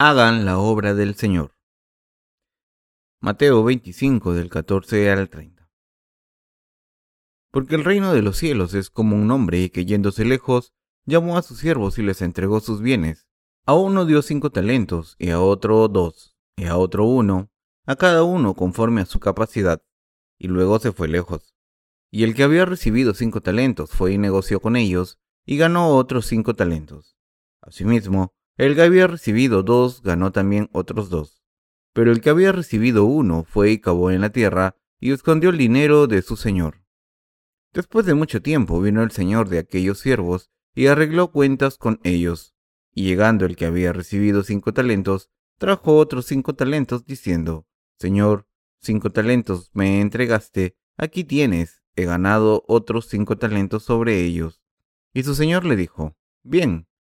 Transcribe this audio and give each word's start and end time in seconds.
hagan 0.00 0.44
la 0.44 0.58
obra 0.58 0.94
del 0.94 1.16
Señor. 1.16 1.56
Mateo 3.20 3.64
25 3.64 4.32
del 4.32 4.48
14 4.48 5.10
al 5.10 5.28
30. 5.28 5.68
Porque 7.50 7.74
el 7.74 7.82
reino 7.82 8.12
de 8.12 8.22
los 8.22 8.36
cielos 8.36 8.74
es 8.74 8.90
como 8.90 9.16
un 9.16 9.28
hombre 9.32 9.72
que 9.72 9.86
yéndose 9.86 10.24
lejos 10.24 10.72
llamó 11.04 11.36
a 11.36 11.42
sus 11.42 11.58
siervos 11.58 11.98
y 11.98 12.02
les 12.02 12.22
entregó 12.22 12.60
sus 12.60 12.80
bienes. 12.80 13.26
A 13.66 13.74
uno 13.74 14.06
dio 14.06 14.22
cinco 14.22 14.50
talentos, 14.50 15.16
y 15.18 15.30
a 15.30 15.40
otro 15.40 15.88
dos, 15.88 16.36
y 16.56 16.66
a 16.66 16.76
otro 16.76 17.04
uno, 17.04 17.50
a 17.84 17.96
cada 17.96 18.22
uno 18.22 18.54
conforme 18.54 19.00
a 19.00 19.06
su 19.06 19.18
capacidad, 19.18 19.82
y 20.38 20.46
luego 20.46 20.78
se 20.78 20.92
fue 20.92 21.08
lejos. 21.08 21.56
Y 22.12 22.22
el 22.22 22.36
que 22.36 22.44
había 22.44 22.64
recibido 22.66 23.14
cinco 23.14 23.40
talentos 23.40 23.90
fue 23.90 24.12
y 24.12 24.18
negoció 24.18 24.60
con 24.60 24.76
ellos, 24.76 25.18
y 25.44 25.56
ganó 25.56 25.96
otros 25.96 26.26
cinco 26.26 26.54
talentos. 26.54 27.16
Asimismo, 27.60 28.32
el 28.58 28.74
que 28.74 28.82
había 28.82 29.06
recibido 29.06 29.62
dos 29.62 30.02
ganó 30.02 30.32
también 30.32 30.68
otros 30.72 31.08
dos. 31.08 31.42
Pero 31.92 32.12
el 32.12 32.20
que 32.20 32.30
había 32.30 32.52
recibido 32.52 33.04
uno 33.04 33.44
fue 33.48 33.70
y 33.70 33.78
cavó 33.78 34.10
en 34.10 34.20
la 34.20 34.30
tierra 34.30 34.76
y 35.00 35.12
escondió 35.12 35.50
el 35.50 35.58
dinero 35.58 36.08
de 36.08 36.22
su 36.22 36.36
señor. 36.36 36.82
Después 37.72 38.04
de 38.04 38.14
mucho 38.14 38.42
tiempo 38.42 38.80
vino 38.80 39.02
el 39.02 39.12
señor 39.12 39.48
de 39.48 39.60
aquellos 39.60 40.00
siervos 40.00 40.50
y 40.74 40.88
arregló 40.88 41.30
cuentas 41.30 41.78
con 41.78 42.00
ellos. 42.02 42.54
Y 42.92 43.04
llegando 43.04 43.46
el 43.46 43.54
que 43.54 43.66
había 43.66 43.92
recibido 43.92 44.42
cinco 44.42 44.74
talentos, 44.74 45.30
trajo 45.58 45.96
otros 45.96 46.26
cinco 46.26 46.54
talentos 46.54 47.06
diciendo, 47.06 47.66
Señor, 47.96 48.48
cinco 48.80 49.12
talentos 49.12 49.70
me 49.72 50.00
entregaste, 50.00 50.76
aquí 50.96 51.22
tienes, 51.22 51.82
he 51.94 52.04
ganado 52.04 52.64
otros 52.66 53.06
cinco 53.08 53.38
talentos 53.38 53.84
sobre 53.84 54.20
ellos. 54.24 54.60
Y 55.14 55.22
su 55.22 55.36
señor 55.36 55.64
le 55.64 55.76
dijo, 55.76 56.16
Bien, 56.42 56.88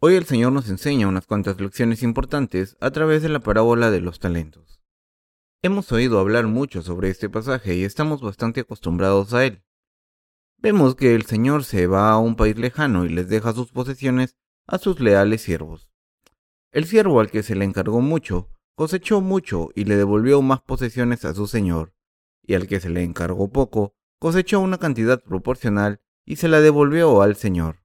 Hoy 0.00 0.16
el 0.16 0.24
Señor 0.26 0.52
nos 0.52 0.68
enseña 0.68 1.08
unas 1.08 1.26
cuantas 1.26 1.60
lecciones 1.60 2.02
importantes 2.02 2.76
a 2.80 2.90
través 2.90 3.22
de 3.22 3.28
la 3.28 3.40
parábola 3.40 3.90
de 3.90 4.00
los 4.00 4.18
talentos. 4.18 4.82
Hemos 5.62 5.90
oído 5.92 6.18
hablar 6.18 6.46
mucho 6.46 6.82
sobre 6.82 7.08
este 7.08 7.30
pasaje 7.30 7.74
y 7.74 7.84
estamos 7.84 8.20
bastante 8.20 8.60
acostumbrados 8.60 9.32
a 9.32 9.46
él. 9.46 9.62
Vemos 10.58 10.94
que 10.94 11.14
el 11.14 11.24
Señor 11.24 11.64
se 11.64 11.86
va 11.86 12.10
a 12.10 12.18
un 12.18 12.36
país 12.36 12.58
lejano 12.58 13.06
y 13.06 13.08
les 13.08 13.28
deja 13.28 13.52
sus 13.52 13.70
posesiones 13.70 14.36
a 14.66 14.78
sus 14.78 15.00
leales 15.00 15.42
siervos. 15.42 15.88
El 16.72 16.86
siervo 16.86 17.20
al 17.20 17.30
que 17.30 17.42
se 17.42 17.54
le 17.54 17.64
encargó 17.64 18.00
mucho 18.00 18.50
cosechó 18.74 19.20
mucho 19.20 19.70
y 19.74 19.84
le 19.84 19.96
devolvió 19.96 20.42
más 20.42 20.60
posesiones 20.60 21.24
a 21.24 21.32
su 21.32 21.46
Señor, 21.46 21.94
y 22.42 22.54
al 22.54 22.66
que 22.66 22.80
se 22.80 22.90
le 22.90 23.04
encargó 23.04 23.50
poco 23.52 23.94
cosechó 24.18 24.60
una 24.60 24.78
cantidad 24.78 25.22
proporcional 25.22 26.00
y 26.24 26.36
se 26.36 26.48
la 26.48 26.60
devolvió 26.60 27.22
al 27.22 27.36
Señor. 27.36 27.83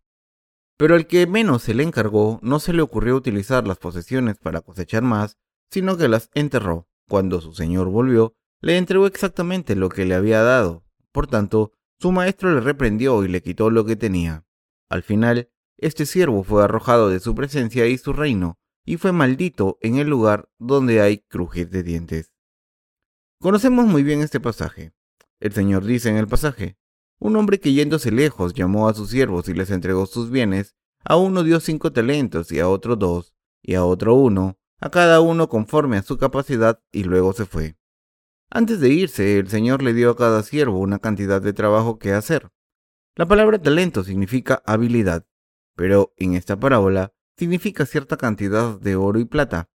Pero 0.80 0.96
al 0.96 1.08
que 1.08 1.28
menos 1.28 1.64
se 1.64 1.74
le 1.74 1.84
encargó 1.84 2.40
no 2.42 2.62
se 2.62 2.72
le 2.72 2.82
ocurrió 2.82 3.18
utilizar 3.18 3.68
las 3.68 3.78
posesiones 3.78 4.38
para 4.38 4.62
cosechar 4.62 5.04
más, 5.04 5.38
sino 5.70 5.98
que 5.98 6.08
las 6.08 6.30
enterró. 6.34 6.88
Cuando 7.10 7.42
su 7.42 7.54
señor 7.54 7.90
volvió, 7.90 8.34
le 8.62 8.78
entregó 8.78 9.06
exactamente 9.06 9.76
lo 9.76 9.90
que 9.90 10.06
le 10.06 10.16
había 10.16 10.42
dado. 10.42 10.86
Por 11.12 11.28
tanto, 11.28 11.74
su 12.00 12.14
maestro 12.14 12.54
le 12.56 12.62
reprendió 12.62 13.26
y 13.26 13.28
le 13.28 13.42
quitó 13.42 13.70
lo 13.70 13.84
que 13.84 13.98
tenía. 13.98 14.46
Al 14.88 15.04
final, 15.04 15.50
este 15.76 16.06
siervo 16.06 16.44
fue 16.44 16.64
arrojado 16.64 17.10
de 17.10 17.20
su 17.20 17.36
presencia 17.36 17.86
y 17.86 17.98
su 17.98 18.14
reino, 18.14 18.58
y 18.86 18.96
fue 18.96 19.12
maldito 19.12 19.80
en 19.82 19.98
el 19.98 20.08
lugar 20.08 20.50
donde 20.60 21.02
hay 21.02 21.18
crujir 21.28 21.70
de 21.70 21.84
dientes. 21.84 22.32
Conocemos 23.42 23.86
muy 23.86 24.04
bien 24.04 24.22
este 24.22 24.40
pasaje. 24.40 24.94
El 25.42 25.52
Señor 25.52 25.84
dice 25.84 26.08
en 26.08 26.16
el 26.16 26.28
pasaje, 26.28 26.79
un 27.20 27.36
hombre 27.36 27.60
que 27.60 27.74
yéndose 27.74 28.12
lejos 28.12 28.54
llamó 28.54 28.88
a 28.88 28.94
sus 28.94 29.10
siervos 29.10 29.48
y 29.50 29.54
les 29.54 29.70
entregó 29.70 30.06
sus 30.06 30.30
bienes, 30.30 30.76
a 31.04 31.18
uno 31.18 31.44
dio 31.44 31.60
cinco 31.60 31.92
talentos 31.92 32.52
y 32.52 32.60
a 32.60 32.70
otro 32.70 32.96
dos, 32.96 33.34
y 33.62 33.76
a 33.76 33.84
otro 33.86 34.16
uno, 34.16 34.58
a 34.80 34.90
cada 34.90 35.22
uno 35.22 35.50
conforme 35.50 35.98
a 35.98 36.04
su 36.04 36.18
capacidad, 36.18 36.82
y 36.92 37.04
luego 37.04 37.34
se 37.34 37.46
fue. 37.46 37.78
Antes 38.50 38.80
de 38.80 38.90
irse, 38.90 39.38
el 39.38 39.50
Señor 39.50 39.84
le 39.84 39.94
dio 39.94 40.12
a 40.12 40.18
cada 40.18 40.42
siervo 40.44 40.80
una 40.80 41.00
cantidad 41.00 41.42
de 41.42 41.54
trabajo 41.54 42.00
que 42.00 42.14
hacer. 42.14 42.50
La 43.16 43.28
palabra 43.28 43.62
talento 43.62 44.04
significa 44.04 44.64
habilidad, 44.66 45.28
pero 45.76 46.14
en 46.18 46.34
esta 46.34 46.60
parábola 46.60 47.14
significa 47.38 47.86
cierta 47.86 48.18
cantidad 48.18 48.80
de 48.80 48.96
oro 48.96 49.20
y 49.20 49.26
plata. 49.26 49.70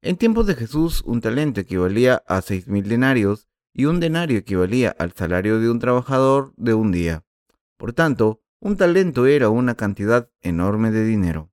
En 0.00 0.16
tiempos 0.16 0.46
de 0.46 0.54
Jesús, 0.54 1.02
un 1.04 1.20
talento 1.20 1.60
equivalía 1.60 2.22
a 2.26 2.40
seis 2.40 2.66
mil 2.68 2.88
denarios 2.88 3.48
y 3.74 3.86
un 3.86 4.00
denario 4.00 4.38
equivalía 4.38 4.94
al 4.98 5.12
salario 5.12 5.58
de 5.60 5.68
un 5.68 5.80
trabajador 5.80 6.54
de 6.56 6.74
un 6.74 6.92
día. 6.92 7.24
Por 7.76 7.92
tanto, 7.92 8.40
un 8.60 8.76
talento 8.76 9.26
era 9.26 9.50
una 9.50 9.74
cantidad 9.74 10.30
enorme 10.40 10.90
de 10.92 11.04
dinero. 11.04 11.50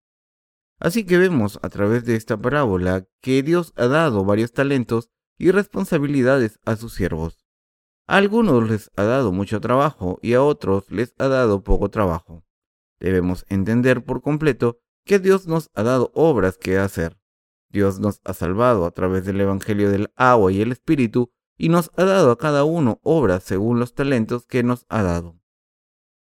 Así 0.79 1.03
que 1.03 1.17
vemos 1.17 1.59
a 1.61 1.69
través 1.69 2.05
de 2.05 2.15
esta 2.15 2.37
parábola 2.37 3.05
que 3.21 3.43
Dios 3.43 3.73
ha 3.75 3.87
dado 3.87 4.23
varios 4.23 4.53
talentos 4.53 5.09
y 5.37 5.51
responsabilidades 5.51 6.59
a 6.63 6.75
sus 6.75 6.93
siervos. 6.93 7.45
A 8.07 8.17
algunos 8.17 8.69
les 8.69 8.91
ha 8.95 9.03
dado 9.03 9.31
mucho 9.31 9.59
trabajo 9.59 10.19
y 10.21 10.33
a 10.33 10.43
otros 10.43 10.89
les 10.91 11.13
ha 11.17 11.27
dado 11.27 11.63
poco 11.63 11.89
trabajo. 11.89 12.45
Debemos 12.99 13.45
entender 13.49 14.03
por 14.03 14.21
completo 14.21 14.79
que 15.05 15.19
Dios 15.19 15.47
nos 15.47 15.71
ha 15.73 15.83
dado 15.83 16.11
obras 16.13 16.57
que 16.57 16.77
hacer. 16.77 17.17
Dios 17.69 17.99
nos 17.99 18.21
ha 18.25 18.33
salvado 18.33 18.85
a 18.85 18.91
través 18.91 19.25
del 19.25 19.41
Evangelio 19.41 19.89
del 19.89 20.11
agua 20.15 20.51
y 20.51 20.61
el 20.61 20.71
Espíritu 20.71 21.31
y 21.57 21.69
nos 21.69 21.91
ha 21.95 22.03
dado 22.03 22.31
a 22.31 22.37
cada 22.37 22.63
uno 22.63 22.99
obras 23.03 23.43
según 23.43 23.79
los 23.79 23.93
talentos 23.93 24.45
que 24.45 24.63
nos 24.63 24.85
ha 24.89 25.03
dado. 25.03 25.39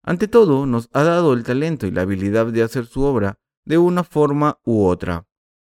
Ante 0.03 0.27
todo, 0.27 0.65
nos 0.65 0.89
ha 0.93 1.03
dado 1.03 1.33
el 1.33 1.43
talento 1.43 1.87
y 1.87 1.91
la 1.91 2.01
habilidad 2.01 2.47
de 2.47 2.63
hacer 2.63 2.85
su 2.85 3.03
obra 3.03 3.39
de 3.65 3.77
una 3.77 4.03
forma 4.03 4.59
u 4.63 4.85
otra. 4.85 5.27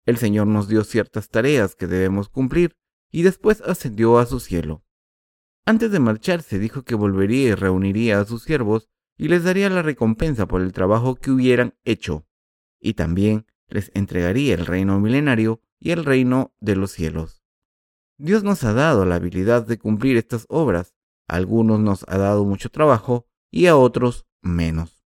El 0.05 0.17
Señor 0.17 0.47
nos 0.47 0.67
dio 0.67 0.83
ciertas 0.83 1.29
tareas 1.29 1.75
que 1.75 1.87
debemos 1.87 2.29
cumplir 2.29 2.75
y 3.11 3.21
después 3.21 3.61
ascendió 3.61 4.17
a 4.17 4.25
su 4.25 4.39
cielo. 4.39 4.83
Antes 5.65 5.91
de 5.91 5.99
marcharse 5.99 6.59
dijo 6.59 6.83
que 6.83 6.95
volvería 6.95 7.49
y 7.49 7.55
reuniría 7.55 8.19
a 8.19 8.25
sus 8.25 8.43
siervos 8.43 8.89
y 9.17 9.27
les 9.27 9.43
daría 9.43 9.69
la 9.69 9.81
recompensa 9.81 10.47
por 10.47 10.61
el 10.61 10.73
trabajo 10.73 11.15
que 11.15 11.31
hubieran 11.31 11.75
hecho, 11.85 12.25
y 12.79 12.95
también 12.95 13.45
les 13.67 13.91
entregaría 13.93 14.55
el 14.55 14.65
reino 14.65 14.99
milenario 14.99 15.61
y 15.79 15.91
el 15.91 16.03
reino 16.03 16.53
de 16.59 16.75
los 16.75 16.91
cielos. 16.91 17.42
Dios 18.23 18.45
nos 18.45 18.63
ha 18.63 18.71
dado 18.71 19.03
la 19.03 19.15
habilidad 19.15 19.67
de 19.67 19.77
cumplir 19.77 20.15
estas 20.15 20.45
obras. 20.47 20.95
A 21.27 21.35
algunos 21.35 21.81
nos 21.81 22.05
ha 22.07 22.17
dado 22.17 22.45
mucho 22.45 22.69
trabajo 22.69 23.27
y 23.51 23.65
a 23.65 23.75
otros 23.75 24.25
menos. 24.41 25.03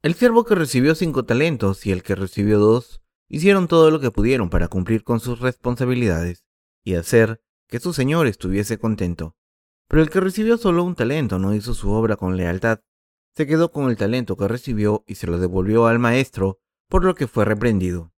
El 0.00 0.14
siervo 0.14 0.46
que 0.46 0.54
recibió 0.54 0.94
cinco 0.94 1.26
talentos 1.26 1.84
y 1.84 1.92
el 1.92 2.02
que 2.02 2.14
recibió 2.14 2.58
dos 2.58 3.02
hicieron 3.28 3.68
todo 3.68 3.90
lo 3.90 4.00
que 4.00 4.10
pudieron 4.10 4.48
para 4.48 4.68
cumplir 4.68 5.04
con 5.04 5.20
sus 5.20 5.40
responsabilidades 5.40 6.46
y 6.82 6.94
hacer 6.94 7.42
que 7.68 7.80
su 7.80 7.92
señor 7.92 8.26
estuviese 8.26 8.78
contento. 8.78 9.36
Pero 9.86 10.00
el 10.00 10.08
que 10.08 10.20
recibió 10.20 10.56
solo 10.56 10.84
un 10.84 10.94
talento 10.94 11.38
no 11.38 11.54
hizo 11.54 11.74
su 11.74 11.90
obra 11.90 12.16
con 12.16 12.38
lealtad. 12.38 12.80
Se 13.36 13.46
quedó 13.46 13.70
con 13.70 13.90
el 13.90 13.98
talento 13.98 14.38
que 14.38 14.48
recibió 14.48 15.04
y 15.06 15.16
se 15.16 15.26
lo 15.26 15.38
devolvió 15.38 15.86
al 15.86 15.98
maestro, 15.98 16.60
por 16.88 17.04
lo 17.04 17.14
que 17.14 17.26
fue 17.26 17.44
reprendido. 17.44 18.14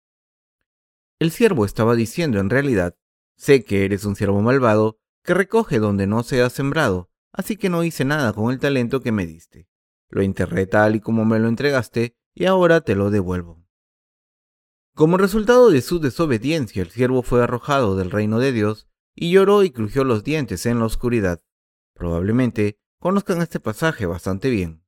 El 1.17 1.31
siervo 1.31 1.65
estaba 1.65 1.95
diciendo 1.95 2.39
en 2.39 2.51
realidad, 2.51 2.95
sé 3.35 3.63
que 3.63 3.85
eres 3.85 4.05
un 4.05 4.15
siervo 4.15 4.41
malvado, 4.41 4.99
que 5.23 5.33
recoge 5.33 5.79
donde 5.79 6.07
no 6.07 6.23
se 6.23 6.41
ha 6.41 6.49
sembrado, 6.49 7.09
así 7.31 7.57
que 7.57 7.69
no 7.69 7.83
hice 7.83 8.05
nada 8.05 8.33
con 8.33 8.51
el 8.51 8.59
talento 8.59 9.01
que 9.01 9.11
me 9.11 9.25
diste. 9.25 9.67
Lo 10.09 10.21
enterré 10.21 10.67
tal 10.67 10.95
y 10.95 10.99
como 10.99 11.25
me 11.25 11.39
lo 11.39 11.47
entregaste, 11.47 12.15
y 12.33 12.45
ahora 12.45 12.81
te 12.81 12.95
lo 12.95 13.09
devuelvo. 13.09 13.63
Como 14.95 15.17
resultado 15.17 15.71
de 15.71 15.81
su 15.81 15.99
desobediencia, 15.99 16.83
el 16.83 16.91
siervo 16.91 17.23
fue 17.23 17.43
arrojado 17.43 17.95
del 17.95 18.11
reino 18.11 18.37
de 18.37 18.51
Dios 18.51 18.87
y 19.15 19.31
lloró 19.31 19.63
y 19.63 19.71
crujió 19.71 20.03
los 20.03 20.23
dientes 20.23 20.65
en 20.65 20.79
la 20.79 20.85
oscuridad. 20.85 21.41
Probablemente 21.95 22.77
conozcan 22.99 23.41
este 23.41 23.59
pasaje 23.59 24.05
bastante 24.05 24.49
bien. 24.49 24.83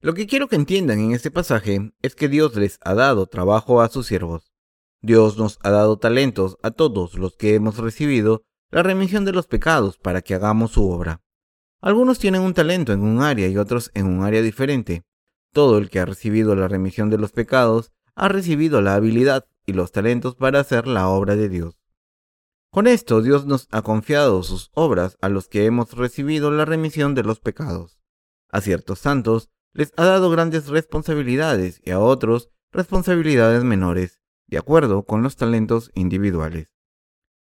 Lo 0.00 0.14
que 0.14 0.26
quiero 0.26 0.48
que 0.48 0.56
entiendan 0.56 0.98
en 0.98 1.12
este 1.12 1.30
pasaje 1.30 1.92
es 2.00 2.14
que 2.14 2.28
Dios 2.28 2.56
les 2.56 2.78
ha 2.80 2.94
dado 2.94 3.26
trabajo 3.26 3.82
a 3.82 3.90
sus 3.90 4.06
siervos. 4.06 4.49
Dios 5.02 5.38
nos 5.38 5.58
ha 5.62 5.70
dado 5.70 5.98
talentos 5.98 6.58
a 6.62 6.70
todos 6.70 7.14
los 7.14 7.36
que 7.36 7.54
hemos 7.54 7.78
recibido 7.78 8.42
la 8.70 8.82
remisión 8.82 9.24
de 9.24 9.32
los 9.32 9.46
pecados 9.46 9.98
para 9.98 10.20
que 10.20 10.34
hagamos 10.34 10.72
su 10.72 10.88
obra. 10.88 11.22
Algunos 11.80 12.18
tienen 12.18 12.42
un 12.42 12.52
talento 12.52 12.92
en 12.92 13.00
un 13.00 13.22
área 13.22 13.48
y 13.48 13.56
otros 13.56 13.90
en 13.94 14.06
un 14.06 14.22
área 14.22 14.42
diferente. 14.42 15.02
Todo 15.52 15.78
el 15.78 15.88
que 15.88 16.00
ha 16.00 16.04
recibido 16.04 16.54
la 16.54 16.68
remisión 16.68 17.08
de 17.08 17.18
los 17.18 17.32
pecados 17.32 17.92
ha 18.14 18.28
recibido 18.28 18.82
la 18.82 18.94
habilidad 18.94 19.46
y 19.64 19.72
los 19.72 19.90
talentos 19.90 20.34
para 20.36 20.60
hacer 20.60 20.86
la 20.86 21.08
obra 21.08 21.36
de 21.36 21.48
Dios. 21.48 21.80
Con 22.70 22.86
esto 22.86 23.22
Dios 23.22 23.46
nos 23.46 23.66
ha 23.70 23.82
confiado 23.82 24.42
sus 24.42 24.70
obras 24.74 25.16
a 25.20 25.28
los 25.28 25.48
que 25.48 25.64
hemos 25.64 25.94
recibido 25.94 26.50
la 26.50 26.66
remisión 26.66 27.14
de 27.14 27.24
los 27.24 27.40
pecados. 27.40 27.98
A 28.50 28.60
ciertos 28.60 28.98
santos 28.98 29.48
les 29.72 29.92
ha 29.96 30.04
dado 30.04 30.30
grandes 30.30 30.68
responsabilidades 30.68 31.80
y 31.84 31.90
a 31.90 32.00
otros 32.00 32.50
responsabilidades 32.72 33.64
menores, 33.64 34.19
de 34.50 34.58
acuerdo 34.58 35.04
con 35.04 35.22
los 35.22 35.36
talentos 35.36 35.90
individuales. 35.94 36.68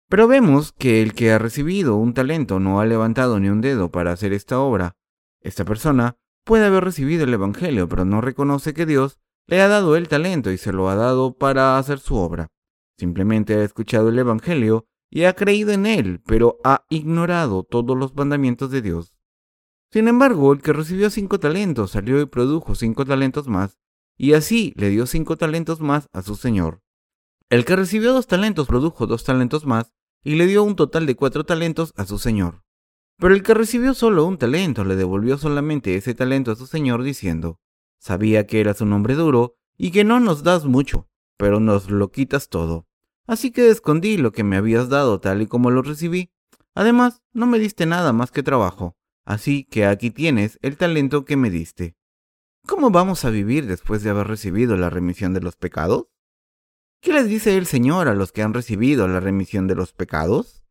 Pero 0.09 0.29
vemos 0.29 0.73
que 0.73 1.03
el 1.03 1.15
que 1.15 1.33
ha 1.33 1.39
recibido 1.39 1.97
un 1.97 2.15
talento 2.15 2.61
no 2.61 2.81
ha 2.81 2.87
levantado 2.87 3.41
ni 3.41 3.49
un 3.49 3.61
dedo 3.61 3.91
para 3.91 4.13
hacer 4.13 4.33
esta 4.33 4.61
obra. 4.61 4.97
Esta 5.41 5.65
persona 5.65 6.17
puede 6.45 6.67
haber 6.67 6.85
recibido 6.85 7.25
el 7.25 7.35
Evangelio, 7.35 7.89
pero 7.89 8.05
no 8.05 8.21
reconoce 8.21 8.75
que 8.75 8.87
Dios 8.87 9.19
le 9.47 9.61
ha 9.61 9.69
dado 9.69 9.97
el 9.97 10.09
talento 10.09 10.51
y 10.51 10.59
se 10.59 10.73
lo 10.73 10.89
ha 10.89 10.95
dado 10.95 11.37
para 11.37 11.79
hacer 11.79 11.99
su 11.99 12.17
obra. 12.17 12.49
Simplemente 12.99 13.55
ha 13.55 13.63
escuchado 13.63 14.09
el 14.09 14.19
Evangelio 14.19 14.87
y 15.11 15.25
ha 15.25 15.35
creído 15.35 15.73
en 15.73 15.87
él, 15.87 16.21
pero 16.27 16.59
ha 16.65 16.85
ignorado 16.89 17.63
todos 17.63 17.97
los 17.97 18.15
mandamientos 18.15 18.71
de 18.71 18.83
Dios. 18.83 19.15
Sin 19.93 20.09
embargo, 20.09 20.53
el 20.53 20.63
que 20.63 20.73
recibió 20.73 21.11
cinco 21.11 21.39
talentos 21.39 21.93
salió 21.93 22.21
y 22.21 22.27
produjo 22.27 22.75
cinco 22.75 23.05
talentos 23.05 23.49
más, 23.49 23.79
y 24.17 24.33
así 24.33 24.73
le 24.77 24.89
dio 24.89 25.07
cinco 25.07 25.37
talentos 25.37 25.81
más 25.81 26.09
a 26.13 26.23
su 26.23 26.35
Señor. 26.35 26.81
El 27.49 27.65
que 27.65 27.77
recibió 27.77 28.13
dos 28.13 28.27
talentos 28.27 28.67
produjo 28.67 29.07
dos 29.07 29.23
talentos 29.23 29.67
más, 29.67 29.95
y 30.25 30.35
le 30.35 30.47
dio 30.47 30.65
un 30.65 30.75
total 30.75 31.07
de 31.07 31.15
cuatro 31.15 31.45
talentos 31.45 31.93
a 31.97 32.05
su 32.05 32.19
Señor. 32.19 32.65
Pero 33.19 33.35
el 33.35 33.45
que 33.45 33.55
recibió 33.55 33.95
solo 33.95 34.25
un 34.25 34.37
talento 34.37 34.85
le 34.85 34.97
devolvió 34.97 35.39
solamente 35.39 35.95
ese 35.95 36.15
talento 36.15 36.51
a 36.51 36.57
su 36.57 36.67
Señor 36.67 37.05
diciendo, 37.05 37.61
Sabía 38.01 38.47
que 38.49 38.61
eras 38.61 38.81
un 38.81 38.93
hombre 38.93 39.15
duro 39.15 39.55
y 39.79 39.93
que 39.93 40.03
no 40.03 40.19
nos 40.19 40.43
das 40.43 40.65
mucho, 40.65 41.09
pero 41.37 41.61
nos 41.61 41.89
lo 41.89 42.11
quitas 42.11 42.49
todo. 42.49 42.89
Así 43.29 43.53
que 43.53 43.71
escondí 43.71 44.17
lo 44.17 44.33
que 44.33 44.43
me 44.43 44.57
habías 44.57 44.89
dado 44.89 45.21
tal 45.21 45.41
y 45.41 45.47
como 45.47 45.71
lo 45.71 45.83
recibí. 45.83 46.33
Además, 46.75 47.23
no 47.33 47.47
me 47.47 47.61
diste 47.61 47.87
nada 47.87 48.13
más 48.13 48.33
que 48.33 48.43
trabajo, 48.43 48.97
así 49.25 49.65
que 49.65 49.87
aquí 49.87 50.11
tienes 50.11 50.59
el 50.63 50.77
talento 50.77 51.25
que 51.25 51.37
me 51.37 51.51
diste. 51.51 51.97
¿Cómo 52.67 52.91
vamos 52.91 53.25
a 53.25 53.31
vivir 53.31 53.67
después 53.67 54.03
de 54.03 54.11
haber 54.11 54.27
recibido 54.27 54.77
la 54.77 54.91
remisión 54.91 55.33
de 55.33 55.41
los 55.41 55.55
pecados? 55.55 56.09
¿Qué 57.07 57.13
les 57.13 57.29
dice 57.29 57.57
el 57.57 57.67
Señor 57.67 58.09
a 58.09 58.17
los 58.17 58.33
que 58.33 58.43
han 58.43 58.53
recibido 58.53 59.07
la 59.07 59.21
remisión 59.21 59.69
de 59.69 59.77
los 59.77 59.93
pecados? 59.93 60.65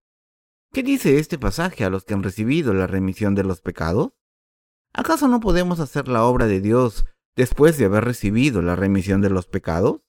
¿Qué 0.74 0.84
dice 0.84 1.18
este 1.18 1.40
pasaje 1.40 1.86
a 1.86 1.90
los 1.90 2.04
que 2.04 2.14
han 2.14 2.24
recibido 2.24 2.74
la 2.74 2.88
remisión 2.88 3.36
de 3.36 3.46
los 3.46 3.62
pecados? 3.62 4.12
¿Acaso 4.92 5.30
no 5.30 5.40
podemos 5.40 5.80
hacer 5.80 6.10
la 6.10 6.26
obra 6.26 6.46
de 6.46 6.60
Dios 6.60 7.06
después 7.38 7.78
de 7.78 7.86
haber 7.86 8.04
recibido 8.04 8.62
la 8.62 8.76
remisión 8.76 9.22
de 9.22 9.30
los 9.30 9.48
pecados? 9.48 10.02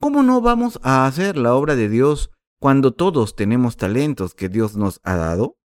¿Cómo 0.00 0.22
no 0.22 0.40
vamos 0.40 0.80
a 0.82 1.04
hacer 1.04 1.36
la 1.36 1.54
obra 1.54 1.76
de 1.76 1.90
Dios 1.90 2.30
cuando 2.58 2.94
todos 2.94 3.36
tenemos 3.36 3.76
talentos 3.76 4.32
que 4.34 4.48
Dios 4.48 4.78
nos 4.78 4.98
ha 5.02 5.14
dado? 5.16 5.58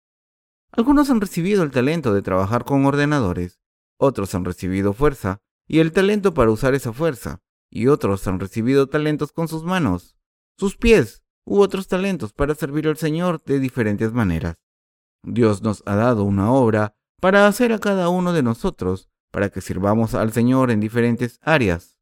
Algunos 0.73 1.09
han 1.09 1.21
recibido 1.21 1.63
el 1.63 1.71
talento 1.71 2.13
de 2.13 2.21
trabajar 2.21 2.65
con 2.65 2.85
ordenadores, 2.85 3.61
otros 3.97 4.35
han 4.35 4.43
recibido 4.43 4.91
fuerza 4.91 5.37
y 5.69 5.79
el 5.79 5.93
talento 5.93 6.33
para 6.33 6.51
usar 6.51 6.73
esa 6.73 6.91
fuerza, 6.91 7.41
y 7.69 7.87
otros 7.87 8.27
han 8.27 8.39
recibido 8.39 8.87
talentos 8.87 9.31
con 9.31 9.47
sus 9.47 9.63
manos, 9.63 10.15
sus 10.57 10.77
pies 10.77 11.23
u 11.45 11.59
otros 11.59 11.87
talentos 11.87 12.33
para 12.33 12.55
servir 12.55 12.87
al 12.87 12.97
Señor 12.97 13.41
de 13.43 13.59
diferentes 13.59 14.13
maneras. 14.13 14.57
Dios 15.23 15.61
nos 15.61 15.83
ha 15.85 15.95
dado 15.95 16.23
una 16.23 16.51
obra 16.51 16.95
para 17.19 17.47
hacer 17.47 17.73
a 17.73 17.79
cada 17.79 18.09
uno 18.09 18.33
de 18.33 18.43
nosotros 18.43 19.09
para 19.31 19.49
que 19.49 19.61
sirvamos 19.61 20.15
al 20.15 20.31
Señor 20.31 20.71
en 20.71 20.79
diferentes 20.79 21.39
áreas. 21.41 21.97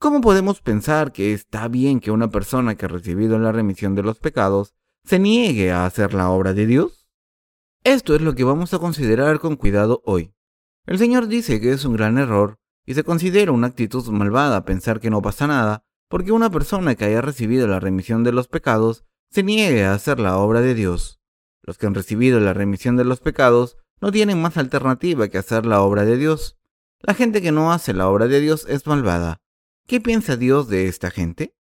¿Cómo 0.00 0.20
podemos 0.20 0.60
pensar 0.60 1.12
que 1.12 1.32
está 1.32 1.68
bien 1.68 2.00
que 2.00 2.10
una 2.10 2.30
persona 2.30 2.76
que 2.76 2.86
ha 2.86 2.88
recibido 2.88 3.38
la 3.38 3.52
remisión 3.52 3.94
de 3.94 4.02
los 4.02 4.18
pecados 4.18 4.74
se 5.04 5.18
niegue 5.18 5.72
a 5.72 5.86
hacer 5.86 6.14
la 6.14 6.30
obra 6.30 6.54
de 6.54 6.66
Dios? 6.66 7.08
Esto 7.84 8.14
es 8.14 8.20
lo 8.20 8.34
que 8.34 8.44
vamos 8.44 8.74
a 8.74 8.78
considerar 8.78 9.40
con 9.40 9.56
cuidado 9.56 10.02
hoy. 10.04 10.32
El 10.86 10.98
Señor 10.98 11.26
dice 11.26 11.60
que 11.60 11.72
es 11.72 11.84
un 11.84 11.94
gran 11.94 12.18
error 12.18 12.58
y 12.88 12.94
se 12.94 13.04
considera 13.04 13.52
una 13.52 13.66
actitud 13.66 14.02
malvada 14.08 14.64
pensar 14.64 14.98
que 14.98 15.10
no 15.10 15.20
pasa 15.20 15.46
nada 15.46 15.84
porque 16.08 16.32
una 16.32 16.50
persona 16.50 16.94
que 16.94 17.04
haya 17.04 17.20
recibido 17.20 17.66
la 17.66 17.80
remisión 17.80 18.24
de 18.24 18.32
los 18.32 18.48
pecados 18.48 19.04
se 19.30 19.42
niegue 19.42 19.84
a 19.84 19.92
hacer 19.92 20.18
la 20.18 20.38
obra 20.38 20.62
de 20.62 20.74
Dios. 20.74 21.20
Los 21.60 21.76
que 21.76 21.86
han 21.86 21.94
recibido 21.94 22.40
la 22.40 22.54
remisión 22.54 22.96
de 22.96 23.04
los 23.04 23.20
pecados 23.20 23.76
no 24.00 24.10
tienen 24.10 24.40
más 24.40 24.56
alternativa 24.56 25.28
que 25.28 25.36
hacer 25.36 25.66
la 25.66 25.82
obra 25.82 26.06
de 26.06 26.16
Dios. 26.16 26.56
La 27.00 27.12
gente 27.12 27.42
que 27.42 27.52
no 27.52 27.74
hace 27.74 27.92
la 27.92 28.08
obra 28.08 28.26
de 28.26 28.40
Dios 28.40 28.64
es 28.70 28.86
malvada. 28.86 29.42
¿Qué 29.86 30.00
piensa 30.00 30.38
Dios 30.38 30.68
de 30.68 30.88
esta 30.88 31.10
gente? 31.10 31.54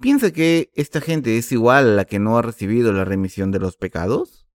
¿Piensa 0.00 0.30
que 0.30 0.70
esta 0.76 1.00
gente 1.00 1.36
es 1.36 1.50
igual 1.50 1.88
a 1.88 1.94
la 1.96 2.04
que 2.04 2.20
no 2.20 2.38
ha 2.38 2.42
recibido 2.42 2.92
la 2.92 3.04
remisión 3.04 3.50
de 3.50 3.58
los 3.58 3.76
pecados? 3.76 4.46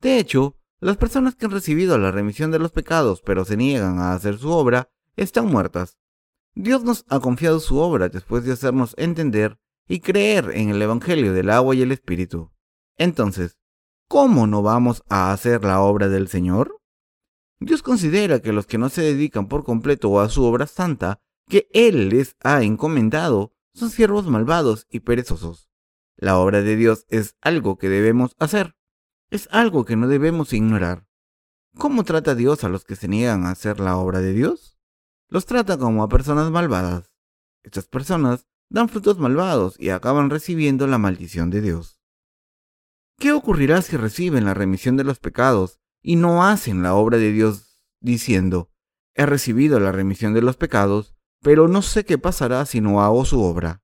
De 0.00 0.18
hecho, 0.18 0.56
las 0.80 0.96
personas 0.96 1.36
que 1.36 1.44
han 1.44 1.52
recibido 1.52 1.98
la 1.98 2.10
remisión 2.10 2.50
de 2.50 2.58
los 2.58 2.72
pecados 2.72 3.22
pero 3.24 3.44
se 3.44 3.56
niegan 3.56 4.00
a 4.00 4.12
hacer 4.12 4.38
su 4.38 4.50
obra 4.50 4.88
están 5.16 5.46
muertas. 5.46 5.98
Dios 6.54 6.84
nos 6.84 7.04
ha 7.08 7.20
confiado 7.20 7.60
su 7.60 7.78
obra 7.78 8.08
después 8.08 8.44
de 8.44 8.52
hacernos 8.52 8.94
entender 8.98 9.58
y 9.88 10.00
creer 10.00 10.50
en 10.54 10.70
el 10.70 10.80
Evangelio 10.80 11.32
del 11.32 11.50
agua 11.50 11.74
y 11.74 11.82
el 11.82 11.92
Espíritu. 11.92 12.52
Entonces, 12.96 13.58
¿cómo 14.08 14.46
no 14.46 14.62
vamos 14.62 15.02
a 15.08 15.32
hacer 15.32 15.64
la 15.64 15.80
obra 15.80 16.08
del 16.08 16.28
Señor? 16.28 16.78
Dios 17.58 17.82
considera 17.82 18.40
que 18.40 18.52
los 18.52 18.66
que 18.66 18.78
no 18.78 18.88
se 18.88 19.02
dedican 19.02 19.48
por 19.48 19.64
completo 19.64 20.20
a 20.20 20.28
su 20.28 20.44
obra 20.44 20.66
santa 20.66 21.20
que 21.48 21.68
Él 21.72 22.08
les 22.08 22.36
ha 22.42 22.62
encomendado 22.62 23.54
son 23.74 23.90
siervos 23.90 24.26
malvados 24.26 24.86
y 24.90 25.00
perezosos. 25.00 25.70
La 26.16 26.38
obra 26.38 26.62
de 26.62 26.76
Dios 26.76 27.06
es 27.08 27.36
algo 27.40 27.78
que 27.78 27.88
debemos 27.88 28.36
hacer, 28.38 28.76
es 29.30 29.48
algo 29.50 29.84
que 29.84 29.96
no 29.96 30.08
debemos 30.08 30.52
ignorar. 30.52 31.06
¿Cómo 31.78 32.04
trata 32.04 32.34
Dios 32.34 32.64
a 32.64 32.68
los 32.68 32.84
que 32.84 32.96
se 32.96 33.08
niegan 33.08 33.46
a 33.46 33.50
hacer 33.50 33.80
la 33.80 33.96
obra 33.96 34.20
de 34.20 34.32
Dios? 34.32 34.78
Los 35.32 35.46
trata 35.46 35.78
como 35.78 36.02
a 36.02 36.10
personas 36.10 36.50
malvadas. 36.50 37.10
Estas 37.62 37.86
personas 37.86 38.46
dan 38.68 38.90
frutos 38.90 39.18
malvados 39.18 39.76
y 39.80 39.88
acaban 39.88 40.28
recibiendo 40.28 40.86
la 40.86 40.98
maldición 40.98 41.48
de 41.48 41.62
Dios. 41.62 42.02
¿Qué 43.18 43.32
ocurrirá 43.32 43.80
si 43.80 43.96
reciben 43.96 44.44
la 44.44 44.52
remisión 44.52 44.98
de 44.98 45.04
los 45.04 45.20
pecados 45.20 45.80
y 46.02 46.16
no 46.16 46.44
hacen 46.44 46.82
la 46.82 46.92
obra 46.92 47.16
de 47.16 47.32
Dios 47.32 47.80
diciendo, 47.98 48.68
he 49.14 49.24
recibido 49.24 49.80
la 49.80 49.90
remisión 49.90 50.34
de 50.34 50.42
los 50.42 50.58
pecados, 50.58 51.14
pero 51.40 51.66
no 51.66 51.80
sé 51.80 52.04
qué 52.04 52.18
pasará 52.18 52.66
si 52.66 52.82
no 52.82 53.02
hago 53.02 53.24
su 53.24 53.40
obra? 53.40 53.80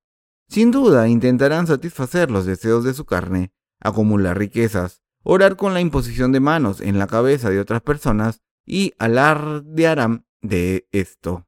Sin 0.49 0.69
duda 0.69 1.07
intentarán 1.07 1.65
satisfacer 1.65 2.29
los 2.29 2.45
deseos 2.45 2.83
de 2.83 2.93
su 2.93 3.05
carne, 3.05 3.53
acumular 3.79 4.37
riquezas, 4.37 5.01
orar 5.23 5.55
con 5.55 5.73
la 5.73 5.81
imposición 5.81 6.31
de 6.31 6.41
manos 6.41 6.79
en 6.79 6.99
la 6.99 7.07
cabeza 7.07 7.49
de 7.49 7.59
otras 7.59 7.81
personas 7.81 8.39
y 8.67 8.93
alardearán 8.99 10.27
de 10.41 10.87
esto. 10.91 11.47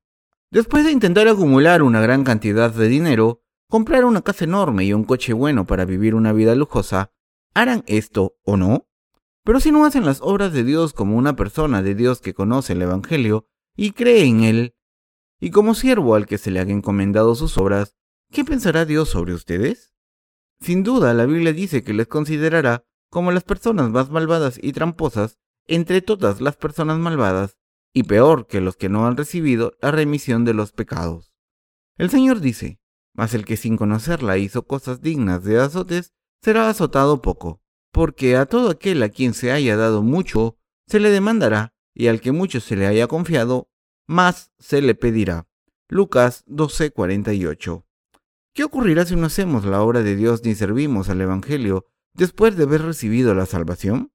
Después 0.52 0.84
de 0.84 0.92
intentar 0.92 1.28
acumular 1.28 1.82
una 1.82 2.02
gran 2.02 2.24
cantidad 2.24 2.74
de 2.74 2.88
dinero, 2.88 3.42
comprar 3.70 4.04
una 4.04 4.22
casa 4.22 4.44
enorme 4.44 4.84
y 4.84 4.94
un 4.94 5.06
coche 5.06 5.34
bueno 5.34 5.66
para 5.66 5.86
vivir 5.86 6.14
una 6.14 6.34
vida 6.34 6.56
lujosa, 6.56 7.12
harán 7.54 7.84
esto 7.88 8.36
o 8.44 8.58
no? 8.58 8.88
Pero 9.44 9.60
si 9.60 9.72
no 9.72 9.86
hacen 9.86 10.06
las 10.06 10.22
obras 10.22 10.52
de 10.54 10.64
Dios 10.64 10.94
como 10.94 11.18
una 11.18 11.36
persona 11.36 11.82
de 11.82 11.96
Dios 11.96 12.20
que 12.22 12.34
conoce 12.34 12.74
el 12.74 12.82
Evangelio 12.82 13.48
y 13.76 13.92
cree 13.92 14.26
en 14.26 14.44
él, 14.44 14.76
y 15.40 15.52
como 15.52 15.74
siervo 15.74 16.16
al 16.16 16.28
que 16.28 16.38
se 16.38 16.52
le 16.52 16.60
han 16.60 16.70
encomendado 16.70 17.34
sus 17.34 17.58
obras, 17.58 17.96
¿qué 18.30 18.44
pensará 18.44 18.86
Dios 18.86 19.10
sobre 19.10 19.34
ustedes? 19.34 19.96
Sin 20.60 20.84
duda, 20.84 21.14
la 21.14 21.26
Biblia 21.26 21.54
dice 21.54 21.84
que 21.84 21.94
les 21.94 22.08
considerará 22.08 22.86
como 23.10 23.32
las 23.32 23.44
personas 23.44 23.90
más 23.90 24.12
malvadas 24.12 24.60
y 24.62 24.74
tramposas 24.74 25.40
entre 25.66 26.02
todas 26.02 26.42
las 26.42 26.58
personas 26.58 27.00
malvadas 27.00 27.58
y 27.94 28.04
peor 28.04 28.48
que 28.48 28.62
los 28.62 28.76
que 28.76 28.90
no 28.90 29.06
han 29.06 29.18
recibido 29.18 29.74
la 29.82 29.92
remisión 29.92 30.46
de 30.46 30.54
los 30.54 30.72
pecados. 30.72 31.34
El 31.98 32.10
Señor 32.10 32.40
dice, 32.40 32.80
mas 33.14 33.34
el 33.34 33.46
que 33.46 33.58
sin 33.58 33.78
conocerla 33.78 34.38
hizo 34.38 34.64
cosas 34.64 35.02
dignas 35.02 35.44
de 35.44 35.60
azotes, 35.60 36.14
será 36.42 36.70
azotado 36.70 37.22
poco, 37.22 37.62
porque 37.92 38.38
a 38.38 38.46
todo 38.46 38.70
aquel 38.70 39.04
a 39.04 39.10
quien 39.10 39.34
se 39.34 39.52
haya 39.52 39.76
dado 39.76 40.02
mucho, 40.02 40.58
se 40.88 41.00
le 41.00 41.10
demandará, 41.10 41.74
y 41.94 42.08
al 42.08 42.22
que 42.22 42.32
mucho 42.32 42.60
se 42.62 42.76
le 42.76 42.88
haya 42.88 43.08
confiado, 43.08 43.70
más 44.08 44.52
se 44.60 44.82
le 44.82 44.96
pedirá. 44.96 45.48
Lucas 45.90 46.44
12:48. 46.48 47.86
¿Qué 48.54 48.64
ocurrirá 48.64 49.06
si 49.06 49.16
no 49.16 49.28
hacemos 49.28 49.66
la 49.66 49.82
obra 49.82 50.04
de 50.04 50.16
Dios 50.16 50.44
ni 50.44 50.56
servimos 50.56 51.10
al 51.10 51.22
Evangelio 51.22 51.86
después 52.14 52.56
de 52.56 52.64
haber 52.64 52.82
recibido 52.82 53.34
la 53.34 53.46
salvación? 53.46 54.12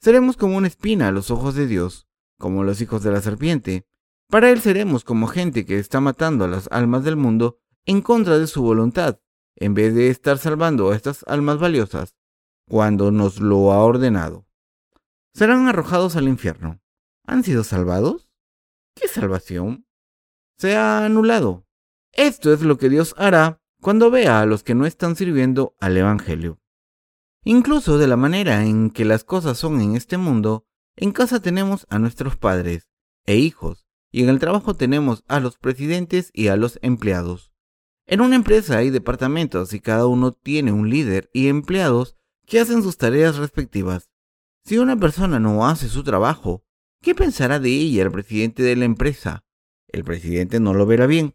Seremos 0.00 0.36
como 0.36 0.56
una 0.56 0.66
espina 0.66 1.08
a 1.08 1.12
los 1.12 1.30
ojos 1.30 1.54
de 1.54 1.66
Dios, 1.66 2.08
como 2.42 2.64
los 2.64 2.80
hijos 2.80 3.04
de 3.04 3.12
la 3.12 3.22
serpiente. 3.22 3.86
Para 4.28 4.50
Él 4.50 4.60
seremos 4.60 5.04
como 5.04 5.28
gente 5.28 5.64
que 5.64 5.78
está 5.78 6.00
matando 6.00 6.44
a 6.44 6.48
las 6.48 6.68
almas 6.72 7.04
del 7.04 7.16
mundo 7.16 7.60
en 7.86 8.02
contra 8.02 8.36
de 8.36 8.48
su 8.48 8.62
voluntad, 8.62 9.20
en 9.54 9.74
vez 9.74 9.94
de 9.94 10.08
estar 10.08 10.38
salvando 10.38 10.90
a 10.90 10.96
estas 10.96 11.24
almas 11.28 11.58
valiosas 11.58 12.16
cuando 12.68 13.12
nos 13.12 13.38
lo 13.38 13.72
ha 13.72 13.84
ordenado. 13.84 14.44
Serán 15.32 15.68
arrojados 15.68 16.16
al 16.16 16.26
infierno. 16.26 16.80
¿Han 17.26 17.44
sido 17.44 17.62
salvados? 17.62 18.28
¿Qué 18.96 19.06
salvación? 19.06 19.86
Se 20.58 20.74
ha 20.74 21.04
anulado. 21.04 21.64
Esto 22.10 22.52
es 22.52 22.62
lo 22.62 22.76
que 22.76 22.88
Dios 22.88 23.14
hará 23.18 23.62
cuando 23.80 24.10
vea 24.10 24.40
a 24.40 24.46
los 24.46 24.64
que 24.64 24.74
no 24.74 24.84
están 24.84 25.14
sirviendo 25.14 25.76
al 25.78 25.96
Evangelio. 25.96 26.60
Incluso 27.44 27.98
de 27.98 28.08
la 28.08 28.16
manera 28.16 28.64
en 28.64 28.90
que 28.90 29.04
las 29.04 29.22
cosas 29.22 29.58
son 29.58 29.80
en 29.80 29.94
este 29.94 30.16
mundo, 30.16 30.66
en 30.96 31.12
casa 31.12 31.40
tenemos 31.40 31.86
a 31.90 31.98
nuestros 31.98 32.36
padres 32.36 32.88
e 33.24 33.36
hijos, 33.36 33.86
y 34.10 34.22
en 34.22 34.28
el 34.28 34.38
trabajo 34.38 34.74
tenemos 34.74 35.24
a 35.26 35.40
los 35.40 35.56
presidentes 35.56 36.30
y 36.34 36.48
a 36.48 36.56
los 36.56 36.78
empleados. 36.82 37.52
En 38.06 38.20
una 38.20 38.36
empresa 38.36 38.78
hay 38.78 38.90
departamentos 38.90 39.72
y 39.72 39.80
cada 39.80 40.06
uno 40.06 40.32
tiene 40.32 40.72
un 40.72 40.90
líder 40.90 41.30
y 41.32 41.48
empleados 41.48 42.16
que 42.46 42.60
hacen 42.60 42.82
sus 42.82 42.98
tareas 42.98 43.36
respectivas. 43.36 44.10
Si 44.64 44.78
una 44.78 44.96
persona 44.96 45.40
no 45.40 45.66
hace 45.66 45.88
su 45.88 46.04
trabajo, 46.04 46.64
¿qué 47.00 47.14
pensará 47.14 47.58
de 47.58 47.70
ella 47.70 48.02
el 48.02 48.12
presidente 48.12 48.62
de 48.62 48.76
la 48.76 48.84
empresa? 48.84 49.44
El 49.88 50.04
presidente 50.04 50.60
no 50.60 50.74
lo 50.74 50.84
verá 50.84 51.06
bien. 51.06 51.34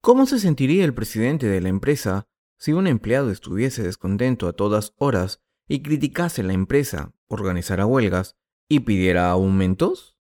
¿Cómo 0.00 0.26
se 0.26 0.38
sentiría 0.38 0.84
el 0.84 0.94
presidente 0.94 1.46
de 1.46 1.60
la 1.60 1.68
empresa 1.68 2.28
si 2.58 2.72
un 2.72 2.86
empleado 2.86 3.30
estuviese 3.30 3.82
descontento 3.82 4.48
a 4.48 4.54
todas 4.54 4.94
horas 4.96 5.40
y 5.68 5.82
criticase 5.82 6.42
la 6.42 6.52
empresa, 6.52 7.12
organizara 7.28 7.86
huelgas 7.86 8.36
y 8.68 8.80
pidiera 8.80 9.30
aumentos? 9.30 10.16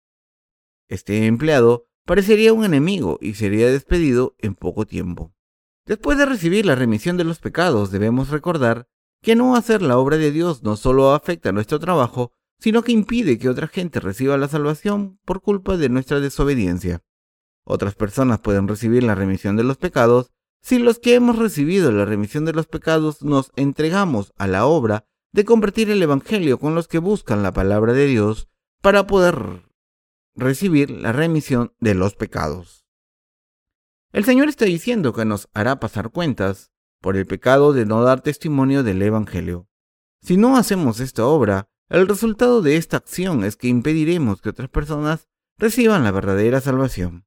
Este 0.89 1.25
empleado 1.25 1.87
parecería 2.05 2.53
un 2.53 2.65
enemigo 2.65 3.17
y 3.21 3.35
sería 3.35 3.67
despedido 3.67 4.35
en 4.39 4.55
poco 4.55 4.85
tiempo. 4.85 5.33
Después 5.85 6.17
de 6.17 6.25
recibir 6.25 6.65
la 6.65 6.75
remisión 6.75 7.17
de 7.17 7.23
los 7.23 7.39
pecados, 7.39 7.91
debemos 7.91 8.29
recordar 8.29 8.87
que 9.21 9.35
no 9.35 9.55
hacer 9.55 9.81
la 9.81 9.97
obra 9.97 10.17
de 10.17 10.31
Dios 10.31 10.63
no 10.63 10.75
solo 10.75 11.13
afecta 11.13 11.51
nuestro 11.51 11.79
trabajo, 11.79 12.33
sino 12.59 12.83
que 12.83 12.91
impide 12.91 13.39
que 13.39 13.49
otra 13.49 13.67
gente 13.67 13.99
reciba 13.99 14.37
la 14.37 14.47
salvación 14.47 15.19
por 15.25 15.41
culpa 15.41 15.77
de 15.77 15.89
nuestra 15.89 16.19
desobediencia. 16.19 17.03
Otras 17.63 17.95
personas 17.95 18.39
pueden 18.39 18.67
recibir 18.67 19.03
la 19.03 19.15
remisión 19.15 19.55
de 19.55 19.63
los 19.63 19.77
pecados 19.77 20.31
si 20.61 20.77
los 20.77 20.99
que 20.99 21.15
hemos 21.15 21.39
recibido 21.39 21.91
la 21.91 22.05
remisión 22.05 22.45
de 22.45 22.53
los 22.53 22.67
pecados 22.67 23.23
nos 23.23 23.51
entregamos 23.55 24.31
a 24.37 24.47
la 24.47 24.65
obra 24.65 25.07
de 25.33 25.45
convertir 25.45 25.89
el 25.89 26.01
Evangelio 26.01 26.59
con 26.59 26.75
los 26.75 26.87
que 26.87 26.99
buscan 26.99 27.43
la 27.43 27.53
palabra 27.53 27.93
de 27.93 28.05
Dios 28.05 28.49
para 28.81 29.07
poder 29.07 29.63
recibir 30.35 30.91
la 30.91 31.11
remisión 31.11 31.73
de 31.79 31.95
los 31.95 32.15
pecados. 32.15 32.85
El 34.11 34.25
Señor 34.25 34.49
está 34.49 34.65
diciendo 34.65 35.13
que 35.13 35.23
nos 35.23 35.49
hará 35.53 35.79
pasar 35.79 36.11
cuentas 36.11 36.71
por 36.99 37.15
el 37.15 37.25
pecado 37.25 37.73
de 37.73 37.85
no 37.85 38.03
dar 38.03 38.21
testimonio 38.21 38.83
del 38.83 39.01
Evangelio. 39.01 39.67
Si 40.21 40.37
no 40.37 40.57
hacemos 40.57 40.99
esta 40.99 41.25
obra, 41.25 41.69
el 41.89 42.07
resultado 42.07 42.61
de 42.61 42.77
esta 42.77 42.97
acción 42.97 43.43
es 43.43 43.55
que 43.55 43.67
impediremos 43.67 44.41
que 44.41 44.49
otras 44.49 44.69
personas 44.69 45.27
reciban 45.57 46.03
la 46.03 46.11
verdadera 46.11 46.61
salvación. 46.61 47.25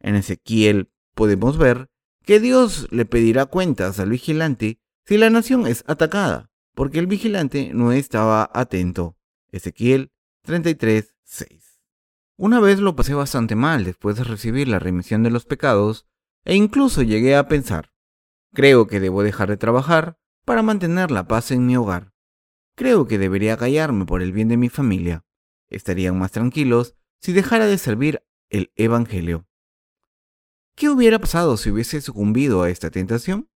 En 0.00 0.16
Ezequiel 0.16 0.90
podemos 1.14 1.56
ver 1.56 1.88
que 2.24 2.40
Dios 2.40 2.88
le 2.90 3.06
pedirá 3.06 3.46
cuentas 3.46 3.98
al 4.00 4.10
vigilante 4.10 4.78
si 5.06 5.18
la 5.18 5.30
nación 5.30 5.66
es 5.66 5.84
atacada, 5.86 6.50
porque 6.74 6.98
el 6.98 7.06
vigilante 7.06 7.70
no 7.72 7.92
estaba 7.92 8.50
atento. 8.52 9.16
Ezequiel 9.50 10.12
33, 10.42 11.14
6. 11.22 11.80
Una 12.36 12.60
vez 12.60 12.80
lo 12.80 12.96
pasé 12.96 13.14
bastante 13.14 13.54
mal 13.54 13.84
después 13.84 14.16
de 14.16 14.24
recibir 14.24 14.68
la 14.68 14.80
remisión 14.80 15.22
de 15.22 15.30
los 15.30 15.44
pecados, 15.44 16.06
e 16.44 16.56
incluso 16.56 17.02
llegué 17.02 17.36
a 17.36 17.48
pensar, 17.48 17.92
creo 18.52 18.86
que 18.86 19.00
debo 19.00 19.22
dejar 19.22 19.48
de 19.48 19.56
trabajar 19.56 20.18
para 20.44 20.62
mantener 20.62 21.10
la 21.10 21.26
paz 21.26 21.50
en 21.52 21.64
mi 21.64 21.76
hogar. 21.76 22.12
Creo 22.74 23.06
que 23.06 23.18
debería 23.18 23.56
callarme 23.56 24.04
por 24.04 24.20
el 24.20 24.32
bien 24.32 24.48
de 24.48 24.56
mi 24.56 24.68
familia. 24.68 25.24
Estarían 25.68 26.18
más 26.18 26.32
tranquilos 26.32 26.96
si 27.20 27.32
dejara 27.32 27.66
de 27.66 27.78
servir 27.78 28.22
el 28.50 28.72
Evangelio. 28.74 29.46
¿Qué 30.74 30.88
hubiera 30.88 31.20
pasado 31.20 31.56
si 31.56 31.70
hubiese 31.70 32.00
sucumbido 32.00 32.62
a 32.62 32.70
esta 32.70 32.90
tentación? 32.90 33.48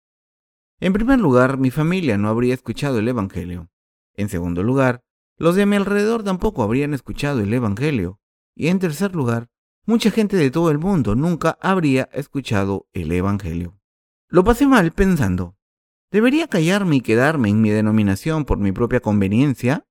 En 0.81 0.93
primer 0.93 1.19
lugar, 1.19 1.59
mi 1.59 1.71
familia 1.71 2.17
no 2.19 2.29
habría 2.29 2.55
escuchado 2.55 3.01
el 3.01 3.09
Evangelio. 3.09 3.69
En 4.15 4.29
segundo 4.29 4.63
lugar, 4.63 5.03
los 5.37 5.57
de 5.57 5.67
mi 5.67 5.77
alrededor 5.77 6.23
tampoco 6.23 6.63
habrían 6.63 6.95
escuchado 6.95 7.41
el 7.41 7.53
Evangelio. 7.53 8.21
Y 8.55 8.69
en 8.69 8.79
tercer 8.79 9.15
lugar, 9.15 9.49
mucha 9.87 10.11
gente 10.11 10.37
de 10.37 10.51
todo 10.51 10.71
el 10.71 10.79
mundo 10.79 11.17
nunca 11.17 11.59
habría 11.61 12.09
escuchado 12.13 12.87
el 12.93 13.11
Evangelio. 13.11 13.79
Lo 14.29 14.45
pasé 14.45 14.67
mal 14.67 14.93
pensando, 14.93 15.57
¿debería 16.13 16.47
callarme 16.47 16.97
y 16.97 17.01
quedarme 17.01 17.49
en 17.49 17.61
mi 17.61 17.71
denominación 17.71 18.45
por 18.45 18.59
mi 18.59 18.73
propia 18.73 19.01
conveniencia? 19.01 19.87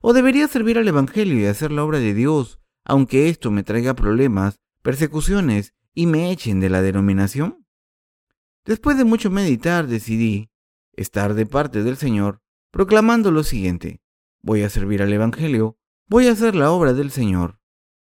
¿O 0.00 0.12
debería 0.12 0.48
servir 0.48 0.78
al 0.78 0.88
Evangelio 0.88 1.38
y 1.38 1.46
hacer 1.46 1.70
la 1.70 1.84
obra 1.84 1.98
de 1.98 2.14
Dios, 2.14 2.60
aunque 2.84 3.28
esto 3.28 3.50
me 3.50 3.62
traiga 3.62 3.94
problemas, 3.94 4.58
persecuciones 4.82 5.74
y 5.94 6.06
me 6.06 6.30
echen 6.30 6.60
de 6.60 6.70
la 6.70 6.82
denominación? 6.82 7.65
Después 8.66 8.98
de 8.98 9.04
mucho 9.04 9.30
meditar 9.30 9.86
decidí 9.86 10.50
estar 10.94 11.34
de 11.34 11.46
parte 11.46 11.84
del 11.84 11.96
Señor, 11.96 12.42
proclamando 12.72 13.30
lo 13.30 13.44
siguiente, 13.44 14.02
voy 14.42 14.62
a 14.62 14.70
servir 14.70 15.02
al 15.02 15.12
Evangelio, 15.12 15.78
voy 16.08 16.26
a 16.26 16.32
hacer 16.32 16.56
la 16.56 16.72
obra 16.72 16.92
del 16.92 17.12
Señor. 17.12 17.60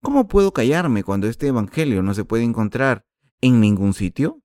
¿Cómo 0.02 0.30
puedo 0.30 0.54
callarme 0.54 1.04
cuando 1.04 1.28
este 1.28 1.48
Evangelio 1.48 2.02
no 2.04 2.14
se 2.14 2.24
puede 2.24 2.44
encontrar 2.44 3.06
en 3.42 3.60
ningún 3.60 3.94
sitio? 3.94 4.42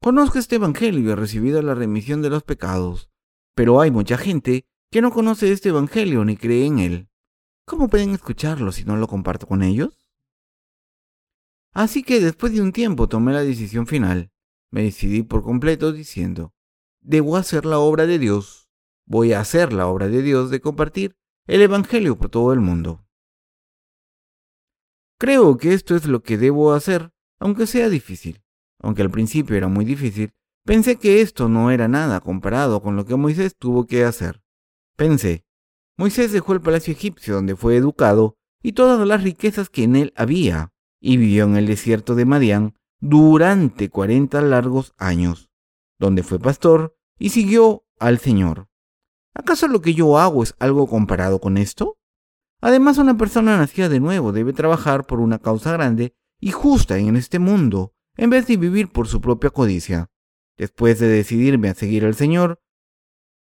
Conozco 0.00 0.38
este 0.38 0.56
Evangelio 0.56 1.00
y 1.00 1.10
he 1.10 1.16
recibido 1.16 1.60
la 1.60 1.74
remisión 1.74 2.22
de 2.22 2.30
los 2.30 2.42
pecados, 2.42 3.10
pero 3.54 3.82
hay 3.82 3.90
mucha 3.90 4.16
gente 4.16 4.66
que 4.90 5.02
no 5.02 5.10
conoce 5.10 5.52
este 5.52 5.68
Evangelio 5.68 6.24
ni 6.24 6.38
cree 6.38 6.64
en 6.64 6.78
él. 6.78 7.08
¿Cómo 7.66 7.88
pueden 7.88 8.10
escucharlo 8.14 8.72
si 8.72 8.84
no 8.84 8.96
lo 8.96 9.08
comparto 9.08 9.46
con 9.46 9.62
ellos? 9.62 10.08
Así 11.74 12.02
que 12.02 12.20
después 12.20 12.54
de 12.54 12.62
un 12.62 12.72
tiempo 12.72 13.08
tomé 13.10 13.34
la 13.34 13.42
decisión 13.42 13.86
final. 13.86 14.30
Me 14.74 14.82
decidí 14.82 15.22
por 15.22 15.44
completo 15.44 15.92
diciendo, 15.92 16.52
debo 17.00 17.36
hacer 17.36 17.64
la 17.64 17.78
obra 17.78 18.06
de 18.06 18.18
Dios. 18.18 18.68
Voy 19.06 19.32
a 19.32 19.38
hacer 19.38 19.72
la 19.72 19.86
obra 19.86 20.08
de 20.08 20.20
Dios 20.20 20.50
de 20.50 20.60
compartir 20.60 21.14
el 21.46 21.62
Evangelio 21.62 22.18
por 22.18 22.28
todo 22.28 22.52
el 22.52 22.58
mundo. 22.58 23.06
Creo 25.16 25.58
que 25.58 25.74
esto 25.74 25.94
es 25.94 26.06
lo 26.06 26.24
que 26.24 26.38
debo 26.38 26.72
hacer, 26.72 27.12
aunque 27.38 27.68
sea 27.68 27.88
difícil. 27.88 28.42
Aunque 28.80 29.02
al 29.02 29.12
principio 29.12 29.54
era 29.54 29.68
muy 29.68 29.84
difícil, 29.84 30.32
pensé 30.64 30.96
que 30.96 31.20
esto 31.20 31.48
no 31.48 31.70
era 31.70 31.86
nada 31.86 32.18
comparado 32.18 32.82
con 32.82 32.96
lo 32.96 33.06
que 33.06 33.14
Moisés 33.14 33.54
tuvo 33.56 33.86
que 33.86 34.02
hacer. 34.02 34.42
Pensé, 34.96 35.44
Moisés 35.96 36.32
dejó 36.32 36.52
el 36.52 36.60
palacio 36.60 36.94
egipcio 36.94 37.36
donde 37.36 37.54
fue 37.54 37.76
educado 37.76 38.38
y 38.60 38.72
todas 38.72 39.06
las 39.06 39.22
riquezas 39.22 39.70
que 39.70 39.84
en 39.84 39.94
él 39.94 40.12
había 40.16 40.72
y 41.00 41.16
vivió 41.16 41.44
en 41.44 41.58
el 41.58 41.66
desierto 41.66 42.16
de 42.16 42.24
Madián 42.24 42.74
durante 43.00 43.88
cuarenta 43.88 44.40
largos 44.40 44.94
años, 44.98 45.50
donde 45.98 46.22
fue 46.22 46.38
pastor 46.38 46.96
y 47.18 47.30
siguió 47.30 47.84
al 47.98 48.18
Señor. 48.18 48.68
¿Acaso 49.34 49.68
lo 49.68 49.80
que 49.80 49.94
yo 49.94 50.18
hago 50.18 50.42
es 50.42 50.54
algo 50.58 50.86
comparado 50.86 51.40
con 51.40 51.56
esto? 51.58 51.98
Además, 52.60 52.98
una 52.98 53.16
persona 53.16 53.58
nacida 53.58 53.88
de 53.88 54.00
nuevo 54.00 54.32
debe 54.32 54.52
trabajar 54.52 55.06
por 55.06 55.20
una 55.20 55.38
causa 55.38 55.72
grande 55.72 56.14
y 56.40 56.50
justa 56.50 56.98
en 56.98 57.16
este 57.16 57.38
mundo, 57.38 57.94
en 58.16 58.30
vez 58.30 58.46
de 58.46 58.56
vivir 58.56 58.90
por 58.90 59.08
su 59.08 59.20
propia 59.20 59.50
codicia. 59.50 60.10
Después 60.56 60.98
de 60.98 61.08
decidirme 61.08 61.68
a 61.68 61.74
seguir 61.74 62.04
al 62.04 62.14
Señor, 62.14 62.62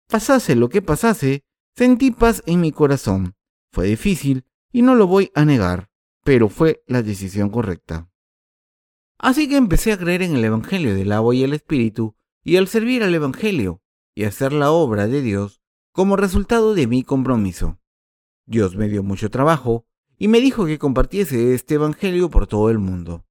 pasase 0.09 0.54
lo 0.54 0.68
que 0.68 0.82
pasase, 0.82 1.44
sentí 1.75 2.11
paz 2.11 2.42
en 2.47 2.61
mi 2.61 2.73
corazón. 2.73 3.35
Fue 3.73 3.87
difícil 3.87 4.44
y 4.70 4.82
no 4.82 4.94
lo 4.94 5.06
voy 5.06 5.32
a 5.35 5.44
negar 5.44 5.90
pero 6.25 6.49
fue 6.49 6.82
la 6.87 7.02
decisión 7.02 7.50
correcta. 7.50 8.10
Así 9.23 9.50
que 9.50 9.57
empecé 9.59 9.93
a 9.93 9.99
creer 9.99 10.23
en 10.23 10.35
el 10.35 10.45
Evangelio 10.47 10.95
del 10.95 11.12
agua 11.12 11.35
y 11.35 11.43
el 11.43 11.53
Espíritu, 11.53 12.17
y 12.43 12.57
al 12.57 12.69
servir 12.69 13.03
al 13.03 13.15
Evangelio 13.15 13.83
y 14.15 14.25
hacer 14.25 14.50
la 14.50 14.71
obra 14.71 15.09
de 15.09 15.21
Dios 15.21 15.61
como 15.93 16.17
resultado 16.17 16.75
de 16.75 16.87
mi 16.87 17.05
compromiso. 17.05 17.79
Dios 18.47 18.77
me 18.77 18.89
dio 18.89 19.03
mucho 19.03 19.29
trabajo 19.29 19.85
y 20.17 20.29
me 20.29 20.41
dijo 20.41 20.65
que 20.65 20.79
compartiese 20.79 21.55
este 21.55 21.75
Evangelio 21.75 22.31
por 22.31 22.47
todo 22.47 22.71
el 22.71 22.79
mundo. 22.79 23.27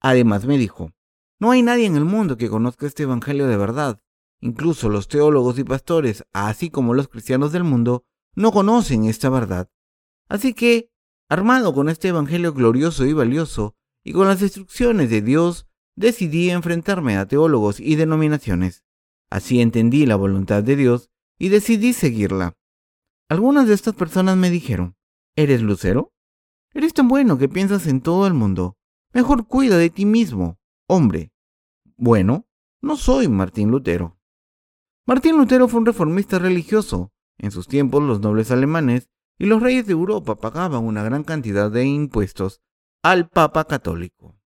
Además 0.00 0.46
me 0.46 0.56
dijo, 0.56 0.92
no 1.38 1.50
hay 1.50 1.60
nadie 1.60 1.84
en 1.84 1.96
el 1.96 2.06
mundo 2.06 2.38
que 2.38 2.48
conozca 2.48 2.86
este 2.86 3.02
Evangelio 3.02 3.46
de 3.48 3.58
verdad. 3.58 4.00
Incluso 4.40 4.88
los 4.88 5.08
teólogos 5.08 5.58
y 5.58 5.64
pastores, 5.64 6.24
así 6.32 6.70
como 6.70 6.94
los 6.94 7.08
cristianos 7.08 7.52
del 7.52 7.64
mundo, 7.64 8.06
no 8.34 8.50
conocen 8.50 9.04
esta 9.04 9.28
verdad. 9.28 9.70
Así 10.30 10.54
que, 10.54 10.90
armado 11.28 11.74
con 11.74 11.90
este 11.90 12.08
Evangelio 12.08 12.54
glorioso 12.54 13.04
y 13.04 13.12
valioso, 13.12 13.76
y 14.04 14.12
con 14.12 14.28
las 14.28 14.42
instrucciones 14.42 15.10
de 15.10 15.22
Dios, 15.22 15.66
decidí 15.96 16.50
enfrentarme 16.50 17.16
a 17.16 17.26
teólogos 17.26 17.80
y 17.80 17.96
denominaciones. 17.96 18.84
Así 19.30 19.60
entendí 19.60 20.06
la 20.06 20.16
voluntad 20.16 20.62
de 20.62 20.76
Dios 20.76 21.10
y 21.38 21.48
decidí 21.48 21.92
seguirla. 21.92 22.56
Algunas 23.28 23.68
de 23.68 23.74
estas 23.74 23.94
personas 23.94 24.36
me 24.36 24.50
dijeron, 24.50 24.96
¿eres 25.36 25.60
lucero? 25.60 26.14
Eres 26.72 26.94
tan 26.94 27.08
bueno 27.08 27.38
que 27.38 27.48
piensas 27.48 27.86
en 27.86 28.00
todo 28.00 28.26
el 28.26 28.34
mundo. 28.34 28.76
Mejor 29.12 29.46
cuida 29.46 29.76
de 29.76 29.90
ti 29.90 30.06
mismo, 30.06 30.58
hombre. 30.86 31.32
Bueno, 31.96 32.46
no 32.80 32.96
soy 32.96 33.28
Martín 33.28 33.70
Lutero. 33.70 34.18
Martín 35.06 35.36
Lutero 35.36 35.68
fue 35.68 35.80
un 35.80 35.86
reformista 35.86 36.38
religioso. 36.38 37.12
En 37.38 37.50
sus 37.50 37.66
tiempos 37.66 38.02
los 38.02 38.20
nobles 38.20 38.50
alemanes 38.50 39.08
y 39.38 39.46
los 39.46 39.62
reyes 39.62 39.86
de 39.86 39.92
Europa 39.92 40.36
pagaban 40.36 40.84
una 40.84 41.02
gran 41.02 41.24
cantidad 41.24 41.70
de 41.70 41.84
impuestos 41.84 42.60
al 43.04 43.28
Papa 43.28 43.64
católico. 43.66 44.40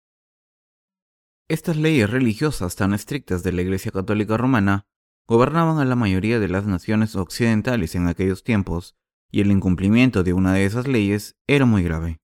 Estas 1.49 1.77
leyes 1.77 2.11
religiosas 2.11 2.75
tan 2.75 2.93
estrictas 2.95 3.45
de 3.45 3.53
la 3.53 3.63
Iglesia 3.63 3.93
Católica 3.93 4.37
Romana 4.37 4.89
gobernaban 5.29 5.79
a 5.79 5.85
la 5.85 5.95
mayoría 5.95 6.41
de 6.41 6.49
las 6.49 6.67
naciones 6.67 7.15
occidentales 7.15 7.95
en 7.95 8.09
aquellos 8.09 8.43
tiempos, 8.43 8.97
y 9.31 9.41
el 9.41 9.53
incumplimiento 9.53 10.25
de 10.25 10.33
una 10.33 10.53
de 10.53 10.65
esas 10.65 10.89
leyes 10.89 11.37
era 11.47 11.65
muy 11.65 11.85
grave. 11.85 12.21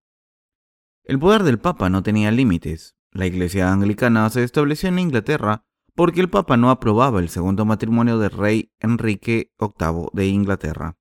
El 1.05 1.21
poder 1.21 1.45
del 1.45 1.61
Papa 1.61 1.91
no 1.91 2.03
tenía 2.03 2.33
límites. 2.33 2.97
La 3.13 3.27
Iglesia 3.27 3.73
anglicana 3.73 4.29
se 4.29 4.43
estableció 4.43 4.89
en 4.89 4.99
Inglaterra 4.99 5.65
porque 5.95 6.21
el 6.21 6.29
Papa 6.29 6.57
no 6.57 6.71
aprobaba 6.71 7.21
el 7.21 7.29
segundo 7.29 7.65
matrimonio 7.65 8.19
del 8.19 8.33
rey 8.33 8.73
Enrique 8.81 9.53
VIII 9.61 10.09
de 10.13 10.27
Inglaterra. 10.27 10.99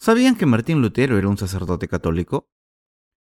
¿Sabían 0.00 0.34
que 0.34 0.44
Martín 0.44 0.82
Lutero 0.82 1.16
era 1.16 1.28
un 1.28 1.38
sacerdote 1.38 1.86
católico? 1.86 2.50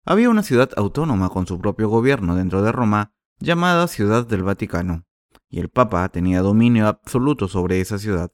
Había 0.06 0.28
una 0.28 0.42
ciudad 0.42 0.70
autónoma 0.76 1.30
con 1.30 1.46
su 1.46 1.58
propio 1.58 1.88
gobierno 1.88 2.36
dentro 2.36 2.62
de 2.62 2.72
Roma 2.72 3.14
llamada 3.38 3.88
Ciudad 3.88 4.26
del 4.26 4.42
Vaticano 4.42 5.06
y 5.48 5.60
el 5.60 5.70
Papa 5.70 6.06
tenía 6.10 6.42
dominio 6.42 6.88
absoluto 6.88 7.48
sobre 7.48 7.80
esa 7.80 7.98
ciudad. 7.98 8.30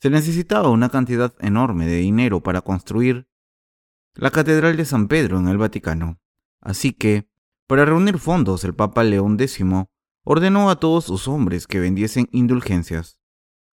Se 0.00 0.08
necesitaba 0.08 0.70
una 0.70 0.88
cantidad 0.88 1.34
enorme 1.40 1.86
de 1.86 1.96
dinero 1.96 2.42
para 2.42 2.62
construir 2.62 3.28
la 4.14 4.30
Catedral 4.30 4.76
de 4.76 4.84
San 4.86 5.08
Pedro 5.08 5.38
en 5.38 5.48
el 5.48 5.58
Vaticano. 5.58 6.18
Así 6.60 6.92
que, 6.92 7.28
para 7.66 7.84
reunir 7.84 8.18
fondos, 8.18 8.64
el 8.64 8.74
Papa 8.74 9.04
León 9.04 9.36
X 9.38 9.64
ordenó 10.24 10.70
a 10.70 10.76
todos 10.76 11.04
sus 11.04 11.28
hombres 11.28 11.66
que 11.66 11.80
vendiesen 11.80 12.28
indulgencias. 12.32 13.18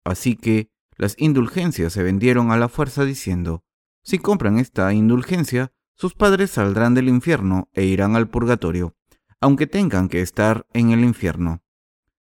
Así 0.05 0.37
que 0.37 0.71
las 0.97 1.17
indulgencias 1.19 1.93
se 1.93 2.03
vendieron 2.03 2.53
a 2.53 2.59
la 2.59 2.69
fuerza 2.69 3.05
diciendo, 3.05 3.65
si 4.03 4.19
compran 4.19 4.59
esta 4.59 4.93
indulgencia, 4.93 5.73
sus 5.99 6.15
padres 6.15 6.53
saldrán 6.53 6.95
del 6.95 7.09
infierno 7.09 7.69
e 7.73 7.85
irán 7.85 8.15
al 8.15 8.31
purgatorio, 8.31 8.95
aunque 9.41 9.67
tengan 9.67 10.09
que 10.09 10.21
estar 10.21 10.65
en 10.73 10.91
el 10.93 11.01
infierno. 11.01 11.65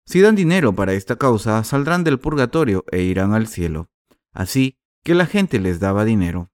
Si 0.06 0.20
dan 0.20 0.36
dinero 0.36 0.76
para 0.76 0.92
esta 0.94 1.16
causa, 1.16 1.64
saldrán 1.64 2.04
del 2.04 2.20
purgatorio 2.20 2.84
e 2.92 3.02
irán 3.04 3.34
al 3.34 3.48
cielo. 3.48 3.90
Así 4.34 4.78
que 5.04 5.16
la 5.16 5.26
gente 5.26 5.58
les 5.60 5.80
daba 5.80 6.04
dinero. 6.04 6.52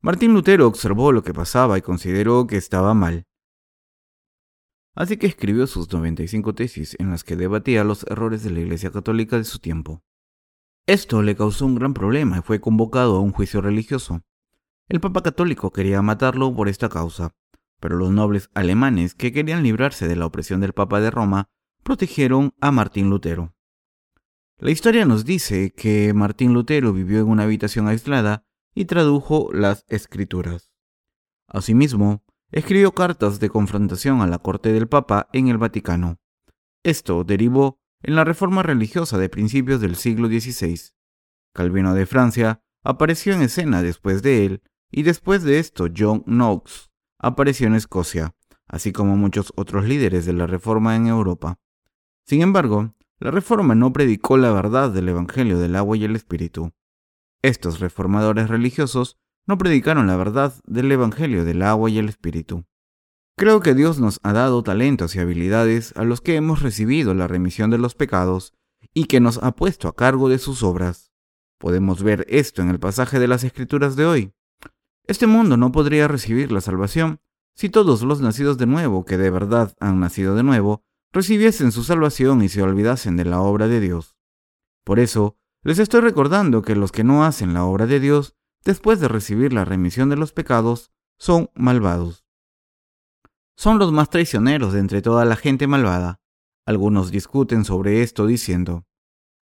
Martín 0.00 0.34
Lutero 0.34 0.66
observó 0.66 1.12
lo 1.12 1.22
que 1.22 1.32
pasaba 1.32 1.78
y 1.78 1.82
consideró 1.82 2.48
que 2.48 2.56
estaba 2.56 2.94
mal. 2.94 3.28
Así 4.96 5.16
que 5.18 5.28
escribió 5.28 5.68
sus 5.68 5.90
95 5.92 6.54
tesis 6.56 6.96
en 6.98 7.10
las 7.10 7.22
que 7.22 7.36
debatía 7.36 7.84
los 7.84 8.04
errores 8.10 8.42
de 8.42 8.50
la 8.50 8.58
Iglesia 8.58 8.90
Católica 8.90 9.36
de 9.36 9.44
su 9.44 9.60
tiempo. 9.60 10.02
Esto 10.86 11.22
le 11.22 11.36
causó 11.36 11.64
un 11.64 11.76
gran 11.76 11.94
problema 11.94 12.38
y 12.38 12.42
fue 12.42 12.60
convocado 12.60 13.16
a 13.16 13.20
un 13.20 13.30
juicio 13.30 13.60
religioso. 13.60 14.22
El 14.92 15.00
Papa 15.00 15.22
Católico 15.22 15.70
quería 15.70 16.02
matarlo 16.02 16.54
por 16.54 16.68
esta 16.68 16.90
causa, 16.90 17.34
pero 17.80 17.96
los 17.96 18.10
nobles 18.10 18.50
alemanes 18.52 19.14
que 19.14 19.32
querían 19.32 19.62
librarse 19.62 20.06
de 20.06 20.16
la 20.16 20.26
opresión 20.26 20.60
del 20.60 20.74
Papa 20.74 21.00
de 21.00 21.10
Roma 21.10 21.48
protegieron 21.82 22.52
a 22.60 22.72
Martín 22.72 23.08
Lutero. 23.08 23.54
La 24.58 24.70
historia 24.70 25.06
nos 25.06 25.24
dice 25.24 25.72
que 25.72 26.12
Martín 26.12 26.52
Lutero 26.52 26.92
vivió 26.92 27.20
en 27.20 27.28
una 27.28 27.44
habitación 27.44 27.88
aislada 27.88 28.44
y 28.74 28.84
tradujo 28.84 29.48
las 29.54 29.86
escrituras. 29.88 30.70
Asimismo, 31.48 32.22
escribió 32.50 32.92
cartas 32.92 33.40
de 33.40 33.48
confrontación 33.48 34.20
a 34.20 34.26
la 34.26 34.40
corte 34.40 34.74
del 34.74 34.88
Papa 34.88 35.30
en 35.32 35.48
el 35.48 35.56
Vaticano. 35.56 36.18
Esto 36.82 37.24
derivó 37.24 37.80
en 38.02 38.14
la 38.14 38.24
reforma 38.24 38.62
religiosa 38.62 39.16
de 39.16 39.30
principios 39.30 39.80
del 39.80 39.96
siglo 39.96 40.28
XVI. 40.28 40.78
Calvino 41.54 41.94
de 41.94 42.04
Francia 42.04 42.62
apareció 42.84 43.32
en 43.32 43.40
escena 43.40 43.80
después 43.80 44.20
de 44.20 44.44
él 44.44 44.62
y 44.92 45.02
después 45.02 45.42
de 45.42 45.58
esto 45.58 45.88
John 45.96 46.22
Knox 46.26 46.92
apareció 47.18 47.66
en 47.66 47.74
Escocia, 47.74 48.36
así 48.68 48.92
como 48.92 49.16
muchos 49.16 49.52
otros 49.56 49.84
líderes 49.86 50.26
de 50.26 50.34
la 50.34 50.46
reforma 50.46 50.94
en 50.94 51.08
Europa. 51.08 51.58
Sin 52.26 52.42
embargo, 52.42 52.94
la 53.18 53.30
reforma 53.30 53.74
no 53.74 53.92
predicó 53.92 54.36
la 54.36 54.52
verdad 54.52 54.90
del 54.90 55.08
Evangelio 55.08 55.58
del 55.58 55.74
agua 55.76 55.96
y 55.96 56.04
el 56.04 56.14
Espíritu. 56.14 56.72
Estos 57.42 57.80
reformadores 57.80 58.48
religiosos 58.48 59.18
no 59.46 59.58
predicaron 59.58 60.06
la 60.06 60.16
verdad 60.16 60.54
del 60.66 60.92
Evangelio 60.92 61.44
del 61.44 61.62
agua 61.62 61.90
y 61.90 61.98
el 61.98 62.08
Espíritu. 62.08 62.64
Creo 63.36 63.60
que 63.60 63.74
Dios 63.74 63.98
nos 63.98 64.20
ha 64.22 64.32
dado 64.32 64.62
talentos 64.62 65.16
y 65.16 65.18
habilidades 65.18 65.96
a 65.96 66.04
los 66.04 66.20
que 66.20 66.36
hemos 66.36 66.62
recibido 66.62 67.14
la 67.14 67.26
remisión 67.26 67.70
de 67.70 67.78
los 67.78 67.94
pecados 67.94 68.52
y 68.92 69.04
que 69.04 69.20
nos 69.20 69.42
ha 69.42 69.52
puesto 69.52 69.88
a 69.88 69.96
cargo 69.96 70.28
de 70.28 70.38
sus 70.38 70.62
obras. 70.62 71.12
Podemos 71.58 72.02
ver 72.02 72.26
esto 72.28 72.60
en 72.60 72.68
el 72.68 72.78
pasaje 72.78 73.18
de 73.18 73.28
las 73.28 73.42
Escrituras 73.42 73.96
de 73.96 74.04
hoy. 74.04 74.32
Este 75.06 75.26
mundo 75.26 75.56
no 75.56 75.72
podría 75.72 76.08
recibir 76.08 76.52
la 76.52 76.60
salvación 76.60 77.20
si 77.54 77.68
todos 77.68 78.02
los 78.02 78.20
nacidos 78.20 78.56
de 78.58 78.66
nuevo, 78.66 79.04
que 79.04 79.18
de 79.18 79.30
verdad 79.30 79.74
han 79.80 80.00
nacido 80.00 80.34
de 80.34 80.42
nuevo, 80.42 80.84
recibiesen 81.12 81.72
su 81.72 81.84
salvación 81.84 82.42
y 82.42 82.48
se 82.48 82.62
olvidasen 82.62 83.16
de 83.16 83.24
la 83.24 83.40
obra 83.40 83.68
de 83.68 83.80
Dios. 83.80 84.16
Por 84.84 84.98
eso, 84.98 85.36
les 85.62 85.78
estoy 85.78 86.00
recordando 86.00 86.62
que 86.62 86.74
los 86.74 86.92
que 86.92 87.04
no 87.04 87.24
hacen 87.24 87.52
la 87.52 87.64
obra 87.64 87.86
de 87.86 88.00
Dios, 88.00 88.36
después 88.64 89.00
de 89.00 89.08
recibir 89.08 89.52
la 89.52 89.64
remisión 89.64 90.08
de 90.08 90.16
los 90.16 90.32
pecados, 90.32 90.92
son 91.18 91.50
malvados. 91.54 92.24
Son 93.56 93.78
los 93.78 93.92
más 93.92 94.08
traicioneros 94.08 94.72
de 94.72 94.80
entre 94.80 95.02
toda 95.02 95.24
la 95.24 95.36
gente 95.36 95.66
malvada. 95.66 96.20
Algunos 96.64 97.10
discuten 97.10 97.64
sobre 97.64 98.02
esto 98.02 98.26
diciendo, 98.26 98.86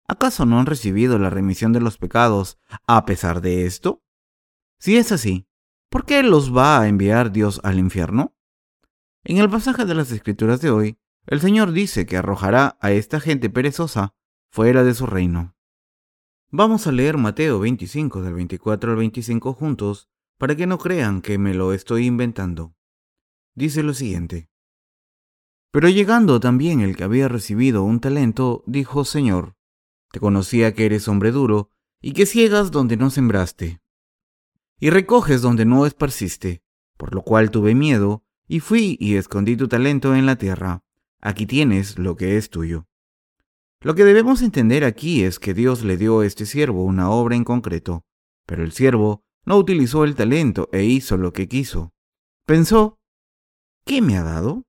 ¿acaso 0.08 0.46
no 0.46 0.58
han 0.58 0.66
recibido 0.66 1.18
la 1.18 1.30
remisión 1.30 1.72
de 1.72 1.80
los 1.80 1.96
pecados 1.96 2.58
a 2.86 3.04
pesar 3.04 3.40
de 3.40 3.66
esto? 3.66 4.02
Si 4.78 4.96
es 4.96 5.12
así, 5.12 5.46
¿por 5.90 6.06
qué 6.06 6.22
los 6.22 6.56
va 6.56 6.80
a 6.80 6.88
enviar 6.88 7.32
Dios 7.32 7.60
al 7.64 7.78
infierno? 7.78 8.34
En 9.24 9.36
el 9.36 9.50
pasaje 9.50 9.84
de 9.84 9.94
las 9.94 10.12
Escrituras 10.12 10.60
de 10.60 10.70
hoy, 10.70 10.98
el 11.26 11.40
Señor 11.40 11.72
dice 11.72 12.06
que 12.06 12.16
arrojará 12.16 12.78
a 12.80 12.92
esta 12.92 13.20
gente 13.20 13.50
perezosa 13.50 14.14
fuera 14.50 14.82
de 14.84 14.94
su 14.94 15.06
reino. 15.06 15.54
Vamos 16.50 16.86
a 16.86 16.92
leer 16.92 17.18
Mateo 17.18 17.60
25 17.60 18.22
del 18.22 18.34
24 18.34 18.92
al 18.92 18.96
25 18.96 19.52
juntos 19.52 20.08
para 20.38 20.56
que 20.56 20.66
no 20.66 20.78
crean 20.78 21.20
que 21.20 21.38
me 21.38 21.54
lo 21.54 21.72
estoy 21.72 22.06
inventando. 22.06 22.74
Dice 23.54 23.82
lo 23.82 23.92
siguiente. 23.92 24.48
Pero 25.70 25.88
llegando 25.88 26.40
también 26.40 26.80
el 26.80 26.96
que 26.96 27.04
había 27.04 27.28
recibido 27.28 27.84
un 27.84 28.00
talento, 28.00 28.64
dijo, 28.66 29.04
Señor, 29.04 29.54
te 30.10 30.18
conocía 30.18 30.74
que 30.74 30.86
eres 30.86 31.06
hombre 31.08 31.30
duro 31.30 31.70
y 32.00 32.12
que 32.12 32.26
ciegas 32.26 32.70
donde 32.70 32.96
no 32.96 33.10
sembraste, 33.10 33.80
y 34.80 34.90
recoges 34.90 35.42
donde 35.42 35.64
no 35.64 35.86
esparciste, 35.86 36.62
por 36.96 37.14
lo 37.14 37.22
cual 37.22 37.50
tuve 37.50 37.74
miedo, 37.74 38.24
y 38.48 38.60
fui 38.60 38.96
y 38.98 39.14
escondí 39.14 39.56
tu 39.56 39.68
talento 39.68 40.14
en 40.14 40.26
la 40.26 40.36
tierra 40.36 40.82
aquí 41.20 41.46
tienes 41.46 41.98
lo 41.98 42.16
que 42.16 42.36
es 42.36 42.50
tuyo. 42.50 42.86
Lo 43.80 43.94
que 43.94 44.04
debemos 44.04 44.42
entender 44.42 44.84
aquí 44.84 45.22
es 45.24 45.38
que 45.38 45.54
Dios 45.54 45.84
le 45.84 45.96
dio 45.96 46.20
a 46.20 46.26
este 46.26 46.46
siervo 46.46 46.84
una 46.84 47.10
obra 47.10 47.36
en 47.36 47.44
concreto, 47.44 48.04
pero 48.46 48.62
el 48.62 48.72
siervo 48.72 49.24
no 49.44 49.56
utilizó 49.56 50.04
el 50.04 50.14
talento 50.14 50.68
e 50.72 50.84
hizo 50.84 51.16
lo 51.16 51.32
que 51.32 51.48
quiso. 51.48 51.92
Pensó, 52.46 52.98
¿qué 53.84 54.02
me 54.02 54.16
ha 54.16 54.22
dado? 54.22 54.64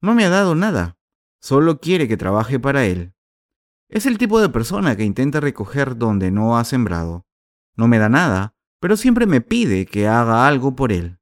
No 0.00 0.14
me 0.14 0.24
ha 0.24 0.28
dado 0.28 0.54
nada, 0.54 0.96
solo 1.40 1.80
quiere 1.80 2.06
que 2.06 2.16
trabaje 2.16 2.60
para 2.60 2.86
él. 2.86 3.14
Es 3.88 4.06
el 4.06 4.18
tipo 4.18 4.40
de 4.40 4.48
persona 4.48 4.96
que 4.96 5.04
intenta 5.04 5.40
recoger 5.40 5.96
donde 5.96 6.30
no 6.30 6.56
ha 6.56 6.64
sembrado. 6.64 7.26
No 7.76 7.88
me 7.88 7.98
da 7.98 8.08
nada, 8.08 8.54
pero 8.82 8.96
siempre 8.96 9.26
me 9.26 9.40
pide 9.40 9.86
que 9.86 10.08
haga 10.08 10.48
algo 10.48 10.74
por 10.74 10.90
él. 10.90 11.20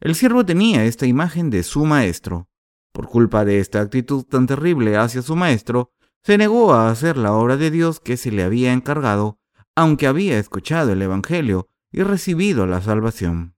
El 0.00 0.16
siervo 0.16 0.44
tenía 0.44 0.84
esta 0.84 1.06
imagen 1.06 1.48
de 1.48 1.62
su 1.62 1.84
maestro, 1.84 2.48
por 2.90 3.06
culpa 3.06 3.44
de 3.44 3.60
esta 3.60 3.80
actitud 3.80 4.24
tan 4.24 4.48
terrible 4.48 4.96
hacia 4.96 5.22
su 5.22 5.36
maestro, 5.36 5.92
se 6.24 6.36
negó 6.36 6.74
a 6.74 6.90
hacer 6.90 7.16
la 7.16 7.34
obra 7.34 7.56
de 7.56 7.70
Dios 7.70 8.00
que 8.00 8.16
se 8.16 8.32
le 8.32 8.42
había 8.42 8.72
encargado, 8.72 9.38
aunque 9.76 10.08
había 10.08 10.40
escuchado 10.40 10.90
el 10.90 11.00
Evangelio 11.00 11.68
y 11.92 12.02
recibido 12.02 12.66
la 12.66 12.82
salvación. 12.82 13.54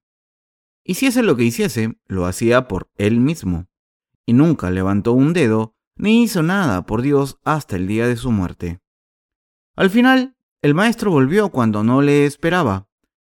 Hiciese 0.85 1.23
lo 1.23 1.35
que 1.35 1.45
hiciese, 1.45 1.99
lo 2.05 2.27
hacía 2.27 2.69
por 2.69 2.91
él 2.99 3.21
mismo, 3.21 3.69
y 4.27 4.35
nunca 4.35 4.71
levantó 4.71 5.15
un 5.15 5.33
dedo 5.33 5.75
ni 5.97 6.25
hizo 6.25 6.43
nada 6.43 6.85
por 6.85 7.01
Dios 7.01 7.39
hasta 7.43 7.77
el 7.77 7.87
día 7.87 8.07
de 8.07 8.17
su 8.17 8.31
muerte. 8.31 8.81
Al 9.77 9.89
final, 9.89 10.37
el 10.61 10.75
maestro 10.75 11.11
volvió 11.11 11.49
cuando 11.49 11.83
no 11.83 12.03
le 12.03 12.27
esperaba. 12.27 12.87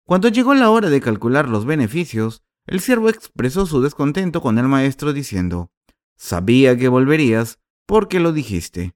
Cuando 0.05 0.29
llegó 0.29 0.55
la 0.55 0.71
hora 0.71 0.91
de 0.91 1.01
calcular 1.01 1.49
los 1.49 1.65
beneficios, 1.65 2.43
el 2.67 2.81
siervo 2.81 3.09
expresó 3.09 3.67
su 3.67 3.81
descontento 3.81 4.41
con 4.41 4.59
el 4.59 4.69
maestro 4.69 5.13
diciendo, 5.13 5.71
Sabía 6.17 6.77
que 6.77 6.89
volverías 6.89 7.59
porque 7.87 8.21
lo 8.21 8.33
dijiste. 8.33 8.95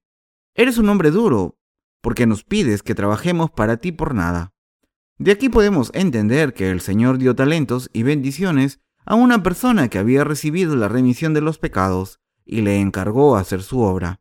Eres 0.55 0.79
un 0.79 0.89
hombre 0.89 1.11
duro, 1.11 1.59
porque 2.01 2.27
nos 2.27 2.45
pides 2.45 2.83
que 2.83 2.95
trabajemos 2.95 3.51
para 3.51 3.77
ti 3.77 3.93
por 3.93 4.15
nada. 4.15 4.53
De 5.19 5.33
aquí 5.33 5.49
podemos 5.49 5.91
entender 5.95 6.55
que 6.55 6.71
el 6.71 6.81
Señor 6.81 7.19
dio 7.19 7.35
talentos 7.35 7.91
y 7.93 8.03
bendiciones 8.03 8.81
a 9.05 9.15
una 9.15 9.43
persona 9.43 9.89
que 9.89 9.99
había 9.99 10.25
recibido 10.25 10.77
la 10.77 10.89
remisión 10.89 11.35
de 11.35 11.41
los 11.41 11.59
pecados 11.59 12.21
y 12.45 12.61
le 12.61 12.81
encargó 12.81 13.37
hacer 13.37 13.63
su 13.63 13.81
obra. 13.81 14.21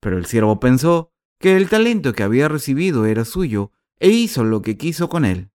Pero 0.00 0.16
el 0.16 0.26
siervo 0.26 0.60
pensó 0.60 1.12
que 1.38 1.56
el 1.56 1.68
talento 1.68 2.12
que 2.12 2.22
había 2.22 2.48
recibido 2.48 3.06
era 3.06 3.24
suyo 3.24 3.72
e 3.98 4.08
hizo 4.08 4.44
lo 4.44 4.62
que 4.62 4.76
quiso 4.76 5.08
con 5.08 5.24
él. 5.24 5.50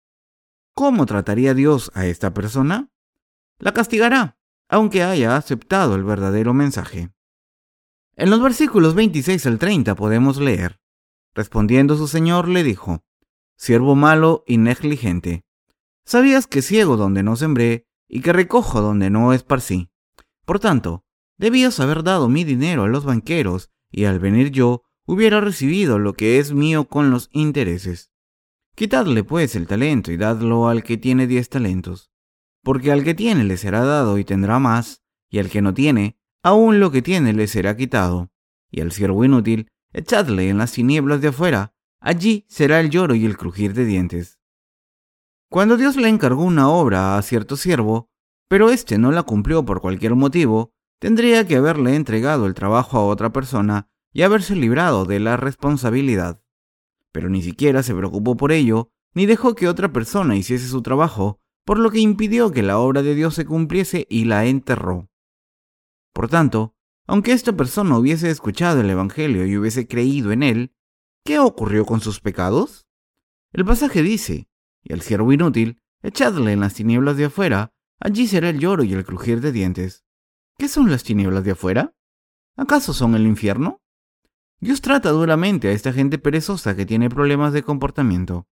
¿Cómo 0.78 1.06
trataría 1.06 1.54
Dios 1.54 1.90
a 1.94 2.06
esta 2.06 2.34
persona? 2.34 2.90
La 3.60 3.72
castigará, 3.72 4.38
aunque 4.68 5.04
haya 5.04 5.38
aceptado 5.38 5.96
el 5.96 6.04
verdadero 6.04 6.54
mensaje. 6.54 7.14
En 8.18 8.30
los 8.30 8.42
versículos 8.44 8.94
26 8.94 9.46
al 9.46 9.58
30 9.58 9.96
podemos 9.96 10.36
leer, 10.36 10.82
respondiendo 11.34 11.96
su 11.96 12.10
señor 12.10 12.50
le 12.50 12.66
dijo, 12.66 13.06
siervo 13.56 13.96
malo 13.96 14.44
y 14.46 14.58
negligente. 14.58 15.46
Sabías 16.04 16.46
que 16.46 16.62
ciego 16.62 16.98
donde 16.98 17.24
no 17.24 17.38
sembré 17.38 17.88
y 18.10 18.20
que 18.20 18.34
recojo 18.34 18.82
donde 18.82 19.10
no 19.10 19.32
esparcí. 19.32 19.90
Por 20.44 20.60
tanto, 20.60 21.06
debías 21.38 21.80
haber 21.80 22.04
dado 22.04 22.28
mi 22.28 22.44
dinero 22.44 22.84
a 22.84 22.90
los 22.90 23.06
banqueros 23.06 23.72
y 23.92 24.04
al 24.04 24.20
venir 24.20 24.52
yo 24.52 24.84
hubiera 25.06 25.40
recibido 25.40 26.00
lo 26.00 26.16
que 26.16 26.38
es 26.38 26.52
mío 26.52 26.90
con 26.90 27.12
los 27.12 27.30
intereses. 27.32 28.12
Quitadle 28.76 29.24
pues 29.24 29.56
el 29.56 29.68
talento 29.68 30.12
y 30.12 30.18
dadlo 30.18 30.68
al 30.68 30.84
que 30.84 30.98
tiene 30.98 31.28
diez 31.28 31.50
talentos, 31.50 32.12
porque 32.64 32.92
al 32.92 33.04
que 33.04 33.14
tiene 33.14 33.44
le 33.44 33.58
será 33.58 33.84
dado 33.84 34.18
y 34.18 34.26
tendrá 34.26 34.60
más, 34.60 35.02
y 35.30 35.40
al 35.40 35.50
que 35.50 35.62
no 35.62 35.74
tiene, 35.74 36.18
aún 36.44 36.80
lo 36.80 36.92
que 36.92 37.02
tiene 37.02 37.34
le 37.34 37.48
será 37.48 37.76
quitado, 37.76 38.32
y 38.70 38.82
al 38.82 38.92
siervo 38.92 39.24
inútil, 39.26 39.70
echadle 39.94 40.50
en 40.50 40.58
las 40.58 40.74
tinieblas 40.74 41.22
de 41.22 41.30
afuera, 41.30 41.76
Allí 42.06 42.46
será 42.48 42.82
el 42.82 42.92
lloro 42.92 43.16
y 43.16 43.26
el 43.26 43.36
crujir 43.36 43.74
de 43.74 43.84
dientes. 43.84 44.40
Cuando 45.50 45.76
Dios 45.76 45.96
le 45.96 46.08
encargó 46.08 46.44
una 46.44 46.70
obra 46.70 47.18
a 47.18 47.22
cierto 47.24 47.58
siervo, 47.58 48.12
pero 48.48 48.70
éste 48.70 49.00
no 49.00 49.12
la 49.12 49.24
cumplió 49.24 49.66
por 49.66 49.82
cualquier 49.82 50.14
motivo, 50.14 50.72
tendría 51.00 51.48
que 51.48 51.56
haberle 51.56 51.96
entregado 51.96 52.46
el 52.46 52.54
trabajo 52.54 53.00
a 53.00 53.08
otra 53.08 53.32
persona 53.32 53.90
y 54.14 54.22
haberse 54.22 54.56
librado 54.56 55.06
de 55.06 55.20
la 55.20 55.36
responsabilidad. 55.36 56.44
Pero 57.16 57.30
ni 57.30 57.42
siquiera 57.42 57.82
se 57.82 57.96
preocupó 57.96 58.36
por 58.36 58.52
ello, 58.52 58.92
ni 59.14 59.26
dejó 59.26 59.56
que 59.56 59.70
otra 59.70 59.94
persona 59.94 60.36
hiciese 60.36 60.68
su 60.68 60.82
trabajo, 60.82 61.40
por 61.64 61.80
lo 61.80 61.90
que 61.90 62.00
impidió 62.00 62.52
que 62.52 62.62
la 62.62 62.78
obra 62.78 63.04
de 63.04 63.16
Dios 63.16 63.36
se 63.36 63.46
cumpliese 63.46 64.06
y 64.10 64.26
la 64.26 64.48
enterró. 64.48 65.10
Por 66.12 66.28
tanto, 66.28 66.76
aunque 67.08 67.32
esta 67.32 67.56
persona 67.56 67.98
hubiese 67.98 68.30
escuchado 68.30 68.82
el 68.82 68.90
Evangelio 68.90 69.46
y 69.46 69.56
hubiese 69.56 69.88
creído 69.88 70.34
en 70.34 70.44
él, 70.44 70.76
¿Qué 71.24 71.40
ocurrió 71.40 71.86
con 71.86 72.02
sus 72.02 72.20
pecados? 72.20 72.86
El 73.54 73.64
pasaje 73.64 74.04
dice, 74.04 74.50
y 74.84 74.92
al 74.92 75.00
siervo 75.00 75.32
inútil, 75.32 75.82
echadle 76.04 76.52
en 76.52 76.60
las 76.60 76.74
tinieblas 76.74 77.16
de 77.16 77.24
afuera, 77.26 77.74
allí 78.02 78.28
será 78.28 78.50
el 78.50 78.60
lloro 78.60 78.84
y 78.84 78.92
el 78.92 79.06
crujir 79.06 79.40
de 79.40 79.54
dientes. 79.54 80.04
¿Qué 80.58 80.68
son 80.68 80.92
las 80.92 81.06
tinieblas 81.06 81.46
de 81.46 81.52
afuera? 81.52 81.96
¿Acaso 82.58 82.92
son 82.94 83.16
el 83.16 83.26
infierno? 83.26 83.82
Dios 84.60 84.82
trata 84.82 85.10
duramente 85.10 85.68
a 85.68 85.72
esta 85.72 85.92
gente 85.92 86.18
perezosa 86.18 86.76
que 86.76 86.86
tiene 86.86 87.10
problemas 87.10 87.54
de 87.54 87.64
comportamiento. 87.64 88.48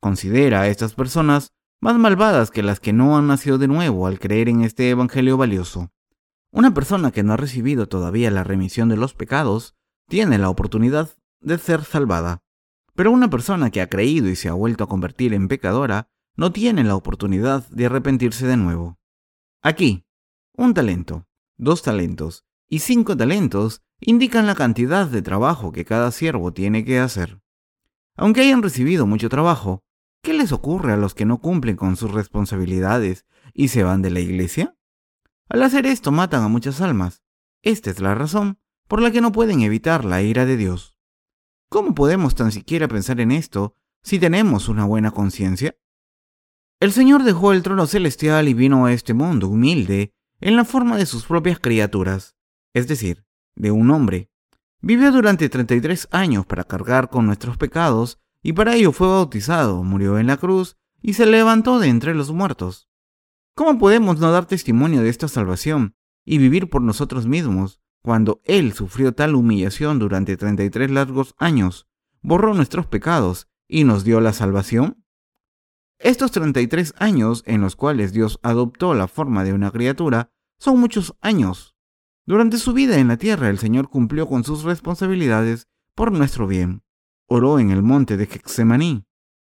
Considera 0.00 0.62
a 0.62 0.68
estas 0.68 0.94
personas 0.94 1.52
más 1.80 1.96
malvadas 1.96 2.50
que 2.50 2.62
las 2.62 2.80
que 2.80 2.92
no 2.92 3.16
han 3.16 3.26
nacido 3.26 3.58
de 3.58 3.68
nuevo 3.68 4.06
al 4.06 4.18
creer 4.18 4.48
en 4.48 4.62
este 4.62 4.90
Evangelio 4.90 5.36
valioso. 5.36 5.90
Una 6.52 6.72
persona 6.72 7.10
que 7.10 7.22
no 7.22 7.32
ha 7.32 7.36
recibido 7.36 7.88
todavía 7.88 8.30
la 8.30 8.44
remisión 8.44 8.88
de 8.88 8.96
los 8.96 9.14
pecados 9.14 9.74
tiene 10.08 10.38
la 10.38 10.50
oportunidad 10.50 11.16
de 11.40 11.58
ser 11.58 11.84
salvada. 11.84 12.42
Pero 12.94 13.10
una 13.10 13.28
persona 13.28 13.70
que 13.70 13.80
ha 13.80 13.88
creído 13.88 14.28
y 14.28 14.36
se 14.36 14.48
ha 14.48 14.54
vuelto 14.54 14.84
a 14.84 14.88
convertir 14.88 15.34
en 15.34 15.48
pecadora 15.48 16.08
no 16.36 16.52
tiene 16.52 16.84
la 16.84 16.96
oportunidad 16.96 17.66
de 17.68 17.86
arrepentirse 17.86 18.46
de 18.46 18.56
nuevo. 18.56 18.98
Aquí, 19.62 20.06
un 20.56 20.74
talento, 20.74 21.26
dos 21.56 21.82
talentos 21.82 22.45
y 22.68 22.80
cinco 22.80 23.16
talentos 23.16 23.82
indican 24.00 24.46
la 24.46 24.54
cantidad 24.54 25.06
de 25.06 25.22
trabajo 25.22 25.72
que 25.72 25.84
cada 25.84 26.10
siervo 26.10 26.52
tiene 26.52 26.84
que 26.84 26.98
hacer. 26.98 27.40
Aunque 28.16 28.42
hayan 28.42 28.62
recibido 28.62 29.06
mucho 29.06 29.28
trabajo, 29.28 29.84
¿qué 30.22 30.34
les 30.34 30.52
ocurre 30.52 30.92
a 30.92 30.96
los 30.96 31.14
que 31.14 31.24
no 31.24 31.40
cumplen 31.40 31.76
con 31.76 31.96
sus 31.96 32.10
responsabilidades 32.10 33.26
y 33.52 33.68
se 33.68 33.84
van 33.84 34.02
de 34.02 34.10
la 34.10 34.20
iglesia? 34.20 34.76
Al 35.48 35.62
hacer 35.62 35.86
esto 35.86 36.12
matan 36.12 36.42
a 36.42 36.48
muchas 36.48 36.80
almas. 36.80 37.22
Esta 37.62 37.90
es 37.90 38.00
la 38.00 38.14
razón 38.14 38.58
por 38.88 39.00
la 39.00 39.10
que 39.10 39.20
no 39.20 39.32
pueden 39.32 39.60
evitar 39.60 40.04
la 40.04 40.22
ira 40.22 40.46
de 40.46 40.56
Dios. 40.56 40.96
¿Cómo 41.68 41.94
podemos 41.94 42.34
tan 42.34 42.52
siquiera 42.52 42.88
pensar 42.88 43.20
en 43.20 43.32
esto 43.32 43.74
si 44.02 44.18
tenemos 44.18 44.68
una 44.68 44.84
buena 44.84 45.10
conciencia? 45.10 45.76
El 46.78 46.92
Señor 46.92 47.24
dejó 47.24 47.52
el 47.52 47.62
trono 47.62 47.86
celestial 47.86 48.48
y 48.48 48.54
vino 48.54 48.86
a 48.86 48.92
este 48.92 49.14
mundo 49.14 49.48
humilde 49.48 50.14
en 50.40 50.56
la 50.56 50.64
forma 50.64 50.96
de 50.96 51.06
sus 51.06 51.24
propias 51.24 51.58
criaturas, 51.58 52.35
es 52.76 52.86
decir, 52.86 53.24
de 53.54 53.70
un 53.70 53.90
hombre. 53.90 54.30
Vivió 54.82 55.10
durante 55.10 55.48
33 55.48 56.08
años 56.10 56.44
para 56.44 56.64
cargar 56.64 57.08
con 57.08 57.24
nuestros 57.24 57.56
pecados 57.56 58.20
y 58.42 58.52
para 58.52 58.74
ello 58.74 58.92
fue 58.92 59.08
bautizado, 59.08 59.82
murió 59.82 60.18
en 60.18 60.26
la 60.26 60.36
cruz 60.36 60.76
y 61.00 61.14
se 61.14 61.24
levantó 61.24 61.78
de 61.78 61.88
entre 61.88 62.14
los 62.14 62.32
muertos. 62.32 62.90
¿Cómo 63.54 63.78
podemos 63.78 64.18
no 64.18 64.30
dar 64.30 64.44
testimonio 64.44 65.00
de 65.00 65.08
esta 65.08 65.26
salvación 65.26 65.94
y 66.26 66.36
vivir 66.36 66.68
por 66.68 66.82
nosotros 66.82 67.26
mismos 67.26 67.80
cuando 68.02 68.42
Él 68.44 68.74
sufrió 68.74 69.14
tal 69.14 69.36
humillación 69.36 69.98
durante 69.98 70.36
33 70.36 70.90
largos 70.90 71.34
años, 71.38 71.88
borró 72.20 72.52
nuestros 72.52 72.86
pecados 72.86 73.48
y 73.66 73.84
nos 73.84 74.04
dio 74.04 74.20
la 74.20 74.34
salvación? 74.34 75.02
Estos 75.98 76.30
33 76.30 76.92
años 76.98 77.42
en 77.46 77.62
los 77.62 77.74
cuales 77.74 78.12
Dios 78.12 78.38
adoptó 78.42 78.92
la 78.92 79.08
forma 79.08 79.44
de 79.44 79.54
una 79.54 79.70
criatura 79.70 80.30
son 80.58 80.78
muchos 80.78 81.16
años. 81.22 81.75
Durante 82.26 82.58
su 82.58 82.72
vida 82.72 82.98
en 82.98 83.06
la 83.06 83.18
tierra 83.18 83.48
el 83.48 83.58
Señor 83.58 83.88
cumplió 83.88 84.26
con 84.26 84.42
sus 84.42 84.64
responsabilidades 84.64 85.68
por 85.94 86.10
nuestro 86.10 86.48
bien. 86.48 86.82
Oró 87.28 87.60
en 87.60 87.70
el 87.70 87.84
monte 87.84 88.16
de 88.16 88.26
Gexemaní. 88.26 89.06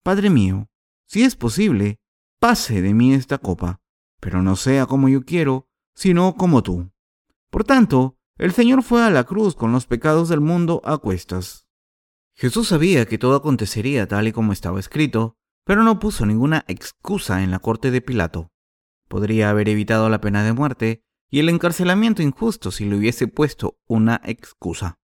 Padre 0.03 0.29
mío, 0.29 0.69
si 1.07 1.23
es 1.23 1.35
posible, 1.35 1.99
pase 2.39 2.83
de 2.83 2.93
mí 2.93 3.13
esta 3.13 3.39
copa, 3.39 3.81
pero 4.19 4.43
no 4.43 4.55
sea 4.55 4.85
como 4.85 5.09
yo 5.09 5.23
quiero, 5.25 5.67
sino 5.95 6.35
como 6.35 6.61
tú. 6.61 6.91
Por 7.49 7.63
tanto, 7.63 8.17
el 8.37 8.53
Señor 8.53 8.83
fue 8.83 9.03
a 9.03 9.09
la 9.09 9.23
cruz 9.23 9.55
con 9.55 9.71
los 9.71 9.87
pecados 9.87 10.29
del 10.29 10.39
mundo 10.39 10.81
a 10.85 10.99
cuestas. 10.99 11.67
Jesús 12.35 12.67
sabía 12.67 13.07
que 13.07 13.17
todo 13.17 13.35
acontecería 13.35 14.07
tal 14.07 14.27
y 14.27 14.31
como 14.31 14.53
estaba 14.53 14.79
escrito, 14.79 15.37
pero 15.65 15.83
no 15.83 15.99
puso 15.99 16.25
ninguna 16.25 16.65
excusa 16.67 17.43
en 17.43 17.49
la 17.49 17.59
corte 17.59 17.89
de 17.89 18.01
Pilato. 18.01 18.51
Podría 19.07 19.49
haber 19.49 19.69
evitado 19.69 20.07
la 20.09 20.21
pena 20.21 20.43
de 20.43 20.53
muerte 20.53 21.03
y 21.29 21.39
el 21.39 21.49
encarcelamiento 21.49 22.21
injusto 22.21 22.71
si 22.71 22.85
le 22.85 22.95
hubiese 22.95 23.27
puesto 23.27 23.77
una 23.87 24.21
excusa. 24.23 24.99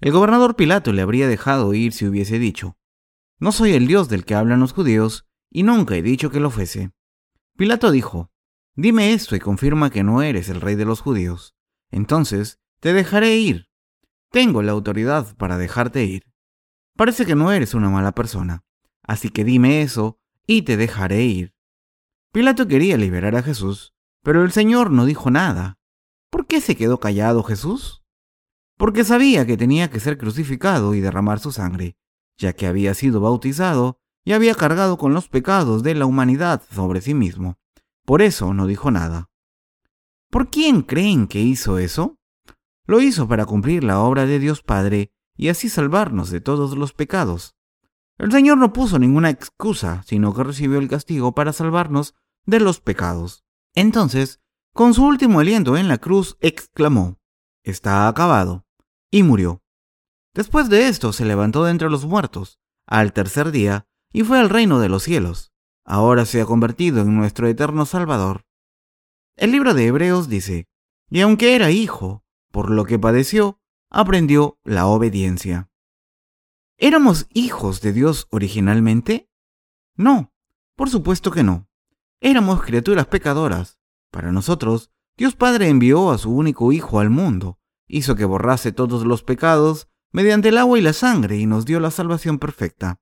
El 0.00 0.12
gobernador 0.12 0.56
Pilato 0.56 0.92
le 0.92 1.02
habría 1.02 1.28
dejado 1.28 1.74
ir 1.74 1.92
si 1.92 2.06
hubiese 2.06 2.38
dicho, 2.38 2.76
No 3.38 3.52
soy 3.52 3.72
el 3.72 3.86
Dios 3.86 4.08
del 4.08 4.24
que 4.24 4.34
hablan 4.34 4.60
los 4.60 4.72
judíos, 4.72 5.26
y 5.50 5.62
nunca 5.62 5.96
he 5.96 6.02
dicho 6.02 6.30
que 6.30 6.40
lo 6.40 6.50
fuese. 6.50 6.92
Pilato 7.56 7.90
dijo, 7.90 8.30
Dime 8.74 9.12
esto 9.12 9.34
y 9.34 9.40
confirma 9.40 9.90
que 9.90 10.04
no 10.04 10.22
eres 10.22 10.48
el 10.48 10.60
rey 10.60 10.76
de 10.76 10.84
los 10.84 11.00
judíos. 11.00 11.56
Entonces, 11.90 12.60
te 12.80 12.92
dejaré 12.92 13.36
ir. 13.36 13.68
Tengo 14.30 14.62
la 14.62 14.72
autoridad 14.72 15.36
para 15.36 15.58
dejarte 15.58 16.04
ir. 16.04 16.32
Parece 16.96 17.26
que 17.26 17.34
no 17.34 17.50
eres 17.50 17.74
una 17.74 17.90
mala 17.90 18.12
persona, 18.12 18.64
así 19.02 19.30
que 19.30 19.44
dime 19.44 19.82
eso 19.82 20.20
y 20.46 20.62
te 20.62 20.76
dejaré 20.76 21.24
ir. 21.24 21.54
Pilato 22.32 22.68
quería 22.68 22.96
liberar 22.96 23.34
a 23.36 23.42
Jesús, 23.42 23.94
pero 24.28 24.44
el 24.44 24.52
Señor 24.52 24.90
no 24.90 25.06
dijo 25.06 25.30
nada. 25.30 25.78
¿Por 26.28 26.46
qué 26.46 26.60
se 26.60 26.76
quedó 26.76 27.00
callado 27.00 27.42
Jesús? 27.42 28.04
Porque 28.76 29.02
sabía 29.02 29.46
que 29.46 29.56
tenía 29.56 29.88
que 29.88 30.00
ser 30.00 30.18
crucificado 30.18 30.92
y 30.92 31.00
derramar 31.00 31.40
su 31.40 31.50
sangre, 31.50 31.96
ya 32.36 32.52
que 32.52 32.66
había 32.66 32.92
sido 32.92 33.22
bautizado 33.22 34.02
y 34.26 34.34
había 34.34 34.54
cargado 34.54 34.98
con 34.98 35.14
los 35.14 35.30
pecados 35.30 35.82
de 35.82 35.94
la 35.94 36.04
humanidad 36.04 36.62
sobre 36.70 37.00
sí 37.00 37.14
mismo. 37.14 37.56
Por 38.04 38.20
eso 38.20 38.52
no 38.52 38.66
dijo 38.66 38.90
nada. 38.90 39.30
¿Por 40.28 40.50
quién 40.50 40.82
creen 40.82 41.26
que 41.26 41.40
hizo 41.40 41.78
eso? 41.78 42.18
Lo 42.84 43.00
hizo 43.00 43.28
para 43.28 43.46
cumplir 43.46 43.82
la 43.82 44.00
obra 44.00 44.26
de 44.26 44.38
Dios 44.38 44.60
Padre 44.60 45.10
y 45.38 45.48
así 45.48 45.70
salvarnos 45.70 46.28
de 46.28 46.42
todos 46.42 46.76
los 46.76 46.92
pecados. 46.92 47.56
El 48.18 48.30
Señor 48.30 48.58
no 48.58 48.74
puso 48.74 48.98
ninguna 48.98 49.30
excusa, 49.30 50.02
sino 50.04 50.34
que 50.34 50.44
recibió 50.44 50.80
el 50.80 50.88
castigo 50.88 51.32
para 51.32 51.54
salvarnos 51.54 52.14
de 52.44 52.60
los 52.60 52.82
pecados. 52.82 53.47
Entonces, 53.74 54.40
con 54.72 54.94
su 54.94 55.04
último 55.04 55.40
aliento 55.40 55.76
en 55.76 55.88
la 55.88 55.98
cruz, 55.98 56.36
exclamó, 56.40 57.18
Está 57.62 58.08
acabado, 58.08 58.64
y 59.10 59.22
murió. 59.22 59.62
Después 60.34 60.68
de 60.68 60.88
esto 60.88 61.12
se 61.12 61.24
levantó 61.24 61.64
de 61.64 61.72
entre 61.72 61.90
los 61.90 62.04
muertos, 62.04 62.60
al 62.86 63.12
tercer 63.12 63.50
día, 63.50 63.86
y 64.12 64.22
fue 64.22 64.38
al 64.38 64.50
reino 64.50 64.78
de 64.78 64.88
los 64.88 65.02
cielos. 65.02 65.52
Ahora 65.84 66.24
se 66.24 66.40
ha 66.40 66.46
convertido 66.46 67.02
en 67.02 67.16
nuestro 67.16 67.48
eterno 67.48 67.86
Salvador. 67.86 68.44
El 69.36 69.52
libro 69.52 69.74
de 69.74 69.86
Hebreos 69.86 70.28
dice, 70.28 70.66
y 71.10 71.20
aunque 71.20 71.54
era 71.54 71.70
hijo, 71.70 72.24
por 72.50 72.70
lo 72.70 72.84
que 72.84 72.98
padeció, 72.98 73.60
aprendió 73.90 74.58
la 74.64 74.86
obediencia. 74.86 75.70
¿Éramos 76.76 77.26
hijos 77.32 77.80
de 77.80 77.92
Dios 77.92 78.26
originalmente? 78.30 79.28
No, 79.96 80.32
por 80.76 80.90
supuesto 80.90 81.30
que 81.30 81.42
no. 81.42 81.67
Éramos 82.20 82.62
criaturas 82.62 83.06
pecadoras. 83.06 83.78
Para 84.10 84.32
nosotros, 84.32 84.90
Dios 85.16 85.36
Padre 85.36 85.68
envió 85.68 86.10
a 86.10 86.18
su 86.18 86.30
único 86.30 86.72
Hijo 86.72 86.98
al 86.98 87.10
mundo, 87.10 87.58
hizo 87.86 88.16
que 88.16 88.24
borrase 88.24 88.72
todos 88.72 89.04
los 89.04 89.22
pecados 89.22 89.88
mediante 90.10 90.48
el 90.48 90.58
agua 90.58 90.78
y 90.78 90.82
la 90.82 90.92
sangre 90.92 91.36
y 91.36 91.46
nos 91.46 91.64
dio 91.64 91.78
la 91.78 91.90
salvación 91.90 92.38
perfecta. 92.38 93.00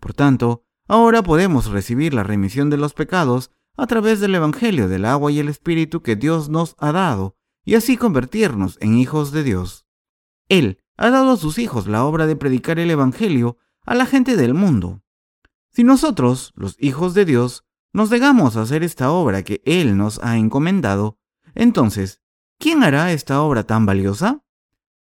Por 0.00 0.12
tanto, 0.12 0.64
ahora 0.86 1.22
podemos 1.22 1.70
recibir 1.70 2.12
la 2.12 2.24
remisión 2.24 2.68
de 2.68 2.76
los 2.76 2.92
pecados 2.92 3.50
a 3.76 3.86
través 3.86 4.20
del 4.20 4.34
Evangelio 4.34 4.88
del 4.88 5.04
agua 5.04 5.32
y 5.32 5.38
el 5.38 5.48
Espíritu 5.48 6.02
que 6.02 6.16
Dios 6.16 6.48
nos 6.48 6.74
ha 6.78 6.92
dado, 6.92 7.36
y 7.64 7.74
así 7.74 7.96
convertirnos 7.96 8.76
en 8.80 8.98
hijos 8.98 9.30
de 9.30 9.44
Dios. 9.44 9.86
Él 10.48 10.82
ha 10.96 11.10
dado 11.10 11.32
a 11.32 11.36
sus 11.36 11.58
hijos 11.58 11.86
la 11.86 12.04
obra 12.04 12.26
de 12.26 12.36
predicar 12.36 12.78
el 12.78 12.90
Evangelio 12.90 13.56
a 13.86 13.94
la 13.94 14.04
gente 14.04 14.36
del 14.36 14.52
mundo. 14.52 15.02
Si 15.70 15.84
nosotros, 15.84 16.52
los 16.56 16.76
hijos 16.80 17.14
de 17.14 17.24
Dios, 17.24 17.64
nos 17.92 18.10
negamos 18.10 18.56
a 18.56 18.62
hacer 18.62 18.82
esta 18.82 19.10
obra 19.10 19.42
que 19.42 19.62
Él 19.64 19.96
nos 19.96 20.20
ha 20.22 20.36
encomendado, 20.36 21.18
entonces, 21.54 22.20
¿quién 22.58 22.82
hará 22.82 23.12
esta 23.12 23.42
obra 23.42 23.64
tan 23.64 23.86
valiosa? 23.86 24.44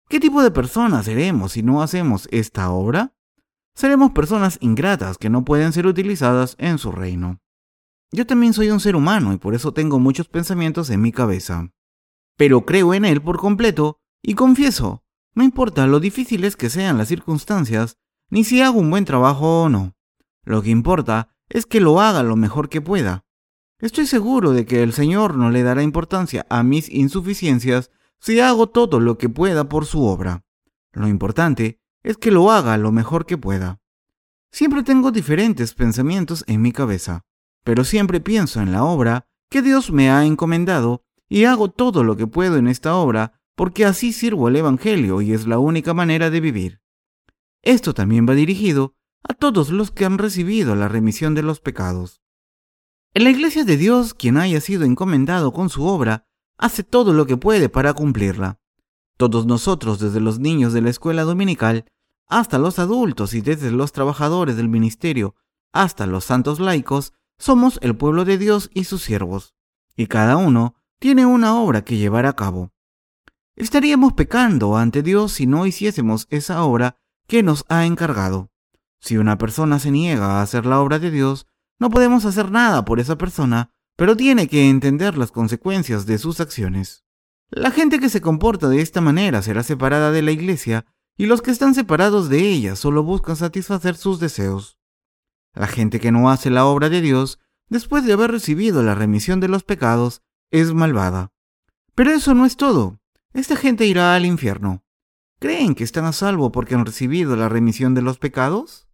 ¿Qué 0.10 0.20
tipo 0.20 0.44
de 0.44 0.52
personas 0.52 1.06
seremos 1.06 1.54
si 1.54 1.64
no 1.64 1.82
hacemos 1.82 2.28
esta 2.32 2.70
obra? 2.72 3.16
Seremos 3.74 4.12
personas 4.12 4.58
ingratas 4.62 5.18
que 5.18 5.30
no 5.30 5.46
pueden 5.46 5.72
ser 5.72 5.88
utilizadas 5.88 6.56
en 6.60 6.78
su 6.78 6.92
reino. 6.92 7.40
Yo 8.12 8.28
también 8.28 8.54
soy 8.54 8.70
un 8.72 8.82
ser 8.82 8.96
humano 8.96 9.32
y 9.32 9.38
por 9.38 9.56
eso 9.56 9.72
tengo 9.72 10.00
muchos 10.00 10.28
pensamientos 10.28 10.90
en 10.90 11.02
mi 11.02 11.14
cabeza. 11.14 11.72
Pero 12.36 12.66
creo 12.66 12.94
en 12.94 13.06
Él 13.06 13.22
por 13.22 13.38
completo 13.38 14.02
y 14.22 14.34
confieso 14.34 15.04
no 15.34 15.44
importa 15.44 15.88
lo 15.88 16.00
difíciles 16.00 16.58
que 16.58 16.70
sean 16.70 16.98
las 16.98 17.08
circunstancias, 17.08 17.98
ni 18.30 18.44
si 18.44 18.62
hago 18.62 18.80
un 18.80 18.90
buen 18.90 19.06
trabajo 19.06 19.64
o 19.64 19.70
no. 19.70 19.96
Lo 20.44 20.62
que 20.62 20.70
importa 20.70 21.30
es 21.52 21.66
que 21.66 21.82
lo 21.82 22.00
haga 22.00 22.24
lo 22.24 22.36
mejor 22.36 22.70
que 22.70 22.82
pueda. 22.82 23.26
Estoy 23.80 24.08
seguro 24.08 24.54
de 24.54 24.66
que 24.66 24.84
el 24.84 24.94
Señor 24.94 25.36
no 25.36 25.50
le 25.50 25.64
dará 25.64 25.84
importancia 25.84 26.46
a 26.50 26.64
mis 26.64 26.90
insuficiencias 26.90 27.92
si 28.20 28.40
hago 28.40 28.68
todo 28.70 29.00
lo 29.00 29.18
que 29.18 29.28
pueda 29.28 29.68
por 29.68 29.86
su 29.86 30.04
obra. 30.04 30.46
Lo 30.94 31.08
importante 31.08 31.80
es 32.04 32.18
que 32.18 32.32
lo 32.32 32.52
haga 32.52 32.78
lo 32.78 32.92
mejor 32.92 33.26
que 33.26 33.38
pueda. 33.38 33.80
Siempre 34.52 34.84
tengo 34.84 35.12
diferentes 35.12 35.74
pensamientos 35.74 36.44
en 36.48 36.62
mi 36.62 36.72
cabeza, 36.72 37.26
pero 37.64 37.84
siempre 37.84 38.22
pienso 38.22 38.62
en 38.62 38.72
la 38.72 38.84
obra 38.84 39.28
que 39.50 39.62
Dios 39.62 39.92
me 39.92 40.10
ha 40.10 40.26
encomendado 40.26 41.04
y 41.28 41.46
hago 41.46 41.70
todo 41.70 42.04
lo 42.04 42.16
que 42.16 42.28
puedo 42.28 42.58
en 42.58 42.68
esta 42.68 42.96
obra 42.96 43.42
porque 43.56 43.86
así 43.86 44.14
sirvo 44.14 44.48
el 44.48 44.56
Evangelio 44.56 45.22
y 45.22 45.34
es 45.34 45.48
la 45.48 45.60
única 45.60 45.94
manera 45.94 46.30
de 46.30 46.40
vivir. 46.40 46.82
Esto 47.62 47.94
también 47.94 48.28
va 48.28 48.36
dirigido 48.36 48.96
a 49.24 49.34
todos 49.34 49.70
los 49.70 49.92
que 49.92 50.06
han 50.06 50.18
recibido 50.18 50.76
la 50.76 50.88
remisión 50.88 51.36
de 51.36 51.44
los 51.44 51.60
pecados. 51.60 52.22
En 53.14 53.24
la 53.24 53.30
Iglesia 53.30 53.66
de 53.66 53.78
Dios, 53.78 54.14
quien 54.14 54.38
haya 54.38 54.62
sido 54.62 54.84
encomendado 54.84 55.52
con 55.52 55.70
su 55.70 55.86
obra, 55.86 56.28
hace 56.58 56.84
todo 56.84 57.14
lo 57.14 57.26
que 57.26 57.38
puede 57.38 57.70
para 57.70 57.94
cumplirla. 57.94 58.60
Todos 59.18 59.46
nosotros, 59.46 60.00
desde 60.00 60.20
los 60.20 60.40
niños 60.40 60.74
de 60.74 60.82
la 60.82 60.90
escuela 60.90 61.24
dominical, 61.24 61.86
hasta 62.28 62.58
los 62.58 62.80
adultos 62.80 63.34
y 63.34 63.42
desde 63.42 63.72
los 63.72 63.92
trabajadores 63.92 64.56
del 64.56 64.70
ministerio 64.70 65.36
hasta 65.74 66.06
los 66.06 66.26
santos 66.26 66.60
laicos, 66.60 67.14
somos 67.38 67.80
el 67.82 67.96
pueblo 67.96 68.26
de 68.26 68.38
Dios 68.38 68.70
y 68.74 68.84
sus 68.84 69.02
siervos, 69.02 69.56
y 69.96 70.08
cada 70.08 70.38
uno 70.38 70.76
tiene 71.00 71.26
una 71.26 71.56
obra 71.56 71.84
que 71.84 71.98
llevar 71.98 72.26
a 72.26 72.34
cabo. 72.34 72.72
Estaríamos 73.56 74.14
pecando 74.14 74.78
ante 74.78 75.02
Dios 75.02 75.34
si 75.34 75.48
no 75.48 75.66
hiciésemos 75.66 76.28
esa 76.30 76.64
obra 76.64 76.98
que 77.28 77.42
nos 77.42 77.66
ha 77.70 77.86
encargado. 77.86 78.51
Si 79.02 79.18
una 79.18 79.38
persona 79.38 79.80
se 79.80 79.92
niega 79.92 80.40
a 80.40 80.42
hacer 80.42 80.66
la 80.66 80.80
obra 80.80 81.00
de 81.00 81.12
Dios, 81.12 81.48
no 81.80 81.90
podemos 81.90 82.24
hacer 82.26 82.52
nada 82.52 82.86
por 82.86 83.00
esa 83.00 83.18
persona, 83.18 83.72
pero 83.98 84.16
tiene 84.16 84.48
que 84.48 84.70
entender 84.70 85.18
las 85.18 85.32
consecuencias 85.32 86.06
de 86.06 86.18
sus 86.18 86.40
acciones. 86.40 87.04
La 87.50 87.72
gente 87.72 88.00
que 88.00 88.08
se 88.08 88.22
comporta 88.22 88.70
de 88.70 88.82
esta 88.82 89.02
manera 89.02 89.42
será 89.42 89.64
separada 89.64 90.12
de 90.12 90.22
la 90.22 90.32
iglesia 90.32 90.86
y 91.18 91.26
los 91.26 91.42
que 91.42 91.52
están 91.52 91.76
separados 91.76 92.30
de 92.30 92.40
ella 92.40 92.78
solo 92.78 93.04
buscan 93.04 93.36
satisfacer 93.36 93.96
sus 93.98 94.20
deseos. 94.20 94.78
La 95.54 95.68
gente 95.68 96.00
que 96.00 96.14
no 96.14 96.30
hace 96.30 96.50
la 96.50 96.66
obra 96.66 96.88
de 96.88 97.02
Dios, 97.02 97.40
después 97.68 98.06
de 98.06 98.14
haber 98.14 98.32
recibido 98.32 98.84
la 98.84 98.96
remisión 98.96 99.42
de 99.42 99.50
los 99.50 99.64
pecados, 99.64 100.22
es 100.50 100.74
malvada. 100.74 101.34
Pero 101.94 102.12
eso 102.12 102.34
no 102.34 102.46
es 102.46 102.56
todo 102.56 103.02
esta 103.34 103.56
gente 103.56 103.86
irá 103.86 104.16
al 104.16 104.26
infierno. 104.26 104.84
¿Creen 105.40 105.74
que 105.74 105.84
están 105.84 106.06
a 106.06 106.14
salvo 106.14 106.52
porque 106.52 106.76
han 106.76 106.86
recibido 106.86 107.36
la 107.36 107.50
remisión 107.50 107.94
de 107.94 108.02
los 108.02 108.20
pecados? 108.20 108.88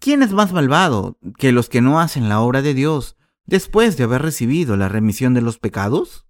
¿Quién 0.00 0.22
es 0.22 0.32
más 0.32 0.52
malvado 0.52 1.18
que 1.38 1.52
los 1.52 1.68
que 1.68 1.80
no 1.80 2.00
hacen 2.00 2.28
la 2.28 2.40
obra 2.40 2.62
de 2.62 2.74
Dios 2.74 3.16
después 3.46 3.96
de 3.96 4.04
haber 4.04 4.22
recibido 4.22 4.76
la 4.76 4.88
remisión 4.88 5.34
de 5.34 5.40
los 5.40 5.58
pecados? 5.58 6.26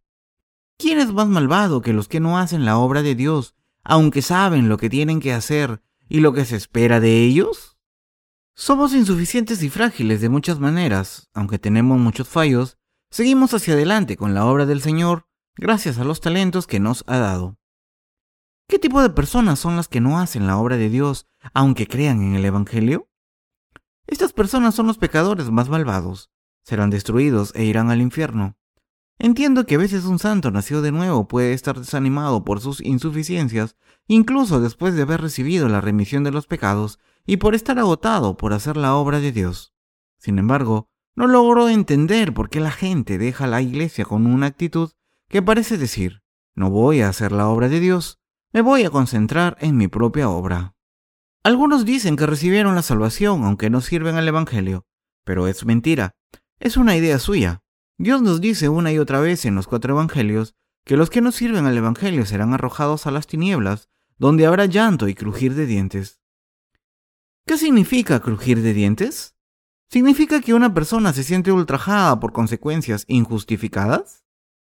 ¿Quién 0.78 0.98
es 0.98 1.12
más 1.12 1.28
malvado 1.28 1.82
que 1.82 1.92
los 1.92 2.08
que 2.08 2.20
no 2.20 2.38
hacen 2.38 2.64
la 2.64 2.78
obra 2.78 3.02
de 3.02 3.14
Dios, 3.14 3.54
aunque 3.82 4.22
saben 4.22 4.68
lo 4.68 4.76
que 4.76 4.90
tienen 4.90 5.20
que 5.20 5.32
hacer 5.32 5.82
y 6.08 6.20
lo 6.20 6.32
que 6.32 6.44
se 6.44 6.56
espera 6.56 7.00
de 7.00 7.24
ellos? 7.24 7.76
Somos 8.56 8.94
insuficientes 8.94 9.62
y 9.62 9.70
frágiles 9.70 10.20
de 10.20 10.28
muchas 10.28 10.60
maneras, 10.60 11.28
aunque 11.34 11.58
tenemos 11.58 11.98
muchos 11.98 12.28
fallos, 12.28 12.78
seguimos 13.10 13.52
hacia 13.54 13.74
adelante 13.74 14.16
con 14.16 14.34
la 14.34 14.46
obra 14.46 14.66
del 14.66 14.80
Señor 14.80 15.26
gracias 15.56 15.98
a 15.98 16.04
los 16.04 16.20
talentos 16.20 16.66
que 16.66 16.80
nos 16.80 17.04
ha 17.06 17.18
dado. 17.18 17.58
¿Qué 18.68 18.78
tipo 18.78 19.02
de 19.02 19.10
personas 19.10 19.58
son 19.58 19.76
las 19.76 19.88
que 19.88 20.00
no 20.00 20.18
hacen 20.18 20.46
la 20.46 20.56
obra 20.56 20.76
de 20.76 20.88
Dios 20.88 21.26
aunque 21.52 21.86
crean 21.86 22.22
en 22.22 22.34
el 22.34 22.44
Evangelio? 22.44 23.10
Estas 24.06 24.32
personas 24.32 24.74
son 24.74 24.86
los 24.86 24.98
pecadores 24.98 25.50
más 25.50 25.68
malvados, 25.68 26.30
serán 26.62 26.90
destruidos 26.90 27.52
e 27.54 27.64
irán 27.64 27.90
al 27.90 28.00
infierno. 28.00 28.56
Entiendo 29.18 29.64
que 29.64 29.76
a 29.76 29.78
veces 29.78 30.04
un 30.04 30.18
santo 30.18 30.50
nacido 30.50 30.82
de 30.82 30.92
nuevo 30.92 31.28
puede 31.28 31.52
estar 31.52 31.78
desanimado 31.78 32.44
por 32.44 32.60
sus 32.60 32.80
insuficiencias, 32.80 33.76
incluso 34.08 34.60
después 34.60 34.94
de 34.94 35.02
haber 35.02 35.20
recibido 35.20 35.68
la 35.68 35.80
remisión 35.80 36.24
de 36.24 36.32
los 36.32 36.46
pecados 36.46 36.98
y 37.24 37.36
por 37.36 37.54
estar 37.54 37.78
agotado 37.78 38.36
por 38.36 38.52
hacer 38.52 38.76
la 38.76 38.94
obra 38.96 39.20
de 39.20 39.32
Dios. 39.32 39.72
Sin 40.18 40.38
embargo, 40.38 40.88
no 41.14 41.28
logro 41.28 41.68
entender 41.68 42.34
por 42.34 42.50
qué 42.50 42.60
la 42.60 42.72
gente 42.72 43.18
deja 43.18 43.46
la 43.46 43.62
iglesia 43.62 44.04
con 44.04 44.26
una 44.26 44.46
actitud 44.46 44.90
que 45.28 45.42
parece 45.42 45.78
decir, 45.78 46.22
no 46.54 46.70
voy 46.70 47.00
a 47.00 47.08
hacer 47.08 47.30
la 47.32 47.48
obra 47.48 47.68
de 47.68 47.80
Dios, 47.80 48.18
me 48.52 48.62
voy 48.62 48.84
a 48.84 48.90
concentrar 48.90 49.56
en 49.60 49.76
mi 49.76 49.88
propia 49.88 50.28
obra. 50.28 50.73
Algunos 51.44 51.84
dicen 51.84 52.16
que 52.16 52.24
recibieron 52.24 52.74
la 52.74 52.80
salvación 52.80 53.44
aunque 53.44 53.68
no 53.68 53.82
sirven 53.82 54.16
al 54.16 54.26
Evangelio, 54.26 54.86
pero 55.24 55.46
es 55.46 55.66
mentira, 55.66 56.16
es 56.58 56.78
una 56.78 56.96
idea 56.96 57.18
suya. 57.18 57.60
Dios 57.98 58.22
nos 58.22 58.40
dice 58.40 58.70
una 58.70 58.92
y 58.92 58.98
otra 58.98 59.20
vez 59.20 59.44
en 59.44 59.54
los 59.54 59.66
cuatro 59.66 59.92
Evangelios 59.92 60.54
que 60.86 60.96
los 60.96 61.10
que 61.10 61.20
no 61.20 61.32
sirven 61.32 61.66
al 61.66 61.76
Evangelio 61.76 62.24
serán 62.24 62.54
arrojados 62.54 63.06
a 63.06 63.10
las 63.10 63.26
tinieblas, 63.26 63.90
donde 64.16 64.46
habrá 64.46 64.64
llanto 64.64 65.06
y 65.06 65.14
crujir 65.14 65.54
de 65.54 65.66
dientes. 65.66 66.18
¿Qué 67.46 67.58
significa 67.58 68.20
crujir 68.20 68.62
de 68.62 68.72
dientes? 68.72 69.36
¿Significa 69.90 70.40
que 70.40 70.54
una 70.54 70.72
persona 70.72 71.12
se 71.12 71.24
siente 71.24 71.52
ultrajada 71.52 72.18
por 72.20 72.32
consecuencias 72.32 73.04
injustificadas? 73.06 74.24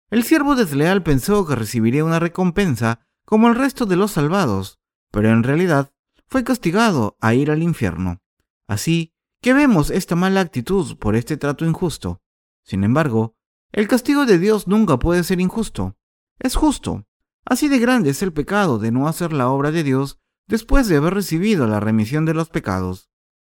El 0.10 0.24
siervo 0.24 0.56
desleal 0.56 1.04
pensó 1.04 1.46
que 1.46 1.54
recibiría 1.54 2.04
una 2.04 2.20
recompensa 2.20 3.06
como 3.26 3.48
el 3.48 3.56
resto 3.56 3.86
de 3.86 3.96
los 3.96 4.12
salvados, 4.12 4.80
pero 5.12 5.30
en 5.30 5.44
realidad 5.44 5.93
fue 6.28 6.44
castigado 6.44 7.18
a 7.20 7.34
ir 7.34 7.52
al 7.52 7.64
infierno. 7.64 8.22
Así 8.68 9.14
que 9.42 9.54
vemos 9.54 9.90
esta 9.90 10.16
mala 10.16 10.42
actitud 10.42 10.98
por 10.98 11.16
este 11.16 11.38
trato 11.38 11.66
injusto. 11.66 12.22
Sin 12.64 12.84
embargo, 12.84 13.36
el 13.72 13.88
castigo 13.88 14.26
de 14.26 14.40
Dios 14.40 14.68
nunca 14.68 14.98
puede 15.00 15.24
ser 15.24 15.40
injusto. 15.40 15.98
Es 16.40 16.56
justo. 16.56 17.06
Así 17.46 17.68
de 17.68 17.80
grande 17.80 18.12
es 18.12 18.22
el 18.22 18.32
pecado 18.32 18.80
de 18.80 18.92
no 18.92 19.08
hacer 19.08 19.34
la 19.34 19.50
obra 19.50 19.72
de 19.72 19.84
Dios 19.84 20.20
después 20.48 20.88
de 20.88 20.98
haber 20.98 21.14
recibido 21.14 21.68
la 21.68 21.80
remisión 21.80 22.26
de 22.26 22.34
los 22.34 22.50
pecados. 22.50 23.10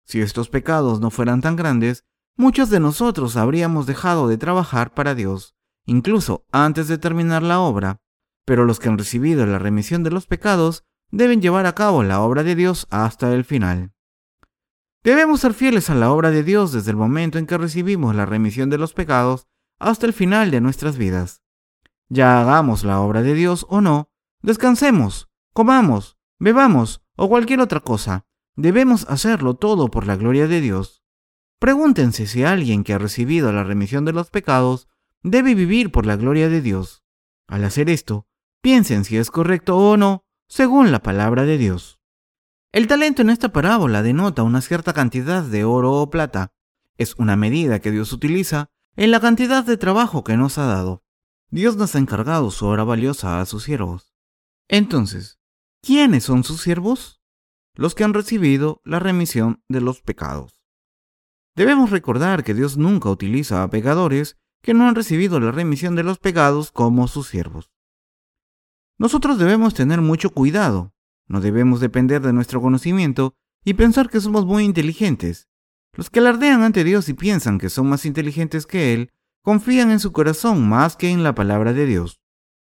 Si 0.04 0.20
estos 0.20 0.48
pecados 0.48 1.00
no 1.00 1.10
fueran 1.10 1.40
tan 1.40 1.56
grandes, 1.56 2.04
muchos 2.36 2.70
de 2.70 2.80
nosotros 2.80 3.36
habríamos 3.36 3.86
dejado 3.86 4.28
de 4.28 4.38
trabajar 4.38 4.92
para 4.92 5.14
Dios 5.14 5.54
incluso 5.88 6.44
antes 6.52 6.86
de 6.86 6.98
terminar 6.98 7.42
la 7.42 7.60
obra, 7.60 8.02
pero 8.44 8.64
los 8.64 8.78
que 8.78 8.88
han 8.88 8.98
recibido 8.98 9.46
la 9.46 9.58
remisión 9.58 10.04
de 10.04 10.10
los 10.10 10.26
pecados 10.26 10.84
deben 11.10 11.40
llevar 11.40 11.66
a 11.66 11.74
cabo 11.74 12.02
la 12.02 12.20
obra 12.20 12.42
de 12.42 12.54
Dios 12.54 12.86
hasta 12.90 13.32
el 13.34 13.44
final. 13.44 13.92
Debemos 15.02 15.40
ser 15.40 15.54
fieles 15.54 15.90
a 15.90 15.94
la 15.94 16.10
obra 16.10 16.30
de 16.30 16.42
Dios 16.42 16.72
desde 16.72 16.90
el 16.90 16.96
momento 16.96 17.38
en 17.38 17.46
que 17.46 17.56
recibimos 17.56 18.14
la 18.14 18.26
remisión 18.26 18.68
de 18.68 18.78
los 18.78 18.92
pecados 18.92 19.46
hasta 19.78 20.06
el 20.06 20.12
final 20.12 20.50
de 20.50 20.60
nuestras 20.60 20.98
vidas. 20.98 21.42
Ya 22.08 22.40
hagamos 22.40 22.84
la 22.84 23.00
obra 23.00 23.22
de 23.22 23.34
Dios 23.34 23.66
o 23.68 23.80
no, 23.80 24.10
descansemos, 24.42 25.28
comamos, 25.52 26.18
bebamos 26.38 27.02
o 27.16 27.28
cualquier 27.28 27.60
otra 27.60 27.80
cosa. 27.80 28.26
Debemos 28.56 29.06
hacerlo 29.08 29.54
todo 29.54 29.88
por 29.88 30.06
la 30.06 30.16
gloria 30.16 30.48
de 30.48 30.60
Dios. 30.60 31.04
Pregúntense 31.60 32.26
si 32.26 32.44
alguien 32.44 32.84
que 32.84 32.92
ha 32.92 32.98
recibido 32.98 33.52
la 33.52 33.64
remisión 33.64 34.04
de 34.04 34.12
los 34.12 34.30
pecados 34.30 34.88
debe 35.22 35.54
vivir 35.54 35.90
por 35.90 36.06
la 36.06 36.16
gloria 36.16 36.48
de 36.48 36.60
Dios. 36.60 37.04
Al 37.46 37.64
hacer 37.64 37.88
esto, 37.88 38.26
piensen 38.60 39.04
si 39.04 39.16
es 39.16 39.30
correcto 39.30 39.76
o 39.76 39.96
no, 39.96 40.24
según 40.48 40.90
la 40.90 41.02
palabra 41.02 41.44
de 41.44 41.58
Dios. 41.58 42.00
El 42.72 42.86
talento 42.86 43.22
en 43.22 43.30
esta 43.30 43.50
parábola 43.52 44.02
denota 44.02 44.42
una 44.42 44.60
cierta 44.62 44.92
cantidad 44.92 45.42
de 45.42 45.64
oro 45.64 45.92
o 45.92 46.10
plata. 46.10 46.52
Es 46.96 47.14
una 47.16 47.36
medida 47.36 47.80
que 47.80 47.90
Dios 47.90 48.12
utiliza 48.12 48.70
en 48.96 49.10
la 49.10 49.20
cantidad 49.20 49.64
de 49.64 49.76
trabajo 49.76 50.24
que 50.24 50.36
nos 50.36 50.58
ha 50.58 50.66
dado. 50.66 51.04
Dios 51.50 51.76
nos 51.76 51.94
ha 51.94 51.98
encargado 51.98 52.50
su 52.50 52.66
obra 52.66 52.84
valiosa 52.84 53.40
a 53.40 53.46
sus 53.46 53.64
siervos. 53.64 54.14
Entonces, 54.68 55.38
¿quiénes 55.82 56.24
son 56.24 56.44
sus 56.44 56.62
siervos? 56.62 57.22
Los 57.74 57.94
que 57.94 58.04
han 58.04 58.14
recibido 58.14 58.80
la 58.84 58.98
remisión 58.98 59.62
de 59.68 59.80
los 59.80 60.02
pecados. 60.02 60.62
Debemos 61.54 61.90
recordar 61.90 62.42
que 62.42 62.54
Dios 62.54 62.76
nunca 62.76 63.10
utiliza 63.10 63.62
a 63.62 63.70
pecadores 63.70 64.36
que 64.62 64.74
no 64.74 64.88
han 64.88 64.94
recibido 64.94 65.40
la 65.40 65.52
remisión 65.52 65.94
de 65.94 66.02
los 66.02 66.18
pecados 66.18 66.72
como 66.72 67.06
sus 67.06 67.28
siervos. 67.28 67.70
Nosotros 68.98 69.38
debemos 69.38 69.74
tener 69.74 70.00
mucho 70.00 70.30
cuidado, 70.30 70.92
no 71.28 71.40
debemos 71.40 71.78
depender 71.78 72.20
de 72.20 72.32
nuestro 72.32 72.60
conocimiento 72.60 73.34
y 73.64 73.74
pensar 73.74 74.10
que 74.10 74.20
somos 74.20 74.44
muy 74.44 74.64
inteligentes. 74.64 75.48
Los 75.92 76.10
que 76.10 76.18
alardean 76.18 76.62
ante 76.62 76.82
Dios 76.82 77.08
y 77.08 77.14
piensan 77.14 77.58
que 77.58 77.70
son 77.70 77.88
más 77.88 78.04
inteligentes 78.04 78.66
que 78.66 78.92
Él, 78.94 79.12
confían 79.42 79.90
en 79.92 80.00
su 80.00 80.12
corazón 80.12 80.68
más 80.68 80.96
que 80.96 81.10
en 81.10 81.22
la 81.22 81.34
palabra 81.34 81.72
de 81.72 81.86
Dios. 81.86 82.20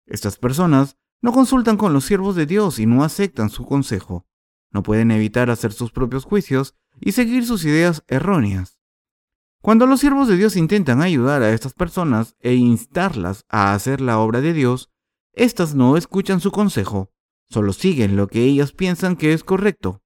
Estas 0.06 0.38
personas 0.38 0.96
no 1.20 1.32
consultan 1.32 1.76
con 1.76 1.92
los 1.92 2.04
siervos 2.04 2.36
de 2.36 2.46
Dios 2.46 2.78
y 2.78 2.86
no 2.86 3.04
aceptan 3.04 3.50
su 3.50 3.66
consejo. 3.66 4.26
No 4.70 4.82
pueden 4.82 5.10
evitar 5.10 5.50
hacer 5.50 5.72
sus 5.72 5.92
propios 5.92 6.24
juicios 6.24 6.74
y 7.00 7.12
seguir 7.12 7.46
sus 7.46 7.64
ideas 7.64 8.02
erróneas. 8.08 8.80
Cuando 9.60 9.86
los 9.86 10.00
siervos 10.00 10.28
de 10.28 10.36
Dios 10.36 10.56
intentan 10.56 11.00
ayudar 11.00 11.42
a 11.42 11.52
estas 11.52 11.74
personas 11.74 12.36
e 12.40 12.54
instarlas 12.54 13.44
a 13.48 13.72
hacer 13.72 14.00
la 14.00 14.18
obra 14.18 14.40
de 14.40 14.52
Dios, 14.52 14.90
éstas 15.36 15.74
no 15.74 15.96
escuchan 15.96 16.40
su 16.40 16.50
consejo, 16.50 17.12
solo 17.48 17.72
siguen 17.72 18.16
lo 18.16 18.28
que 18.28 18.42
ellas 18.42 18.72
piensan 18.72 19.16
que 19.16 19.32
es 19.32 19.44
correcto. 19.44 20.02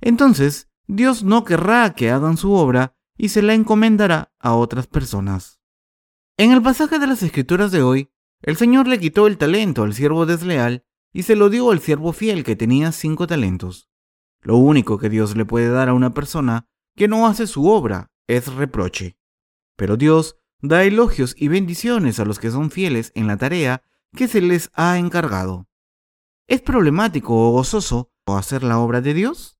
Entonces, 0.00 0.68
Dios 0.86 1.22
no 1.22 1.44
querrá 1.44 1.94
que 1.94 2.10
hagan 2.10 2.36
su 2.36 2.52
obra 2.52 2.94
y 3.16 3.30
se 3.30 3.42
la 3.42 3.54
encomendará 3.54 4.32
a 4.38 4.54
otras 4.54 4.86
personas. 4.86 5.60
En 6.36 6.52
el 6.52 6.62
pasaje 6.62 6.98
de 6.98 7.06
las 7.06 7.22
Escrituras 7.22 7.72
de 7.72 7.82
hoy, 7.82 8.10
el 8.42 8.56
Señor 8.56 8.86
le 8.86 9.00
quitó 9.00 9.26
el 9.26 9.36
talento 9.36 9.82
al 9.82 9.92
siervo 9.92 10.24
desleal 10.24 10.84
y 11.12 11.24
se 11.24 11.34
lo 11.34 11.50
dio 11.50 11.70
al 11.70 11.80
siervo 11.80 12.12
fiel 12.12 12.44
que 12.44 12.56
tenía 12.56 12.92
cinco 12.92 13.26
talentos. 13.26 13.90
Lo 14.40 14.56
único 14.56 14.98
que 14.98 15.10
Dios 15.10 15.36
le 15.36 15.44
puede 15.44 15.68
dar 15.68 15.88
a 15.88 15.94
una 15.94 16.14
persona 16.14 16.68
que 16.94 17.08
no 17.08 17.26
hace 17.26 17.46
su 17.46 17.68
obra 17.68 18.12
es 18.28 18.52
reproche. 18.54 19.18
Pero 19.76 19.96
Dios 19.96 20.36
da 20.60 20.84
elogios 20.84 21.34
y 21.36 21.48
bendiciones 21.48 22.20
a 22.20 22.24
los 22.24 22.38
que 22.38 22.50
son 22.50 22.70
fieles 22.70 23.12
en 23.14 23.26
la 23.26 23.36
tarea 23.36 23.82
que 24.14 24.28
se 24.28 24.40
les 24.40 24.70
ha 24.74 24.98
encargado. 24.98 25.66
¿Es 26.46 26.62
problemático 26.62 27.34
o 27.34 27.52
gozoso 27.52 28.10
hacer 28.26 28.62
la 28.62 28.78
obra 28.78 29.00
de 29.00 29.14
Dios? 29.14 29.58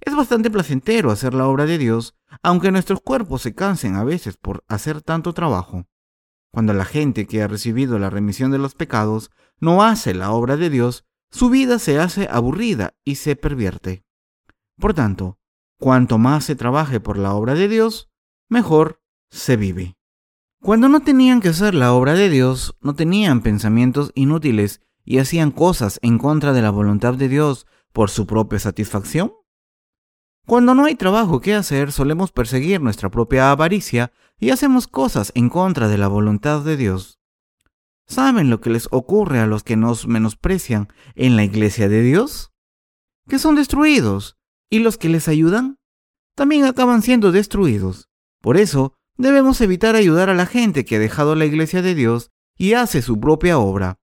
Es 0.00 0.14
bastante 0.14 0.50
placentero 0.50 1.10
hacer 1.10 1.34
la 1.34 1.48
obra 1.48 1.66
de 1.66 1.78
Dios, 1.78 2.14
aunque 2.42 2.70
nuestros 2.70 3.00
cuerpos 3.00 3.42
se 3.42 3.54
cansen 3.54 3.96
a 3.96 4.04
veces 4.04 4.36
por 4.36 4.64
hacer 4.68 5.02
tanto 5.02 5.32
trabajo. 5.32 5.86
Cuando 6.52 6.72
la 6.72 6.84
gente 6.84 7.26
que 7.26 7.42
ha 7.42 7.48
recibido 7.48 7.98
la 7.98 8.10
remisión 8.10 8.50
de 8.50 8.58
los 8.58 8.74
pecados 8.74 9.30
no 9.58 9.82
hace 9.82 10.14
la 10.14 10.30
obra 10.30 10.56
de 10.56 10.70
Dios, 10.70 11.04
su 11.30 11.50
vida 11.50 11.78
se 11.78 11.98
hace 11.98 12.28
aburrida 12.30 12.94
y 13.04 13.16
se 13.16 13.34
pervierte. 13.34 14.04
Por 14.78 14.94
tanto, 14.94 15.38
Cuanto 15.78 16.16
más 16.16 16.44
se 16.44 16.56
trabaje 16.56 17.00
por 17.00 17.18
la 17.18 17.34
obra 17.34 17.54
de 17.54 17.68
Dios, 17.68 18.10
mejor 18.48 19.02
se 19.30 19.56
vive. 19.56 19.98
Cuando 20.66 20.88
no 20.88 20.98
tenían 20.98 21.40
que 21.40 21.50
hacer 21.50 21.76
la 21.76 21.92
obra 21.92 22.14
de 22.14 22.28
Dios, 22.28 22.74
no 22.80 22.96
tenían 22.96 23.40
pensamientos 23.40 24.10
inútiles 24.16 24.80
y 25.04 25.18
hacían 25.18 25.52
cosas 25.52 26.00
en 26.02 26.18
contra 26.18 26.52
de 26.52 26.60
la 26.60 26.70
voluntad 26.70 27.14
de 27.14 27.28
Dios 27.28 27.68
por 27.92 28.10
su 28.10 28.26
propia 28.26 28.58
satisfacción. 28.58 29.32
Cuando 30.44 30.74
no 30.74 30.84
hay 30.84 30.96
trabajo 30.96 31.40
que 31.40 31.54
hacer, 31.54 31.92
solemos 31.92 32.32
perseguir 32.32 32.80
nuestra 32.80 33.12
propia 33.12 33.52
avaricia 33.52 34.10
y 34.40 34.50
hacemos 34.50 34.88
cosas 34.88 35.30
en 35.36 35.50
contra 35.50 35.86
de 35.86 35.98
la 35.98 36.08
voluntad 36.08 36.62
de 36.62 36.76
Dios. 36.76 37.20
¿Saben 38.08 38.50
lo 38.50 38.60
que 38.60 38.70
les 38.70 38.88
ocurre 38.90 39.38
a 39.38 39.46
los 39.46 39.62
que 39.62 39.76
nos 39.76 40.08
menosprecian 40.08 40.88
en 41.14 41.36
la 41.36 41.44
iglesia 41.44 41.88
de 41.88 42.02
Dios? 42.02 42.52
Que 43.28 43.38
son 43.38 43.54
destruidos 43.54 44.36
y 44.68 44.80
los 44.80 44.98
que 44.98 45.10
les 45.10 45.28
ayudan 45.28 45.78
también 46.34 46.64
acaban 46.64 47.02
siendo 47.02 47.30
destruidos. 47.30 48.08
Por 48.40 48.56
eso, 48.56 48.95
debemos 49.16 49.60
evitar 49.60 49.96
ayudar 49.96 50.30
a 50.30 50.34
la 50.34 50.46
gente 50.46 50.84
que 50.84 50.96
ha 50.96 50.98
dejado 50.98 51.34
la 51.34 51.44
iglesia 51.44 51.82
de 51.82 51.94
Dios 51.94 52.30
y 52.56 52.74
hace 52.74 53.02
su 53.02 53.20
propia 53.20 53.58
obra. 53.58 53.98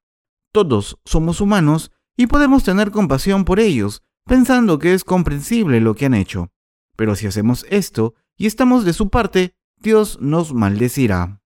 Todos 0.52 1.00
somos 1.06 1.42
humanos 1.42 1.92
y 2.16 2.28
podemos 2.28 2.64
tener 2.64 2.92
compasión 2.92 3.46
por 3.46 3.60
ellos, 3.60 4.04
pensando 4.26 4.80
que 4.80 4.94
es 4.94 5.04
comprensible 5.04 5.82
lo 5.82 5.96
que 5.96 6.06
han 6.06 6.14
hecho. 6.14 6.52
Pero 6.96 7.16
si 7.16 7.28
hacemos 7.28 7.66
esto 7.70 8.14
y 8.38 8.46
estamos 8.46 8.86
de 8.86 8.94
su 8.94 9.10
parte, 9.10 9.56
Dios 9.78 10.20
nos 10.22 10.54
maldecirá. 10.54 11.42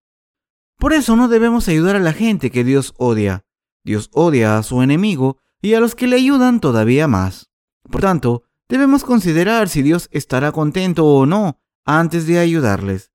Por 0.78 0.94
eso 0.94 1.16
no 1.16 1.28
debemos 1.28 1.68
ayudar 1.68 1.96
a 1.96 2.00
la 2.00 2.14
gente 2.14 2.52
que 2.52 2.64
Dios 2.64 2.94
odia. 2.98 3.46
Dios 3.84 4.10
odia 4.14 4.58
a 4.58 4.64
su 4.64 4.82
enemigo 4.82 5.38
y 5.62 5.74
a 5.74 5.80
los 5.80 5.96
que 5.96 6.08
le 6.08 6.18
ayudan 6.18 6.60
todavía 6.60 7.08
más. 7.08 7.50
Por 7.90 8.02
tanto, 8.02 8.44
Debemos 8.70 9.06
considerar 9.06 9.70
si 9.70 9.82
Dios 9.82 10.10
estará 10.12 10.52
contento 10.52 11.06
o 11.06 11.26
no 11.26 11.62
antes 11.86 12.28
de 12.28 12.40
ayudarles. 12.40 13.12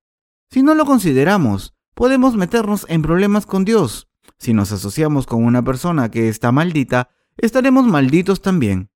Si 0.53 0.61
no 0.61 0.75
lo 0.75 0.85
consideramos, 0.85 1.73
podemos 1.95 2.35
meternos 2.35 2.85
en 2.87 3.01
problemas 3.01 3.47
con 3.47 3.65
Dios. 3.65 4.07
Si 4.37 4.53
nos 4.53 4.71
asociamos 4.71 5.25
con 5.25 5.43
una 5.43 5.63
persona 5.63 6.11
que 6.11 6.29
está 6.29 6.51
maldita, 6.51 7.09
estaremos 7.37 7.87
malditos 7.87 8.43
también. 8.43 8.91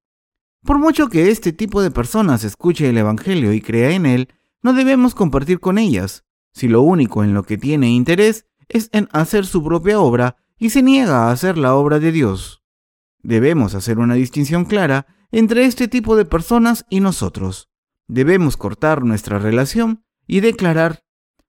Por 0.63 0.77
mucho 0.77 1.09
que 1.09 1.31
este 1.31 1.53
tipo 1.53 1.81
de 1.81 1.89
personas 1.89 2.43
escuche 2.43 2.87
el 2.87 2.97
Evangelio 2.99 3.53
y 3.53 3.61
crea 3.61 3.89
en 3.89 4.05
él, 4.05 4.27
no 4.61 4.73
debemos 4.73 5.15
compartir 5.15 5.59
con 5.59 5.79
ellas, 5.79 6.25
si 6.53 6.67
lo 6.67 6.83
único 6.83 7.23
en 7.23 7.33
lo 7.33 7.41
que 7.41 7.57
tiene 7.57 7.89
interés 7.89 8.45
es 8.69 8.91
en 8.93 9.09
hacer 9.11 9.47
su 9.47 9.63
propia 9.63 9.99
obra 9.99 10.35
y 10.59 10.69
se 10.69 10.83
niega 10.83 11.23
a 11.23 11.31
hacer 11.31 11.57
la 11.57 11.73
obra 11.73 11.97
de 11.97 12.11
Dios. 12.11 12.61
Debemos 13.23 13.73
hacer 13.73 13.97
una 13.97 14.13
distinción 14.13 14.65
clara 14.65 15.07
entre 15.31 15.65
este 15.65 15.87
tipo 15.87 16.15
de 16.17 16.25
personas 16.25 16.85
y 16.91 16.99
nosotros. 16.99 17.67
Debemos 18.07 18.57
cortar 18.57 19.03
nuestra 19.03 19.39
relación 19.39 20.03
y 20.27 20.41
declarar, 20.41 21.06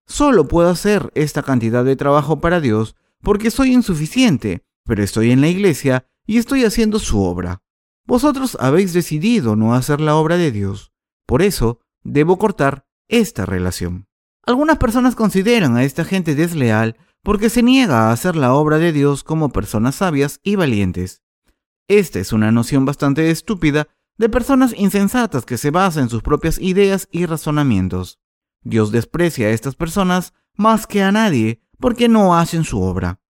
solo 0.08 0.48
puedo 0.48 0.68
hacer 0.70 1.12
esta 1.14 1.44
cantidad 1.44 1.84
de 1.84 1.94
trabajo 1.94 2.40
para 2.40 2.60
Dios 2.60 2.96
porque 3.22 3.52
soy 3.52 3.72
insuficiente, 3.72 4.64
pero 4.84 5.04
estoy 5.04 5.30
en 5.30 5.40
la 5.40 5.48
iglesia 5.48 6.06
y 6.26 6.38
estoy 6.38 6.64
haciendo 6.64 6.98
su 6.98 7.22
obra. 7.22 7.62
Vosotros 8.06 8.56
habéis 8.58 8.92
decidido 8.92 9.54
no 9.54 9.74
hacer 9.74 10.00
la 10.00 10.16
obra 10.16 10.36
de 10.36 10.50
Dios, 10.50 10.92
por 11.26 11.42
eso 11.42 11.80
debo 12.02 12.38
cortar 12.38 12.86
esta 13.06 13.46
relación. 13.46 14.08
Algunas 14.44 14.78
personas 14.78 15.14
consideran 15.14 15.76
a 15.76 15.84
esta 15.84 16.04
gente 16.04 16.34
desleal 16.34 16.96
porque 17.22 17.50
se 17.50 17.62
niega 17.62 18.08
a 18.08 18.12
hacer 18.12 18.34
la 18.34 18.54
obra 18.54 18.78
de 18.78 18.92
Dios 18.92 19.24
como 19.24 19.50
personas 19.50 19.96
sabias 19.96 20.40
y 20.42 20.56
valientes. 20.56 21.22
Esta 21.86 22.18
es 22.18 22.32
una 22.32 22.50
noción 22.50 22.84
bastante 22.86 23.30
estúpida 23.30 23.88
de 24.16 24.28
personas 24.28 24.74
insensatas 24.76 25.44
que 25.44 25.58
se 25.58 25.70
basan 25.70 26.04
en 26.04 26.08
sus 26.08 26.22
propias 26.22 26.58
ideas 26.58 27.08
y 27.10 27.26
razonamientos. 27.26 28.18
Dios 28.68 28.92
desprecia 28.92 29.46
a 29.46 29.50
estas 29.50 29.76
personas 29.76 30.34
más 30.54 30.86
que 30.86 31.02
a 31.02 31.10
nadie 31.10 31.62
porque 31.78 32.08
no 32.08 32.36
hacen 32.36 32.64
su 32.64 32.82
obra. 32.82 33.20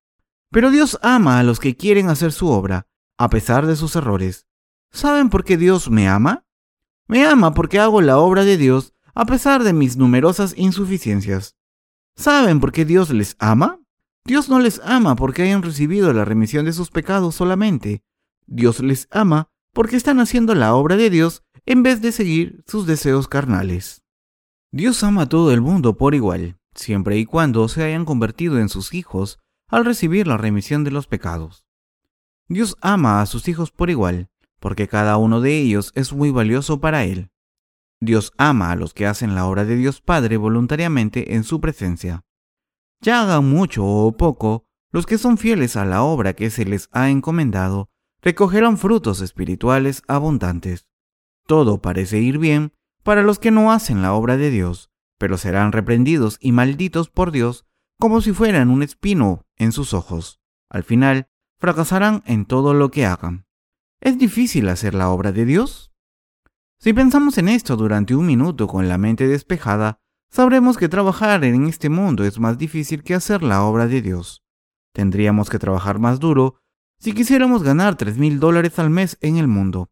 Pero 0.51 0.70
Dios 0.70 0.99
ama 1.01 1.39
a 1.39 1.45
los 1.45 1.61
que 1.61 1.76
quieren 1.76 2.09
hacer 2.09 2.32
su 2.32 2.49
obra, 2.49 2.89
a 3.16 3.30
pesar 3.30 3.66
de 3.66 3.76
sus 3.76 3.95
errores. 3.95 4.47
¿Saben 4.91 5.30
por 5.30 5.45
qué 5.45 5.57
Dios 5.57 5.91
me 5.91 6.09
ama? 6.09 6.45
Me 7.07 7.24
ama 7.24 7.55
porque 7.55 7.78
hago 7.78 8.01
la 8.01 8.18
obra 8.18 8.45
de 8.45 8.57
Dios 8.57 8.95
a 9.14 9.26
pesar 9.26 9.62
de 9.62 9.72
mis 9.72 9.97
numerosas 9.97 10.55
insuficiencias. 10.57 11.57
¿Saben 12.16 12.59
por 12.59 12.72
qué 12.72 12.84
Dios 12.84 13.11
les 13.11 13.36
ama? 13.39 13.80
Dios 14.24 14.49
no 14.49 14.59
les 14.59 14.80
ama 14.84 15.14
porque 15.14 15.43
hayan 15.43 15.62
recibido 15.62 16.12
la 16.12 16.24
remisión 16.24 16.64
de 16.64 16.72
sus 16.72 16.91
pecados 16.91 17.36
solamente, 17.36 18.03
Dios 18.47 18.80
les 18.80 19.07
ama 19.12 19.51
porque 19.72 19.97
están 19.97 20.18
haciendo 20.18 20.57
la 20.57 20.74
obra 20.74 20.97
de 20.97 21.11
Dios 21.11 21.45
en 21.64 21.84
vez 21.84 22.03
de 22.03 22.11
seguir 22.11 22.64
sus 22.66 22.86
deseos 22.86 23.28
carnales. 23.28 24.03
Dios 24.71 25.03
ama 25.03 25.23
a 25.23 25.29
todo 25.31 25.51
el 25.53 25.62
mundo 25.62 25.97
por 25.97 26.14
igual, 26.14 26.59
siempre 26.75 27.16
y 27.16 27.25
cuando 27.25 27.66
se 27.69 27.83
hayan 27.85 28.05
convertido 28.05 28.59
en 28.59 28.69
sus 28.69 28.93
hijos 28.93 29.39
al 29.66 29.87
recibir 29.87 30.27
la 30.27 30.37
remisión 30.37 30.85
de 30.85 30.91
los 30.91 31.07
pecados. 31.07 31.64
Dios 32.49 32.77
ama 32.83 33.23
a 33.23 33.27
sus 33.27 33.49
hijos 33.49 33.71
por 33.71 33.89
igual, 33.89 34.29
porque 34.61 34.87
cada 34.87 35.16
uno 35.16 35.41
de 35.41 35.59
ellos 35.59 35.91
es 35.95 36.12
muy 36.12 36.31
valioso 36.31 36.81
para 36.81 37.05
Él. 37.05 37.31
Dios 37.99 38.35
ama 38.37 38.71
a 38.71 38.77
los 38.77 38.93
que 38.93 39.07
hacen 39.07 39.35
la 39.35 39.47
obra 39.47 39.64
de 39.64 39.77
Dios 39.77 40.03
Padre 40.03 40.37
voluntariamente 40.37 41.35
en 41.35 41.45
su 41.45 41.62
presencia. 41.62 42.27
Ya 43.01 43.23
hagan 43.23 43.49
mucho 43.49 43.87
o 43.87 44.12
poco, 44.19 44.66
los 44.93 45.07
que 45.07 45.16
son 45.16 45.39
fieles 45.39 45.77
a 45.77 45.87
la 45.87 46.03
obra 46.03 46.35
que 46.35 46.51
se 46.51 46.66
les 46.66 46.91
ha 46.93 47.09
encomendado, 47.09 47.89
recogerán 48.21 48.77
frutos 48.77 49.23
espirituales 49.23 50.03
abundantes. 50.09 50.87
Todo 51.47 51.81
parece 51.81 52.19
ir 52.19 52.37
bien 52.37 52.75
para 53.03 53.23
los 53.23 53.39
que 53.39 53.51
no 53.51 53.73
hacen 53.73 54.03
la 54.03 54.13
obra 54.13 54.37
de 54.37 54.51
Dios, 54.51 54.91
pero 55.19 55.39
serán 55.39 55.73
reprendidos 55.73 56.39
y 56.41 56.53
malditos 56.53 57.09
por 57.11 57.33
Dios 57.33 57.67
como 57.99 58.21
si 58.21 58.33
fueran 58.33 58.71
un 58.71 58.83
espino 58.83 59.47
en 59.57 59.73
sus 59.73 59.93
ojos. 59.93 60.41
Al 60.71 60.85
final, 60.85 61.29
fracasarán 61.59 62.23
en 62.27 62.45
todo 62.45 62.75
lo 62.75 62.91
que 62.91 63.07
hagan. 63.07 63.47
¿Es 64.01 64.19
difícil 64.19 64.69
hacer 64.69 64.95
la 64.95 65.11
obra 65.11 65.33
de 65.33 65.45
Dios? 65.45 65.93
Si 66.79 66.93
pensamos 66.93 67.39
en 67.39 67.49
esto 67.49 67.77
durante 67.77 68.15
un 68.15 68.27
minuto 68.27 68.69
con 68.69 68.89
la 68.89 68.99
mente 68.99 69.27
despejada, 69.27 70.01
sabremos 70.31 70.77
que 70.77 70.89
trabajar 70.89 71.43
en 71.45 71.67
este 71.67 71.89
mundo 71.89 72.25
es 72.25 72.39
más 72.39 72.57
difícil 72.57 73.03
que 73.03 73.15
hacer 73.15 73.43
la 73.43 73.65
obra 73.65 73.89
de 73.89 74.01
Dios. 74.01 74.45
Tendríamos 74.93 75.51
que 75.51 75.59
trabajar 75.59 75.99
más 75.99 76.21
duro 76.21 76.61
si 77.01 77.13
quisiéramos 77.13 77.65
ganar 77.65 77.97
tres 77.97 78.17
mil 78.19 78.39
dólares 78.39 78.79
al 78.79 78.91
mes 78.91 79.19
en 79.21 79.37
el 79.39 79.49
mundo. 79.49 79.91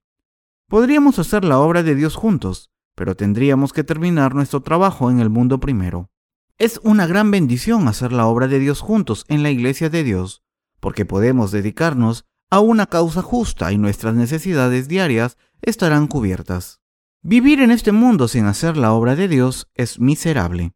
Podríamos 0.68 1.18
hacer 1.18 1.44
la 1.44 1.58
obra 1.58 1.82
de 1.82 1.94
Dios 1.94 2.14
juntos, 2.14 2.70
pero 2.96 3.14
tendríamos 3.14 3.72
que 3.72 3.84
terminar 3.84 4.34
nuestro 4.34 4.62
trabajo 4.62 5.10
en 5.10 5.20
el 5.20 5.30
mundo 5.30 5.60
primero. 5.60 6.10
Es 6.58 6.80
una 6.82 7.06
gran 7.06 7.30
bendición 7.30 7.86
hacer 7.86 8.12
la 8.12 8.26
obra 8.26 8.48
de 8.48 8.58
Dios 8.58 8.80
juntos 8.80 9.26
en 9.28 9.44
la 9.44 9.50
iglesia 9.50 9.90
de 9.90 10.02
Dios, 10.02 10.42
porque 10.80 11.04
podemos 11.04 11.52
dedicarnos 11.52 12.24
a 12.50 12.60
una 12.60 12.86
causa 12.86 13.22
justa 13.22 13.70
y 13.70 13.78
nuestras 13.78 14.14
necesidades 14.14 14.88
diarias 14.88 15.36
estarán 15.60 16.06
cubiertas. 16.06 16.80
Vivir 17.22 17.60
en 17.60 17.70
este 17.70 17.92
mundo 17.92 18.28
sin 18.28 18.46
hacer 18.46 18.76
la 18.76 18.92
obra 18.92 19.14
de 19.14 19.28
Dios 19.28 19.68
es 19.74 20.00
miserable. 20.00 20.72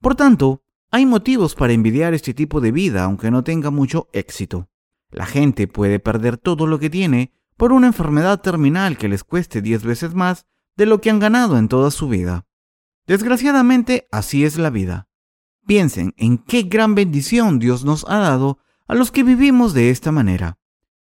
Por 0.00 0.14
tanto, 0.14 0.62
hay 0.90 1.04
motivos 1.04 1.54
para 1.54 1.72
envidiar 1.74 2.14
este 2.14 2.32
tipo 2.32 2.60
de 2.60 2.72
vida 2.72 3.04
aunque 3.04 3.30
no 3.30 3.44
tenga 3.44 3.70
mucho 3.70 4.08
éxito. 4.12 4.70
La 5.10 5.26
gente 5.26 5.68
puede 5.68 5.98
perder 5.98 6.38
todo 6.38 6.66
lo 6.66 6.78
que 6.78 6.88
tiene 6.88 7.32
por 7.56 7.72
una 7.72 7.88
enfermedad 7.88 8.40
terminal 8.40 8.96
que 8.96 9.08
les 9.08 9.24
cueste 9.24 9.60
diez 9.60 9.82
veces 9.82 10.14
más 10.14 10.46
de 10.80 10.86
lo 10.86 11.02
que 11.02 11.10
han 11.10 11.18
ganado 11.18 11.58
en 11.58 11.68
toda 11.68 11.90
su 11.90 12.08
vida. 12.08 12.46
Desgraciadamente, 13.06 14.08
así 14.10 14.46
es 14.46 14.56
la 14.56 14.70
vida. 14.70 15.10
Piensen 15.66 16.14
en 16.16 16.38
qué 16.38 16.62
gran 16.62 16.94
bendición 16.94 17.58
Dios 17.58 17.84
nos 17.84 18.06
ha 18.08 18.16
dado 18.16 18.60
a 18.86 18.94
los 18.94 19.10
que 19.10 19.22
vivimos 19.22 19.74
de 19.74 19.90
esta 19.90 20.10
manera. 20.10 20.58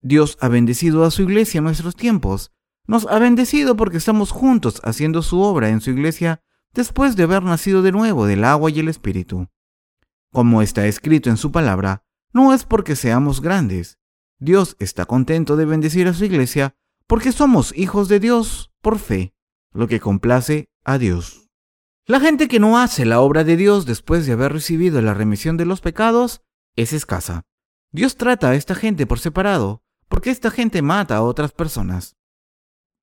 Dios 0.00 0.38
ha 0.40 0.48
bendecido 0.48 1.04
a 1.04 1.10
su 1.10 1.24
iglesia 1.24 1.58
en 1.58 1.64
nuestros 1.64 1.94
tiempos. 1.94 2.52
Nos 2.86 3.06
ha 3.08 3.18
bendecido 3.18 3.76
porque 3.76 3.98
estamos 3.98 4.30
juntos 4.30 4.80
haciendo 4.82 5.20
su 5.20 5.42
obra 5.42 5.68
en 5.68 5.82
su 5.82 5.90
iglesia 5.90 6.42
después 6.72 7.14
de 7.14 7.24
haber 7.24 7.42
nacido 7.42 7.82
de 7.82 7.92
nuevo 7.92 8.24
del 8.24 8.44
agua 8.44 8.70
y 8.70 8.80
el 8.80 8.88
Espíritu. 8.88 9.48
Como 10.32 10.62
está 10.62 10.86
escrito 10.86 11.28
en 11.28 11.36
su 11.36 11.52
palabra, 11.52 12.02
no 12.32 12.54
es 12.54 12.64
porque 12.64 12.96
seamos 12.96 13.42
grandes. 13.42 13.98
Dios 14.38 14.74
está 14.78 15.04
contento 15.04 15.56
de 15.56 15.66
bendecir 15.66 16.08
a 16.08 16.14
su 16.14 16.24
iglesia 16.24 16.76
porque 17.06 17.30
somos 17.30 17.76
hijos 17.76 18.08
de 18.08 18.20
Dios 18.20 18.72
por 18.80 18.98
fe, 18.98 19.34
lo 19.72 19.88
que 19.88 20.00
complace 20.00 20.68
a 20.84 20.98
Dios. 20.98 21.48
La 22.06 22.20
gente 22.20 22.48
que 22.48 22.60
no 22.60 22.78
hace 22.78 23.04
la 23.04 23.20
obra 23.20 23.44
de 23.44 23.56
Dios 23.56 23.86
después 23.86 24.26
de 24.26 24.32
haber 24.32 24.52
recibido 24.52 25.00
la 25.00 25.14
remisión 25.14 25.56
de 25.56 25.64
los 25.64 25.80
pecados 25.80 26.42
es 26.76 26.92
escasa. 26.92 27.42
Dios 27.92 28.16
trata 28.16 28.50
a 28.50 28.54
esta 28.54 28.74
gente 28.74 29.06
por 29.06 29.20
separado, 29.20 29.82
porque 30.08 30.30
esta 30.30 30.50
gente 30.50 30.82
mata 30.82 31.16
a 31.16 31.22
otras 31.22 31.52
personas. 31.52 32.16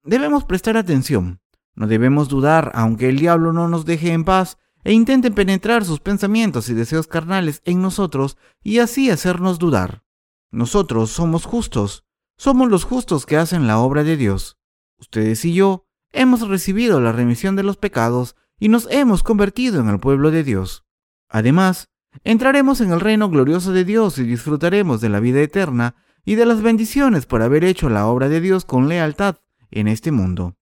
Debemos 0.04 0.46
prestar 0.46 0.78
atención, 0.78 1.42
no 1.74 1.88
debemos 1.88 2.28
dudar 2.28 2.72
aunque 2.74 3.10
el 3.10 3.20
diablo 3.20 3.54
no 3.54 3.68
nos 3.68 3.86
deje 3.86 4.12
en 4.12 4.24
paz 4.24 4.58
e 4.84 4.94
intente 4.94 5.32
penetrar 5.32 5.86
sus 5.86 6.00
pensamientos 6.00 6.70
y 6.70 6.74
deseos 6.74 7.08
carnales 7.08 7.62
en 7.66 7.82
nosotros 7.82 8.38
y 8.64 8.80
así 8.80 9.10
hacernos 9.10 9.60
dudar. 9.60 10.04
Nosotros 10.52 11.12
somos 11.12 11.46
justos, 11.46 12.06
somos 12.38 12.70
los 12.70 12.84
justos 12.84 13.26
que 13.26 13.38
hacen 13.38 13.68
la 13.68 13.80
obra 13.80 14.04
de 14.04 14.18
Dios. 14.18 14.58
Ustedes 14.98 15.44
y 15.46 15.54
yo 15.54 15.87
hemos 16.12 16.48
recibido 16.48 17.00
la 17.02 17.12
remisión 17.12 17.56
de 17.56 17.64
los 17.64 17.78
pecados 17.78 18.36
y 18.60 18.70
nos 18.70 18.88
hemos 18.92 19.24
convertido 19.24 19.82
en 19.82 19.90
el 19.90 20.00
pueblo 20.00 20.32
de 20.32 20.44
Dios. 20.44 20.86
Además, 21.30 21.90
entraremos 22.24 22.82
en 22.82 22.92
el 22.92 23.00
reino 23.00 23.30
glorioso 23.30 23.72
de 23.72 23.86
Dios 23.86 24.18
y 24.18 24.24
disfrutaremos 24.24 25.02
de 25.02 25.10
la 25.10 25.20
vida 25.20 25.42
eterna 25.42 25.96
y 26.26 26.36
de 26.36 26.46
las 26.46 26.62
bendiciones 26.62 27.26
por 27.26 27.42
haber 27.42 27.64
hecho 27.64 27.90
la 27.90 28.08
obra 28.08 28.30
de 28.30 28.42
Dios 28.42 28.66
con 28.66 28.88
lealtad 28.88 29.38
en 29.72 29.88
este 29.88 30.12
mundo. 30.12 30.56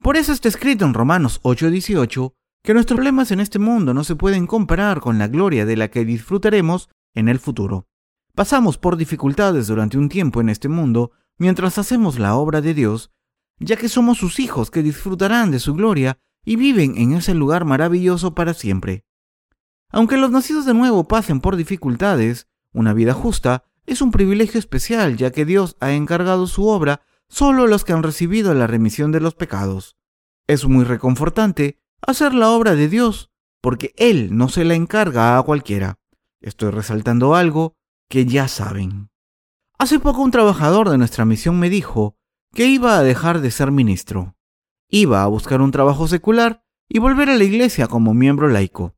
Por 0.00 0.16
eso 0.16 0.32
está 0.32 0.48
escrito 0.48 0.84
en 0.84 0.94
Romanos 0.94 1.40
8:18 1.42 2.34
que 2.62 2.74
nuestros 2.74 2.96
problemas 2.96 3.30
en 3.32 3.40
este 3.40 3.58
mundo 3.58 3.92
no 3.92 4.04
se 4.04 4.16
pueden 4.16 4.46
comparar 4.46 5.00
con 5.00 5.18
la 5.18 5.28
gloria 5.28 5.66
de 5.66 5.76
la 5.76 5.88
que 5.88 6.04
disfrutaremos 6.04 6.88
en 7.14 7.28
el 7.28 7.38
futuro. 7.38 7.88
Pasamos 8.34 8.78
por 8.78 8.96
dificultades 8.96 9.66
durante 9.66 9.98
un 9.98 10.08
tiempo 10.08 10.40
en 10.40 10.48
este 10.48 10.68
mundo 10.68 11.12
mientras 11.38 11.78
hacemos 11.78 12.18
la 12.18 12.34
obra 12.34 12.60
de 12.60 12.72
Dios, 12.72 13.10
ya 13.62 13.76
que 13.76 13.88
somos 13.88 14.18
sus 14.18 14.40
hijos 14.40 14.70
que 14.70 14.82
disfrutarán 14.82 15.50
de 15.50 15.58
su 15.58 15.74
gloria 15.74 16.18
y 16.44 16.56
viven 16.56 16.96
en 16.96 17.12
ese 17.12 17.34
lugar 17.34 17.64
maravilloso 17.64 18.34
para 18.34 18.54
siempre. 18.54 19.04
Aunque 19.90 20.16
los 20.16 20.30
nacidos 20.30 20.66
de 20.66 20.74
nuevo 20.74 21.06
pasen 21.06 21.40
por 21.40 21.56
dificultades, 21.56 22.48
una 22.72 22.94
vida 22.94 23.12
justa 23.12 23.64
es 23.86 24.00
un 24.00 24.10
privilegio 24.10 24.58
especial 24.58 25.16
ya 25.16 25.30
que 25.30 25.44
Dios 25.44 25.76
ha 25.80 25.92
encargado 25.92 26.46
su 26.46 26.66
obra 26.66 27.02
solo 27.28 27.64
a 27.64 27.66
los 27.66 27.84
que 27.84 27.92
han 27.92 28.02
recibido 28.02 28.54
la 28.54 28.66
remisión 28.66 29.12
de 29.12 29.20
los 29.20 29.34
pecados. 29.34 29.96
Es 30.46 30.66
muy 30.66 30.84
reconfortante 30.84 31.78
hacer 32.00 32.34
la 32.34 32.50
obra 32.50 32.74
de 32.74 32.88
Dios 32.88 33.30
porque 33.60 33.94
Él 33.96 34.36
no 34.36 34.48
se 34.48 34.64
la 34.64 34.74
encarga 34.74 35.38
a 35.38 35.42
cualquiera. 35.42 35.98
Estoy 36.40 36.70
resaltando 36.70 37.34
algo 37.34 37.76
que 38.08 38.26
ya 38.26 38.48
saben. 38.48 39.10
Hace 39.78 40.00
poco 40.00 40.22
un 40.22 40.30
trabajador 40.30 40.90
de 40.90 40.98
nuestra 40.98 41.24
misión 41.24 41.58
me 41.58 41.70
dijo 41.70 42.16
que 42.54 42.66
iba 42.66 42.98
a 42.98 43.02
dejar 43.02 43.40
de 43.40 43.50
ser 43.50 43.70
ministro. 43.70 44.36
Iba 44.88 45.22
a 45.22 45.26
buscar 45.26 45.62
un 45.62 45.70
trabajo 45.70 46.06
secular 46.06 46.64
y 46.88 46.98
volver 46.98 47.30
a 47.30 47.36
la 47.36 47.44
iglesia 47.44 47.86
como 47.86 48.12
miembro 48.12 48.48
laico. 48.48 48.94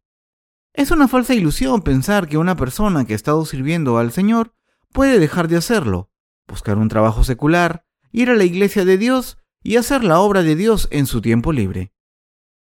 Es 0.73 0.91
una 0.91 1.07
falsa 1.07 1.35
ilusión 1.35 1.83
pensar 1.83 2.27
que 2.29 2.37
una 2.37 2.57
persona 2.57 3.05
que 3.05 3.13
ha 3.13 3.17
estado 3.17 3.45
sirviendo 3.45 3.97
al 3.99 4.11
Señor 4.11 4.55
puede 4.93 5.21
dejar 5.21 5.47
de 5.47 5.57
hacerlo, 5.57 6.11
buscar 6.49 6.79
un 6.79 6.89
trabajo 6.89 7.23
secular, 7.23 7.87
ir 8.11 8.29
a 8.29 8.35
la 8.35 8.43
iglesia 8.43 8.85
de 8.85 8.99
Dios 8.99 9.39
y 9.63 9.77
hacer 9.77 10.03
la 10.03 10.19
obra 10.19 10.43
de 10.43 10.57
Dios 10.57 10.89
en 10.91 11.07
su 11.07 11.21
tiempo 11.21 11.53
libre. 11.53 11.93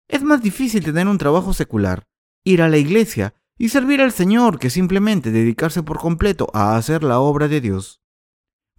Es 0.08 0.24
más 0.24 0.42
difícil 0.42 0.82
tener 0.82 1.06
un 1.06 1.18
trabajo 1.18 1.54
secular, 1.54 2.08
ir 2.42 2.60
a 2.60 2.68
la 2.68 2.78
iglesia 2.78 3.34
y 3.56 3.68
servir 3.68 4.00
al 4.00 4.10
Señor 4.10 4.58
que 4.58 4.68
simplemente 4.68 5.30
dedicarse 5.30 5.84
por 5.84 5.98
completo 5.98 6.50
a 6.54 6.76
hacer 6.76 7.04
la 7.04 7.20
obra 7.20 7.46
de 7.46 7.60
Dios. 7.60 8.01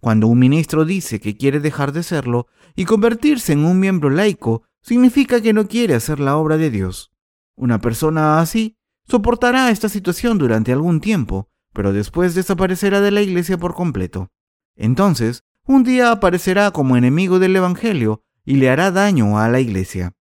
Cuando 0.04 0.26
un 0.26 0.38
ministro 0.38 0.84
dice 0.84 1.18
que 1.18 1.34
quiere 1.34 1.60
dejar 1.60 1.92
de 1.92 2.02
serlo 2.02 2.46
y 2.76 2.84
convertirse 2.84 3.54
en 3.54 3.64
un 3.64 3.80
miembro 3.80 4.10
laico, 4.10 4.62
significa 4.82 5.40
que 5.40 5.54
no 5.54 5.66
quiere 5.66 5.94
hacer 5.94 6.20
la 6.20 6.36
obra 6.36 6.58
de 6.58 6.68
Dios. 6.68 7.10
Una 7.56 7.80
persona 7.80 8.38
así 8.38 8.76
soportará 9.08 9.70
esta 9.70 9.88
situación 9.88 10.36
durante 10.36 10.72
algún 10.72 11.00
tiempo, 11.00 11.48
pero 11.72 11.94
después 11.94 12.34
desaparecerá 12.34 13.00
de 13.00 13.12
la 13.12 13.22
iglesia 13.22 13.56
por 13.56 13.74
completo. 13.74 14.30
Entonces, 14.76 15.42
un 15.64 15.84
día 15.84 16.12
aparecerá 16.12 16.70
como 16.70 16.98
enemigo 16.98 17.38
del 17.38 17.56
Evangelio 17.56 18.22
y 18.44 18.56
le 18.56 18.68
hará 18.68 18.90
daño 18.90 19.38
a 19.38 19.48
la 19.48 19.60
iglesia. 19.60 20.12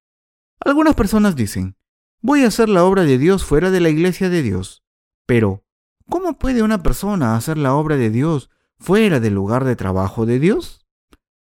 Algunas 0.62 0.96
personas 0.96 1.36
dicen, 1.36 1.76
voy 2.22 2.46
a 2.46 2.48
hacer 2.48 2.70
la 2.70 2.86
obra 2.86 3.04
de 3.04 3.18
Dios 3.18 3.44
fuera 3.44 3.70
de 3.70 3.82
la 3.82 3.90
iglesia 3.90 4.30
de 4.30 4.44
Dios. 4.44 4.82
Pero, 5.26 5.66
¿cómo 6.08 6.40
puede 6.40 6.64
una 6.64 6.82
persona 6.84 7.36
hacer 7.36 7.58
la 7.58 7.74
obra 7.74 7.98
de 7.98 8.12
Dios 8.12 8.50
fuera 8.84 9.22
del 9.22 9.34
lugar 9.34 9.64
de 9.64 9.78
trabajo 9.78 10.26
de 10.26 10.40
Dios? 10.40 10.86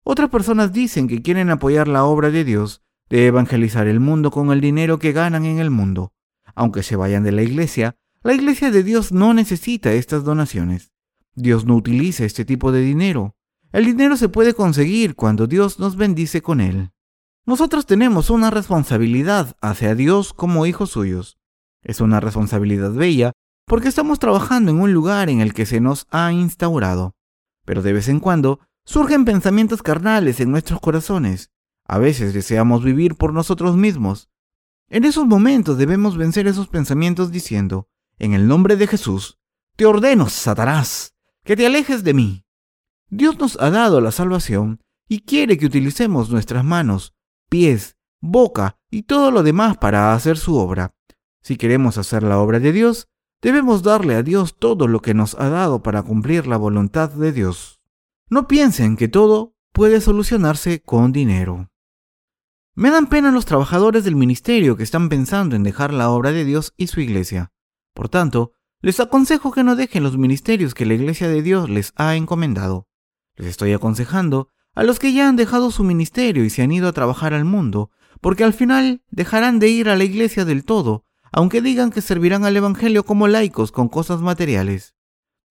Otras 0.03 0.29
personas 0.29 0.73
dicen 0.73 1.07
que 1.07 1.21
quieren 1.21 1.51
apoyar 1.51 1.87
la 1.87 2.03
obra 2.03 2.31
de 2.31 2.43
Dios 2.43 2.81
de 3.09 3.27
evangelizar 3.27 3.87
el 3.87 3.99
mundo 3.99 4.31
con 4.31 4.51
el 4.51 4.59
dinero 4.59 4.97
que 4.97 5.11
ganan 5.11 5.45
en 5.45 5.59
el 5.59 5.69
mundo. 5.69 6.13
Aunque 6.55 6.81
se 6.81 6.95
vayan 6.95 7.23
de 7.23 7.31
la 7.31 7.43
iglesia, 7.43 7.95
la 8.23 8.33
iglesia 8.33 8.71
de 8.71 8.83
Dios 8.83 9.11
no 9.11 9.33
necesita 9.35 9.93
estas 9.93 10.23
donaciones. 10.23 10.91
Dios 11.35 11.65
no 11.65 11.75
utiliza 11.75 12.25
este 12.25 12.43
tipo 12.43 12.71
de 12.71 12.81
dinero. 12.81 13.35
El 13.71 13.85
dinero 13.85 14.17
se 14.17 14.29
puede 14.29 14.55
conseguir 14.55 15.15
cuando 15.15 15.45
Dios 15.45 15.79
nos 15.79 15.95
bendice 15.95 16.41
con 16.41 16.59
él. 16.59 16.89
Nosotros 17.45 17.85
tenemos 17.85 18.31
una 18.31 18.49
responsabilidad 18.49 19.55
hacia 19.61 19.93
Dios 19.93 20.33
como 20.33 20.65
hijos 20.65 20.89
suyos. 20.89 21.37
Es 21.83 22.01
una 22.01 22.19
responsabilidad 22.19 22.91
bella 22.91 23.31
porque 23.67 23.89
estamos 23.89 24.17
trabajando 24.17 24.71
en 24.71 24.81
un 24.81 24.91
lugar 24.91 25.29
en 25.29 25.39
el 25.39 25.53
que 25.53 25.65
se 25.65 25.79
nos 25.79 26.07
ha 26.09 26.31
instaurado. 26.33 27.16
Pero 27.67 27.81
de 27.81 27.91
vez 27.91 28.07
en 28.07 28.21
cuando 28.21 28.61
surgen 28.85 29.25
pensamientos 29.25 29.83
carnales 29.83 30.39
en 30.39 30.51
nuestros 30.51 30.79
corazones. 30.79 31.51
A 31.85 31.97
veces 31.97 32.33
deseamos 32.33 32.81
vivir 32.81 33.15
por 33.15 33.33
nosotros 33.33 33.75
mismos. 33.75 34.29
En 34.87 35.03
esos 35.03 35.27
momentos 35.27 35.77
debemos 35.77 36.15
vencer 36.15 36.47
esos 36.47 36.69
pensamientos 36.69 37.29
diciendo, 37.29 37.89
en 38.19 38.33
el 38.33 38.47
nombre 38.47 38.77
de 38.77 38.87
Jesús, 38.87 39.37
te 39.75 39.85
ordeno, 39.85 40.29
Satanás, 40.29 41.13
que 41.43 41.57
te 41.57 41.65
alejes 41.65 42.05
de 42.05 42.13
mí. 42.13 42.45
Dios 43.09 43.37
nos 43.37 43.59
ha 43.59 43.69
dado 43.69 43.99
la 43.99 44.13
salvación 44.13 44.81
y 45.09 45.19
quiere 45.19 45.57
que 45.57 45.65
utilicemos 45.65 46.29
nuestras 46.29 46.63
manos, 46.63 47.15
pies, 47.49 47.97
boca 48.21 48.79
y 48.89 49.03
todo 49.03 49.29
lo 49.29 49.43
demás 49.43 49.75
para 49.77 50.13
hacer 50.13 50.37
su 50.37 50.55
obra. 50.55 50.95
Si 51.41 51.57
queremos 51.57 51.97
hacer 51.97 52.23
la 52.23 52.39
obra 52.39 52.61
de 52.61 52.71
Dios, 52.71 53.09
debemos 53.41 53.83
darle 53.83 54.15
a 54.15 54.23
Dios 54.23 54.57
todo 54.57 54.87
lo 54.87 55.01
que 55.01 55.13
nos 55.13 55.35
ha 55.35 55.49
dado 55.49 55.83
para 55.83 56.03
cumplir 56.03 56.47
la 56.47 56.57
voluntad 56.57 57.09
de 57.09 57.31
Dios. 57.31 57.81
No 58.29 58.47
piensen 58.47 58.97
que 58.97 59.07
todo 59.07 59.55
puede 59.71 60.01
solucionarse 60.01 60.81
con 60.81 61.11
dinero. 61.11 61.69
Me 62.75 62.91
dan 62.91 63.07
pena 63.07 63.31
los 63.31 63.45
trabajadores 63.45 64.03
del 64.03 64.15
ministerio 64.15 64.77
que 64.77 64.83
están 64.83 65.09
pensando 65.09 65.55
en 65.55 65.63
dejar 65.63 65.91
la 65.93 66.11
obra 66.11 66.31
de 66.31 66.45
Dios 66.45 66.73
y 66.77 66.87
su 66.87 66.99
iglesia. 66.99 67.51
Por 67.95 68.07
tanto, 68.09 68.51
les 68.81 68.99
aconsejo 68.99 69.51
que 69.51 69.63
no 69.63 69.75
dejen 69.75 70.03
los 70.03 70.17
ministerios 70.17 70.75
que 70.75 70.85
la 70.85 70.93
iglesia 70.93 71.27
de 71.27 71.41
Dios 71.41 71.69
les 71.69 71.93
ha 71.95 72.15
encomendado. 72.15 72.87
Les 73.35 73.47
estoy 73.47 73.73
aconsejando 73.73 74.49
a 74.75 74.83
los 74.83 74.99
que 74.99 75.11
ya 75.11 75.27
han 75.27 75.35
dejado 75.35 75.71
su 75.71 75.83
ministerio 75.83 76.45
y 76.45 76.51
se 76.51 76.61
han 76.61 76.71
ido 76.71 76.87
a 76.87 76.93
trabajar 76.93 77.33
al 77.33 77.45
mundo, 77.45 77.89
porque 78.21 78.43
al 78.43 78.53
final 78.53 79.01
dejarán 79.09 79.57
de 79.57 79.69
ir 79.69 79.89
a 79.89 79.95
la 79.95 80.03
iglesia 80.03 80.45
del 80.45 80.63
todo, 80.63 81.06
aunque 81.37 81.61
digan 81.61 81.91
que 81.91 82.01
servirán 82.01 82.45
al 82.45 82.57
Evangelio 82.57 83.05
como 83.05 83.27
laicos 83.27 83.71
con 83.71 83.89
cosas 83.89 84.21
materiales. 84.21 84.95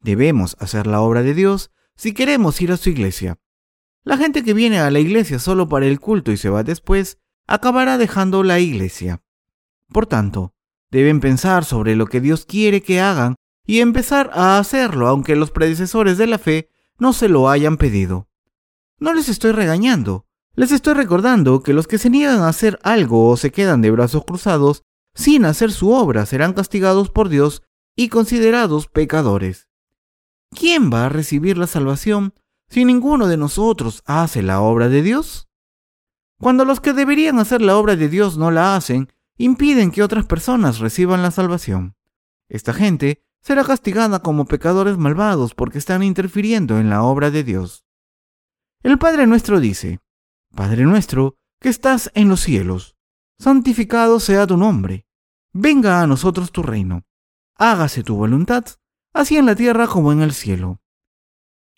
Debemos 0.00 0.56
hacer 0.58 0.88
la 0.88 1.00
obra 1.00 1.22
de 1.22 1.32
Dios 1.32 1.70
si 1.94 2.12
queremos 2.12 2.60
ir 2.60 2.72
a 2.72 2.76
su 2.76 2.90
iglesia. 2.90 3.38
La 4.02 4.16
gente 4.16 4.42
que 4.42 4.52
viene 4.52 4.80
a 4.80 4.90
la 4.90 4.98
iglesia 4.98 5.38
solo 5.38 5.68
para 5.68 5.86
el 5.86 6.00
culto 6.00 6.32
y 6.32 6.38
se 6.38 6.48
va 6.50 6.64
después, 6.64 7.18
acabará 7.46 7.98
dejando 7.98 8.42
la 8.42 8.58
iglesia. 8.58 9.22
Por 9.92 10.08
tanto, 10.08 10.54
deben 10.90 11.20
pensar 11.20 11.64
sobre 11.64 11.94
lo 11.94 12.08
que 12.08 12.20
Dios 12.20 12.46
quiere 12.46 12.82
que 12.82 13.00
hagan 13.00 13.36
y 13.64 13.78
empezar 13.78 14.32
a 14.34 14.58
hacerlo 14.58 15.06
aunque 15.06 15.36
los 15.36 15.52
predecesores 15.52 16.18
de 16.18 16.26
la 16.26 16.38
fe 16.38 16.68
no 16.98 17.12
se 17.12 17.28
lo 17.28 17.48
hayan 17.48 17.76
pedido. 17.76 18.28
No 18.98 19.14
les 19.14 19.28
estoy 19.28 19.52
regañando, 19.52 20.26
les 20.56 20.72
estoy 20.72 20.94
recordando 20.94 21.62
que 21.62 21.74
los 21.74 21.86
que 21.86 21.98
se 21.98 22.10
niegan 22.10 22.40
a 22.40 22.48
hacer 22.48 22.80
algo 22.82 23.28
o 23.28 23.36
se 23.36 23.52
quedan 23.52 23.82
de 23.82 23.92
brazos 23.92 24.24
cruzados 24.24 24.82
sin 25.16 25.44
hacer 25.46 25.72
su 25.72 25.90
obra 25.90 26.26
serán 26.26 26.52
castigados 26.52 27.10
por 27.10 27.28
Dios 27.28 27.62
y 27.96 28.08
considerados 28.10 28.86
pecadores. 28.86 29.68
¿Quién 30.50 30.92
va 30.92 31.06
a 31.06 31.08
recibir 31.08 31.58
la 31.58 31.66
salvación 31.66 32.34
si 32.68 32.84
ninguno 32.84 33.26
de 33.26 33.36
nosotros 33.36 34.02
hace 34.06 34.42
la 34.42 34.60
obra 34.60 34.88
de 34.88 35.02
Dios? 35.02 35.48
Cuando 36.38 36.64
los 36.64 36.80
que 36.80 36.92
deberían 36.92 37.38
hacer 37.38 37.62
la 37.62 37.76
obra 37.76 37.96
de 37.96 38.08
Dios 38.08 38.36
no 38.36 38.50
la 38.50 38.76
hacen, 38.76 39.10
impiden 39.38 39.90
que 39.90 40.02
otras 40.02 40.26
personas 40.26 40.78
reciban 40.78 41.22
la 41.22 41.30
salvación. 41.30 41.96
Esta 42.48 42.74
gente 42.74 43.24
será 43.40 43.64
castigada 43.64 44.20
como 44.20 44.44
pecadores 44.44 44.98
malvados 44.98 45.54
porque 45.54 45.78
están 45.78 46.02
interfiriendo 46.02 46.78
en 46.78 46.90
la 46.90 47.02
obra 47.02 47.30
de 47.30 47.42
Dios. 47.42 47.86
El 48.82 48.98
Padre 48.98 49.26
nuestro 49.26 49.60
dice, 49.60 50.00
Padre 50.54 50.84
nuestro, 50.84 51.38
que 51.60 51.70
estás 51.70 52.10
en 52.14 52.28
los 52.28 52.40
cielos, 52.40 52.96
santificado 53.38 54.20
sea 54.20 54.46
tu 54.46 54.56
nombre, 54.56 55.05
venga 55.58 56.02
a 56.02 56.06
nosotros 56.06 56.52
tu 56.52 56.62
reino, 56.62 57.04
hágase 57.56 58.02
tu 58.02 58.14
voluntad, 58.16 58.66
así 59.14 59.36
en 59.36 59.46
la 59.46 59.56
tierra 59.56 59.86
como 59.86 60.12
en 60.12 60.20
el 60.20 60.32
cielo. 60.32 60.80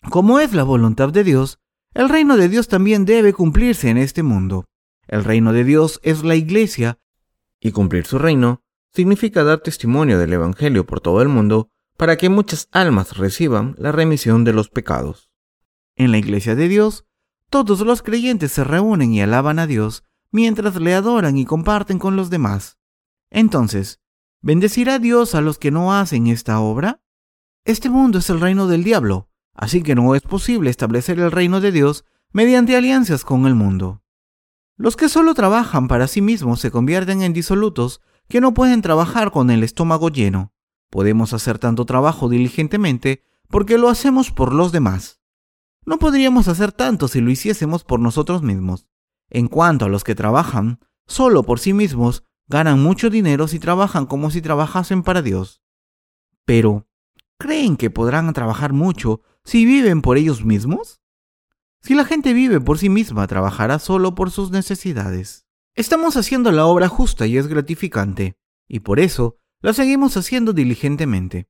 Como 0.09 0.39
es 0.39 0.53
la 0.53 0.63
voluntad 0.63 1.09
de 1.09 1.23
Dios, 1.23 1.59
el 1.93 2.09
reino 2.09 2.35
de 2.35 2.49
Dios 2.49 2.67
también 2.67 3.05
debe 3.05 3.33
cumplirse 3.33 3.89
en 3.89 3.97
este 3.97 4.21
mundo. 4.21 4.65
El 5.07 5.23
reino 5.23 5.53
de 5.53 5.63
Dios 5.63 5.99
es 6.03 6.23
la 6.23 6.35
iglesia, 6.35 6.99
y 7.59 7.71
cumplir 7.71 8.05
su 8.05 8.19
reino 8.19 8.63
significa 8.93 9.43
dar 9.43 9.59
testimonio 9.59 10.19
del 10.19 10.33
Evangelio 10.33 10.85
por 10.85 10.99
todo 10.99 11.21
el 11.21 11.29
mundo 11.29 11.69
para 11.97 12.17
que 12.17 12.29
muchas 12.29 12.67
almas 12.71 13.17
reciban 13.17 13.75
la 13.77 13.91
remisión 13.91 14.43
de 14.43 14.53
los 14.53 14.69
pecados. 14.69 15.29
En 15.95 16.11
la 16.11 16.17
iglesia 16.17 16.55
de 16.55 16.67
Dios, 16.67 17.05
todos 17.49 17.81
los 17.81 18.01
creyentes 18.01 18.51
se 18.51 18.63
reúnen 18.63 19.13
y 19.13 19.21
alaban 19.21 19.59
a 19.59 19.67
Dios 19.67 20.03
mientras 20.31 20.75
le 20.75 20.93
adoran 20.93 21.37
y 21.37 21.45
comparten 21.45 21.97
con 21.97 22.15
los 22.15 22.29
demás. 22.29 22.78
Entonces, 23.31 23.99
¿bendecirá 24.41 24.99
Dios 24.99 25.35
a 25.35 25.41
los 25.41 25.57
que 25.57 25.71
no 25.71 25.93
hacen 25.93 26.27
esta 26.27 26.59
obra? 26.59 27.01
Este 27.65 27.89
mundo 27.89 28.19
es 28.19 28.29
el 28.29 28.39
reino 28.39 28.67
del 28.67 28.83
diablo, 28.83 29.29
Así 29.59 29.83
que 29.83 29.93
no 29.93 30.15
es 30.15 30.21
posible 30.21 30.69
establecer 30.69 31.19
el 31.19 31.33
reino 31.33 31.59
de 31.59 31.73
Dios 31.73 32.05
mediante 32.31 32.77
alianzas 32.77 33.25
con 33.25 33.45
el 33.45 33.55
mundo. 33.55 34.01
Los 34.77 34.95
que 34.95 35.09
solo 35.09 35.33
trabajan 35.33 35.89
para 35.89 36.07
sí 36.07 36.21
mismos 36.21 36.61
se 36.61 36.71
convierten 36.71 37.23
en 37.23 37.33
disolutos 37.33 37.99
que 38.29 38.39
no 38.39 38.53
pueden 38.53 38.81
trabajar 38.81 39.31
con 39.31 39.49
el 39.51 39.65
estómago 39.65 40.07
lleno. 40.07 40.53
Podemos 40.89 41.33
hacer 41.33 41.59
tanto 41.59 41.85
trabajo 41.85 42.29
diligentemente 42.29 43.25
porque 43.49 43.77
lo 43.77 43.89
hacemos 43.89 44.31
por 44.31 44.53
los 44.53 44.71
demás. 44.71 45.19
No 45.85 45.99
podríamos 45.99 46.47
hacer 46.47 46.71
tanto 46.71 47.09
si 47.09 47.19
lo 47.19 47.29
hiciésemos 47.29 47.83
por 47.83 47.99
nosotros 47.99 48.41
mismos. 48.41 48.87
En 49.29 49.49
cuanto 49.49 49.83
a 49.83 49.89
los 49.89 50.05
que 50.05 50.15
trabajan 50.15 50.79
solo 51.05 51.43
por 51.43 51.59
sí 51.59 51.73
mismos, 51.73 52.23
ganan 52.49 52.81
mucho 52.81 53.09
dinero 53.09 53.47
si 53.47 53.59
trabajan 53.59 54.07
como 54.07 54.31
si 54.31 54.41
trabajasen 54.41 55.03
para 55.03 55.21
Dios. 55.21 55.61
Pero, 56.45 56.87
¿creen 57.37 57.77
que 57.77 57.91
podrán 57.91 58.33
trabajar 58.33 58.73
mucho 58.73 59.21
si 59.43 59.65
viven 59.65 60.01
por 60.01 60.17
ellos 60.17 60.43
mismos? 60.43 60.99
Si 61.81 61.95
la 61.95 62.03
gente 62.03 62.33
vive 62.33 62.59
por 62.59 62.77
sí 62.77 62.89
misma, 62.89 63.27
trabajará 63.27 63.79
solo 63.79 64.15
por 64.15 64.31
sus 64.31 64.51
necesidades. 64.51 65.45
Estamos 65.75 66.17
haciendo 66.17 66.51
la 66.51 66.65
obra 66.65 66.89
justa 66.89 67.25
y 67.27 67.37
es 67.37 67.47
gratificante, 67.47 68.35
y 68.67 68.81
por 68.81 68.99
eso 68.99 69.37
la 69.61 69.73
seguimos 69.73 70.17
haciendo 70.17 70.51
diligentemente. 70.51 71.47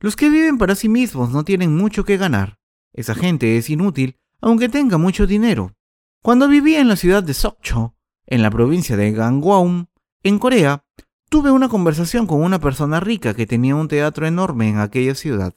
Los 0.00 0.16
que 0.16 0.28
viven 0.28 0.58
para 0.58 0.74
sí 0.74 0.88
mismos 0.88 1.30
no 1.30 1.44
tienen 1.44 1.74
mucho 1.74 2.04
que 2.04 2.16
ganar. 2.16 2.58
Esa 2.92 3.14
gente 3.14 3.56
es 3.56 3.70
inútil, 3.70 4.18
aunque 4.40 4.68
tenga 4.68 4.98
mucho 4.98 5.26
dinero. 5.26 5.74
Cuando 6.20 6.48
vivía 6.48 6.80
en 6.80 6.88
la 6.88 6.96
ciudad 6.96 7.22
de 7.22 7.34
Sokcho, 7.34 7.96
en 8.26 8.42
la 8.42 8.50
provincia 8.50 8.96
de 8.96 9.12
Gangwon, 9.12 9.88
en 10.24 10.40
Corea, 10.40 10.84
tuve 11.28 11.52
una 11.52 11.68
conversación 11.68 12.26
con 12.26 12.42
una 12.42 12.58
persona 12.58 12.98
rica 12.98 13.34
que 13.34 13.46
tenía 13.46 13.76
un 13.76 13.86
teatro 13.86 14.26
enorme 14.26 14.68
en 14.68 14.78
aquella 14.78 15.14
ciudad 15.14 15.54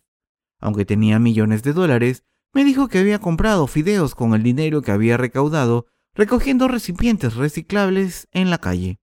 aunque 0.60 0.86
tenía 0.86 1.20
millones 1.20 1.64
de 1.64 1.74
dólares, 1.74 2.24
me 2.54 2.64
dijo 2.64 2.88
que 2.88 3.00
había 3.00 3.20
comprado 3.20 3.68
fideos 3.68 4.16
con 4.16 4.34
el 4.34 4.44
dinero 4.44 4.82
que 4.82 4.92
había 4.92 5.18
recaudado 5.18 5.88
recogiendo 6.16 6.68
recipientes 6.68 7.36
reciclables 7.36 8.28
en 8.32 8.50
la 8.50 8.58
calle, 8.58 9.00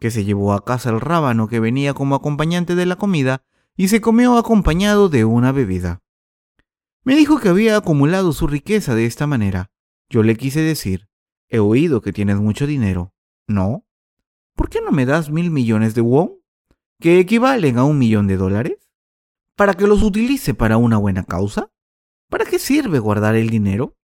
que 0.00 0.10
se 0.10 0.24
llevó 0.24 0.54
a 0.54 0.64
casa 0.64 0.90
el 0.90 1.00
rábano 1.00 1.48
que 1.48 1.60
venía 1.60 1.92
como 1.92 2.14
acompañante 2.14 2.74
de 2.74 2.86
la 2.86 2.96
comida 2.96 3.44
y 3.76 3.88
se 3.88 4.00
comió 4.00 4.38
acompañado 4.38 5.08
de 5.08 5.24
una 5.24 5.52
bebida. 5.52 6.02
Me 7.02 7.16
dijo 7.16 7.38
que 7.38 7.50
había 7.50 7.76
acumulado 7.76 8.32
su 8.32 8.46
riqueza 8.46 8.94
de 8.94 9.04
esta 9.04 9.26
manera. 9.26 9.70
Yo 10.08 10.22
le 10.22 10.36
quise 10.36 10.60
decir, 10.60 11.08
he 11.48 11.58
oído 11.58 12.00
que 12.00 12.12
tienes 12.12 12.36
mucho 12.36 12.66
dinero. 12.66 13.12
¿No? 13.46 13.83
¿Por 14.54 14.68
qué 14.68 14.80
no 14.80 14.90
me 14.90 15.06
das 15.06 15.30
mil 15.30 15.50
millones 15.50 15.94
de 15.94 16.00
won? 16.00 16.32
¿Que 17.00 17.18
equivalen 17.18 17.78
a 17.78 17.84
un 17.84 17.98
millón 17.98 18.26
de 18.26 18.36
dólares? 18.36 18.84
para 19.56 19.74
que 19.74 19.86
los 19.86 20.02
utilice 20.02 20.54
para 20.54 20.76
una 20.76 20.96
buena 20.96 21.24
causa? 21.24 21.70
¿Para 22.28 22.44
qué 22.44 22.58
sirve 22.58 22.98
guardar 22.98 23.36
el 23.36 23.50
dinero? 23.50 23.96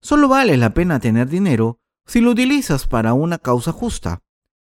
Solo 0.00 0.28
vale 0.28 0.56
la 0.56 0.74
pena 0.74 1.00
tener 1.00 1.28
dinero 1.28 1.80
si 2.06 2.20
lo 2.20 2.30
utilizas 2.30 2.86
para 2.86 3.14
una 3.14 3.38
causa 3.38 3.72
justa. 3.72 4.22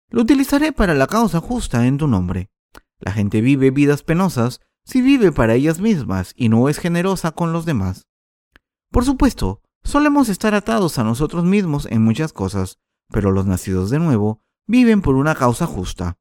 Lo 0.08 0.22
utilizaré 0.22 0.72
para 0.72 0.94
la 0.94 1.06
causa 1.06 1.40
justa 1.40 1.86
en 1.86 1.98
tu 1.98 2.06
nombre. 2.06 2.50
La 2.98 3.12
gente 3.12 3.40
vive 3.40 3.70
vidas 3.70 4.02
penosas 4.02 4.60
si 4.84 5.02
vive 5.02 5.32
para 5.32 5.54
ellas 5.54 5.80
mismas 5.80 6.32
y 6.36 6.48
no 6.48 6.68
es 6.68 6.78
generosa 6.78 7.32
con 7.32 7.52
los 7.52 7.66
demás. 7.66 8.06
Por 8.90 9.04
supuesto, 9.04 9.60
solemos 9.82 10.28
estar 10.28 10.54
atados 10.54 10.98
a 10.98 11.04
nosotros 11.04 11.44
mismos 11.44 11.86
en 11.90 12.02
muchas 12.02 12.32
cosas, 12.32 12.78
pero 13.10 13.32
los 13.32 13.46
nacidos 13.46 13.90
de 13.90 13.98
nuevo 13.98 14.42
viven 14.66 15.02
por 15.02 15.14
una 15.16 15.34
causa 15.34 15.66
justa. 15.66 16.18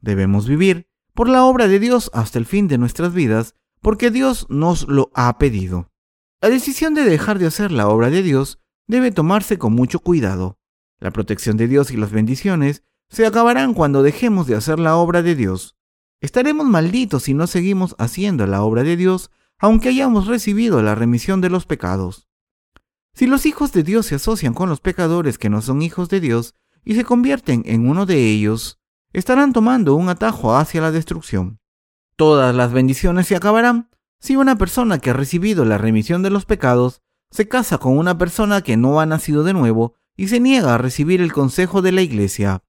Debemos 0.00 0.46
vivir 0.46 0.88
por 1.14 1.28
la 1.28 1.44
obra 1.44 1.68
de 1.68 1.78
Dios 1.78 2.10
hasta 2.12 2.38
el 2.38 2.46
fin 2.46 2.68
de 2.68 2.78
nuestras 2.78 3.14
vidas, 3.14 3.54
porque 3.80 4.10
Dios 4.10 4.46
nos 4.48 4.86
lo 4.88 5.10
ha 5.14 5.38
pedido. 5.38 5.90
La 6.40 6.50
decisión 6.50 6.94
de 6.94 7.04
dejar 7.04 7.38
de 7.38 7.46
hacer 7.46 7.72
la 7.72 7.88
obra 7.88 8.10
de 8.10 8.22
Dios 8.22 8.60
debe 8.86 9.10
tomarse 9.10 9.58
con 9.58 9.72
mucho 9.72 10.00
cuidado. 10.00 10.58
La 10.98 11.10
protección 11.10 11.56
de 11.56 11.68
Dios 11.68 11.90
y 11.90 11.96
las 11.96 12.10
bendiciones 12.10 12.82
se 13.08 13.26
acabarán 13.26 13.74
cuando 13.74 14.02
dejemos 14.02 14.46
de 14.46 14.56
hacer 14.56 14.78
la 14.78 14.96
obra 14.96 15.22
de 15.22 15.34
Dios. 15.34 15.76
Estaremos 16.20 16.66
malditos 16.66 17.24
si 17.24 17.34
no 17.34 17.46
seguimos 17.46 17.94
haciendo 17.98 18.46
la 18.46 18.62
obra 18.62 18.82
de 18.82 18.96
Dios, 18.96 19.30
aunque 19.58 19.90
hayamos 19.90 20.26
recibido 20.26 20.82
la 20.82 20.94
remisión 20.94 21.40
de 21.40 21.50
los 21.50 21.66
pecados. 21.66 22.28
Si 23.14 23.26
los 23.26 23.46
hijos 23.46 23.72
de 23.72 23.82
Dios 23.82 24.06
se 24.06 24.16
asocian 24.16 24.52
con 24.52 24.68
los 24.68 24.80
pecadores 24.80 25.38
que 25.38 25.48
no 25.48 25.62
son 25.62 25.82
hijos 25.82 26.08
de 26.08 26.20
Dios 26.20 26.54
y 26.86 26.94
se 26.94 27.04
convierten 27.04 27.64
en 27.66 27.88
uno 27.88 28.06
de 28.06 28.30
ellos, 28.30 28.78
estarán 29.12 29.52
tomando 29.52 29.96
un 29.96 30.08
atajo 30.08 30.56
hacia 30.56 30.80
la 30.80 30.92
destrucción. 30.92 31.58
Todas 32.16 32.54
las 32.54 32.72
bendiciones 32.72 33.26
se 33.26 33.34
acabarán 33.34 33.90
si 34.20 34.36
una 34.36 34.56
persona 34.56 34.98
que 35.00 35.10
ha 35.10 35.12
recibido 35.12 35.64
la 35.64 35.78
remisión 35.78 36.22
de 36.22 36.30
los 36.30 36.46
pecados 36.46 37.02
se 37.30 37.48
casa 37.48 37.78
con 37.78 37.98
una 37.98 38.16
persona 38.16 38.62
que 38.62 38.76
no 38.76 39.00
ha 39.00 39.06
nacido 39.06 39.42
de 39.42 39.52
nuevo 39.52 39.94
y 40.16 40.28
se 40.28 40.38
niega 40.38 40.74
a 40.74 40.78
recibir 40.78 41.20
el 41.20 41.32
consejo 41.32 41.82
de 41.82 41.90
la 41.90 42.02
iglesia. 42.02 42.62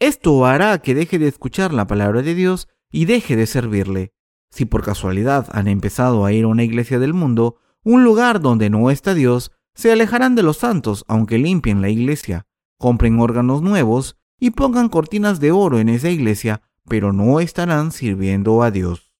Esto 0.00 0.46
hará 0.46 0.78
que 0.78 0.94
deje 0.94 1.18
de 1.18 1.28
escuchar 1.28 1.74
la 1.74 1.86
palabra 1.86 2.22
de 2.22 2.34
Dios 2.34 2.68
y 2.90 3.04
deje 3.04 3.36
de 3.36 3.46
servirle. 3.46 4.14
Si 4.50 4.64
por 4.64 4.82
casualidad 4.82 5.46
han 5.52 5.68
empezado 5.68 6.24
a 6.24 6.32
ir 6.32 6.44
a 6.44 6.48
una 6.48 6.64
iglesia 6.64 6.98
del 6.98 7.12
mundo, 7.12 7.58
un 7.84 8.02
lugar 8.02 8.40
donde 8.40 8.70
no 8.70 8.90
está 8.90 9.12
Dios, 9.12 9.52
se 9.74 9.92
alejarán 9.92 10.34
de 10.36 10.42
los 10.42 10.56
santos 10.56 11.04
aunque 11.06 11.38
limpien 11.38 11.82
la 11.82 11.90
iglesia, 11.90 12.46
compren 12.82 13.20
órganos 13.20 13.62
nuevos 13.62 14.18
y 14.40 14.50
pongan 14.50 14.88
cortinas 14.88 15.38
de 15.38 15.52
oro 15.52 15.78
en 15.78 15.88
esa 15.88 16.10
iglesia, 16.10 16.62
pero 16.88 17.12
no 17.12 17.38
estarán 17.38 17.92
sirviendo 17.92 18.64
a 18.64 18.72
Dios. 18.72 19.12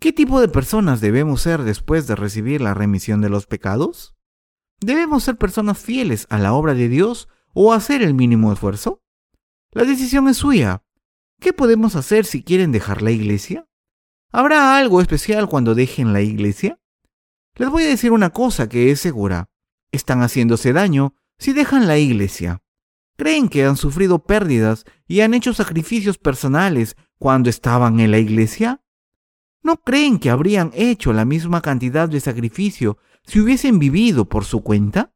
¿Qué 0.00 0.12
tipo 0.12 0.40
de 0.40 0.48
personas 0.48 1.00
debemos 1.00 1.40
ser 1.40 1.62
después 1.62 2.08
de 2.08 2.16
recibir 2.16 2.60
la 2.60 2.74
remisión 2.74 3.20
de 3.20 3.28
los 3.28 3.46
pecados? 3.46 4.16
¿Debemos 4.80 5.22
ser 5.22 5.36
personas 5.36 5.78
fieles 5.78 6.26
a 6.30 6.38
la 6.38 6.52
obra 6.52 6.74
de 6.74 6.88
Dios 6.88 7.28
o 7.54 7.72
hacer 7.72 8.02
el 8.02 8.12
mínimo 8.12 8.52
esfuerzo? 8.52 9.04
La 9.70 9.84
decisión 9.84 10.26
es 10.28 10.38
suya. 10.38 10.82
¿Qué 11.38 11.52
podemos 11.52 11.94
hacer 11.94 12.24
si 12.24 12.42
quieren 12.42 12.72
dejar 12.72 13.02
la 13.02 13.12
iglesia? 13.12 13.68
¿Habrá 14.32 14.76
algo 14.78 15.00
especial 15.00 15.48
cuando 15.48 15.76
dejen 15.76 16.12
la 16.12 16.22
iglesia? 16.22 16.80
Les 17.54 17.70
voy 17.70 17.84
a 17.84 17.88
decir 17.88 18.10
una 18.10 18.30
cosa 18.30 18.68
que 18.68 18.90
es 18.90 19.00
segura. 19.00 19.48
Están 19.92 20.22
haciéndose 20.22 20.72
daño 20.72 21.14
si 21.38 21.52
dejan 21.52 21.86
la 21.86 21.98
iglesia. 21.98 22.62
Creen 23.20 23.50
que 23.50 23.66
han 23.66 23.76
sufrido 23.76 24.20
pérdidas 24.20 24.86
y 25.06 25.20
han 25.20 25.34
hecho 25.34 25.52
sacrificios 25.52 26.16
personales 26.16 26.96
cuando 27.18 27.50
estaban 27.50 28.00
en 28.00 28.12
la 28.12 28.18
iglesia. 28.18 28.82
¿No 29.62 29.76
creen 29.76 30.18
que 30.18 30.30
habrían 30.30 30.70
hecho 30.72 31.12
la 31.12 31.26
misma 31.26 31.60
cantidad 31.60 32.08
de 32.08 32.18
sacrificio 32.18 32.96
si 33.26 33.38
hubiesen 33.38 33.78
vivido 33.78 34.26
por 34.26 34.46
su 34.46 34.62
cuenta? 34.62 35.12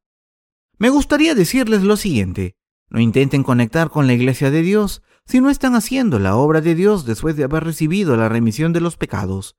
Me 0.77 0.91
gustaría 0.91 1.35
decirles 1.35 1.83
lo 1.83 1.97
siguiente. 1.97 2.59
No 2.91 3.01
intenten 3.01 3.43
conectar 3.43 3.89
con 3.89 4.07
la 4.07 4.13
iglesia 4.13 4.51
de 4.51 4.61
Dios 4.61 5.03
si 5.25 5.41
no 5.41 5.49
están 5.49 5.75
haciendo 5.75 6.19
la 6.19 6.37
obra 6.37 6.61
de 6.61 6.75
Dios 6.75 7.07
después 7.07 7.37
de 7.37 7.45
haber 7.45 7.65
recibido 7.65 8.19
la 8.19 8.29
remisión 8.29 8.75
de 8.75 8.83
los 8.83 8.99
pecados. 8.99 9.57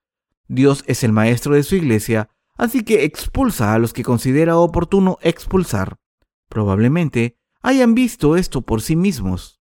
Dios 0.47 0.83
es 0.85 1.03
el 1.03 1.13
maestro 1.13 1.55
de 1.55 1.63
su 1.63 1.77
iglesia, 1.77 2.29
así 2.57 2.83
que 2.83 3.05
expulsa 3.05 3.73
a 3.73 3.79
los 3.79 3.91
que 3.91 4.03
considera 4.03 4.57
oportuno 4.57 5.17
expulsar. 5.23 5.97
Probablemente 6.47 7.39
hayan 7.65 7.95
visto 7.95 8.37
esto 8.37 8.61
por 8.61 8.83
sí 8.83 8.95
mismos. 8.95 9.59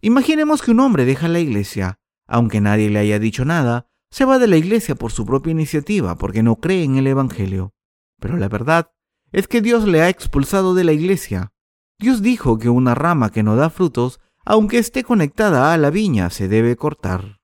Imaginemos 0.00 0.60
que 0.60 0.72
un 0.72 0.80
hombre 0.80 1.04
deja 1.04 1.28
la 1.28 1.38
iglesia, 1.38 2.00
aunque 2.26 2.60
nadie 2.60 2.90
le 2.90 2.98
haya 2.98 3.20
dicho 3.20 3.44
nada, 3.44 3.86
se 4.10 4.24
va 4.24 4.40
de 4.40 4.48
la 4.48 4.56
iglesia 4.56 4.96
por 4.96 5.12
su 5.12 5.24
propia 5.24 5.52
iniciativa 5.52 6.18
porque 6.18 6.42
no 6.42 6.56
cree 6.56 6.82
en 6.82 6.96
el 6.96 7.06
Evangelio. 7.06 7.74
Pero 8.18 8.36
la 8.36 8.48
verdad 8.48 8.90
es 9.30 9.46
que 9.46 9.62
Dios 9.62 9.86
le 9.86 10.02
ha 10.02 10.08
expulsado 10.08 10.74
de 10.74 10.82
la 10.82 10.92
iglesia. 10.92 11.52
Dios 11.96 12.22
dijo 12.22 12.58
que 12.58 12.68
una 12.68 12.96
rama 12.96 13.30
que 13.30 13.44
no 13.44 13.54
da 13.54 13.70
frutos, 13.70 14.18
aunque 14.44 14.78
esté 14.78 15.04
conectada 15.04 15.72
a 15.72 15.78
la 15.78 15.90
viña, 15.90 16.28
se 16.28 16.48
debe 16.48 16.74
cortar. 16.74 17.38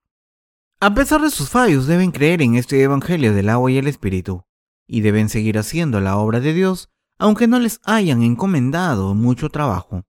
A 0.81 0.93
pesar 0.93 1.23
de 1.23 1.31
sus 1.31 1.51
fallos, 1.51 1.87
deben 1.87 2.11
creer 2.11 2.43
en 2.43 2.57
este 2.57 2.83
Evangelio 2.83 3.33
del 3.33 3.49
agua 3.49 3.71
y 3.71 3.79
el 3.79 3.87
Espíritu, 3.87 4.43
y 4.89 5.03
deben 5.03 5.29
seguir 5.29 5.57
haciendo 5.57 6.01
la 6.01 6.17
obra 6.17 6.41
de 6.41 6.53
Dios, 6.53 6.91
aunque 7.19 7.47
no 7.47 7.59
les 7.59 7.81
hayan 7.85 8.23
encomendado 8.23 9.15
mucho 9.15 9.49
trabajo. 9.49 10.05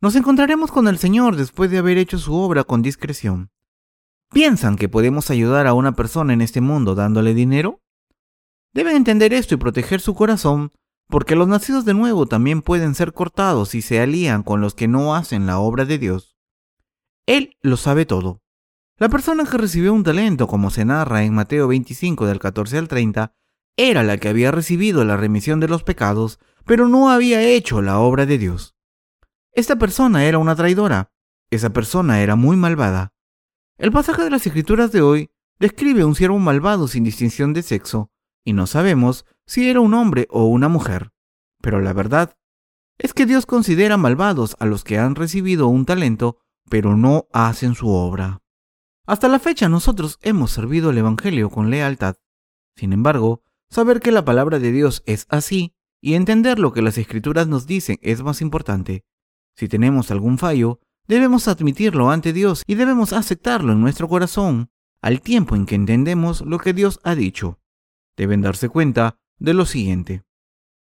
Nos 0.00 0.14
encontraremos 0.16 0.70
con 0.70 0.86
el 0.88 0.98
Señor 0.98 1.36
después 1.36 1.70
de 1.70 1.78
haber 1.78 1.98
hecho 1.98 2.18
su 2.18 2.34
obra 2.34 2.64
con 2.64 2.82
discreción. 2.82 3.50
¿Piensan 4.30 4.76
que 4.76 4.88
podemos 4.88 5.30
ayudar 5.30 5.66
a 5.66 5.72
una 5.72 5.92
persona 5.92 6.32
en 6.32 6.40
este 6.40 6.60
mundo 6.60 6.94
dándole 6.94 7.34
dinero? 7.34 7.80
Deben 8.74 8.96
entender 8.96 9.32
esto 9.32 9.54
y 9.54 9.58
proteger 9.58 10.00
su 10.00 10.14
corazón, 10.14 10.70
porque 11.08 11.34
los 11.34 11.48
nacidos 11.48 11.84
de 11.84 11.94
nuevo 11.94 12.26
también 12.26 12.62
pueden 12.62 12.94
ser 12.94 13.12
cortados 13.12 13.70
si 13.70 13.80
se 13.80 14.00
alían 14.00 14.42
con 14.42 14.60
los 14.60 14.74
que 14.74 14.88
no 14.88 15.14
hacen 15.14 15.46
la 15.46 15.58
obra 15.58 15.84
de 15.84 15.98
Dios. 15.98 16.36
Él 17.26 17.56
lo 17.62 17.76
sabe 17.76 18.06
todo. 18.06 18.42
La 18.98 19.08
persona 19.08 19.44
que 19.44 19.56
recibió 19.56 19.94
un 19.94 20.04
talento, 20.04 20.46
como 20.46 20.70
se 20.70 20.84
narra 20.84 21.24
en 21.24 21.34
Mateo 21.34 21.68
25 21.68 22.26
del 22.26 22.38
14 22.38 22.78
al 22.78 22.88
30, 22.88 23.32
era 23.78 24.02
la 24.02 24.18
que 24.18 24.28
había 24.28 24.50
recibido 24.50 25.04
la 25.04 25.16
remisión 25.16 25.60
de 25.60 25.68
los 25.68 25.84
pecados, 25.84 26.40
pero 26.64 26.88
no 26.88 27.10
había 27.10 27.42
hecho 27.42 27.80
la 27.80 28.00
obra 28.00 28.26
de 28.26 28.36
Dios. 28.36 28.74
Esta 29.52 29.76
persona 29.76 30.24
era 30.24 30.38
una 30.38 30.56
traidora. 30.56 31.12
Esa 31.50 31.70
persona 31.70 32.20
era 32.20 32.34
muy 32.34 32.56
malvada. 32.56 33.14
El 33.78 33.92
pasaje 33.92 34.24
de 34.24 34.30
las 34.30 34.44
Escrituras 34.46 34.90
de 34.90 35.00
hoy 35.00 35.30
describe 35.60 36.02
a 36.02 36.06
un 36.06 36.16
siervo 36.16 36.40
malvado 36.40 36.88
sin 36.88 37.04
distinción 37.04 37.52
de 37.52 37.62
sexo, 37.62 38.10
y 38.44 38.52
no 38.52 38.66
sabemos 38.66 39.24
si 39.46 39.70
era 39.70 39.78
un 39.78 39.94
hombre 39.94 40.26
o 40.28 40.46
una 40.46 40.68
mujer. 40.68 41.12
Pero 41.62 41.80
la 41.80 41.92
verdad 41.92 42.36
es 42.98 43.14
que 43.14 43.26
Dios 43.26 43.46
considera 43.46 43.96
malvados 43.96 44.56
a 44.58 44.66
los 44.66 44.82
que 44.82 44.98
han 44.98 45.14
recibido 45.14 45.68
un 45.68 45.86
talento, 45.86 46.40
pero 46.68 46.96
no 46.96 47.28
hacen 47.32 47.76
su 47.76 47.88
obra. 47.90 48.42
Hasta 49.06 49.28
la 49.28 49.38
fecha 49.38 49.68
nosotros 49.68 50.18
hemos 50.22 50.50
servido 50.50 50.90
el 50.90 50.98
Evangelio 50.98 51.48
con 51.48 51.70
lealtad. 51.70 52.16
Sin 52.74 52.92
embargo, 52.92 53.42
saber 53.70 54.00
que 54.00 54.12
la 54.12 54.24
palabra 54.24 54.58
de 54.58 54.72
Dios 54.72 55.02
es 55.06 55.26
así 55.28 55.74
y 56.00 56.14
entender 56.14 56.58
lo 56.58 56.72
que 56.72 56.82
las 56.82 56.98
Escrituras 56.98 57.48
nos 57.48 57.66
dicen 57.66 57.98
es 58.02 58.22
más 58.22 58.40
importante. 58.40 59.04
Si 59.56 59.68
tenemos 59.68 60.10
algún 60.10 60.38
fallo, 60.38 60.80
Debemos 61.08 61.48
admitirlo 61.48 62.10
ante 62.10 62.34
Dios 62.34 62.62
y 62.66 62.74
debemos 62.74 63.14
aceptarlo 63.14 63.72
en 63.72 63.80
nuestro 63.80 64.08
corazón 64.08 64.68
al 65.00 65.22
tiempo 65.22 65.56
en 65.56 65.64
que 65.64 65.74
entendemos 65.74 66.42
lo 66.42 66.58
que 66.58 66.74
Dios 66.74 67.00
ha 67.02 67.14
dicho. 67.14 67.58
Deben 68.14 68.42
darse 68.42 68.68
cuenta 68.68 69.18
de 69.38 69.54
lo 69.54 69.64
siguiente. 69.64 70.22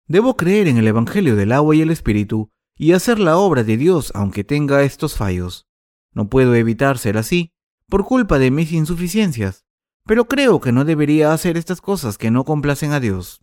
Debo 0.07 0.37
creer 0.37 0.69
en 0.69 0.77
el 0.77 0.87
Evangelio 0.87 1.35
del 1.35 1.51
agua 1.51 1.75
y 1.75 1.81
el 1.81 1.91
Espíritu 1.91 2.51
y 2.77 2.93
hacer 2.93 3.19
la 3.19 3.39
obra 3.39 3.65
de 3.65 3.79
Dios 3.79 4.13
aunque 4.15 4.45
tenga 4.45 4.83
estos 4.83 5.17
fallos. 5.17 5.67
No 6.13 6.29
puedo 6.29 6.55
evitar 6.55 6.99
ser 6.99 7.17
así 7.17 7.55
por 7.89 8.05
culpa 8.05 8.39
de 8.39 8.51
mis 8.51 8.71
insuficiencias, 8.71 9.65
pero 10.05 10.27
creo 10.27 10.61
que 10.61 10.73
no 10.73 10.85
debería 10.85 11.33
hacer 11.33 11.57
estas 11.57 11.81
cosas 11.81 12.19
que 12.19 12.31
no 12.31 12.45
complacen 12.45 12.93
a 12.93 13.01
Dios. 13.01 13.41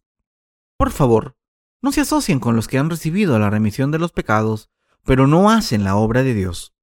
Por 0.78 0.92
favor, 0.92 1.36
no 1.82 1.92
se 1.92 2.02
asocien 2.02 2.40
con 2.40 2.56
los 2.56 2.68
que 2.68 2.78
han 2.78 2.90
recibido 2.90 3.38
la 3.40 3.50
remisión 3.50 3.92
de 3.92 4.00
los 4.00 4.12
pecados 4.12 4.70
pero 5.10 5.28
no 5.28 5.50
hacen 5.50 5.84
la 5.84 5.96
obra 5.96 6.24
de 6.24 6.34
Dios. 6.34 6.74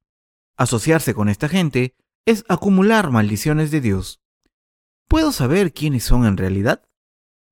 Asociarse 0.56 1.14
con 1.14 1.28
esta 1.28 1.48
gente 1.48 1.94
es 2.24 2.44
acumular 2.48 3.10
maldiciones 3.10 3.70
de 3.70 3.80
Dios. 3.80 4.20
¿Puedo 5.08 5.30
saber 5.30 5.72
quiénes 5.72 6.04
son 6.04 6.26
en 6.26 6.36
realidad? 6.36 6.82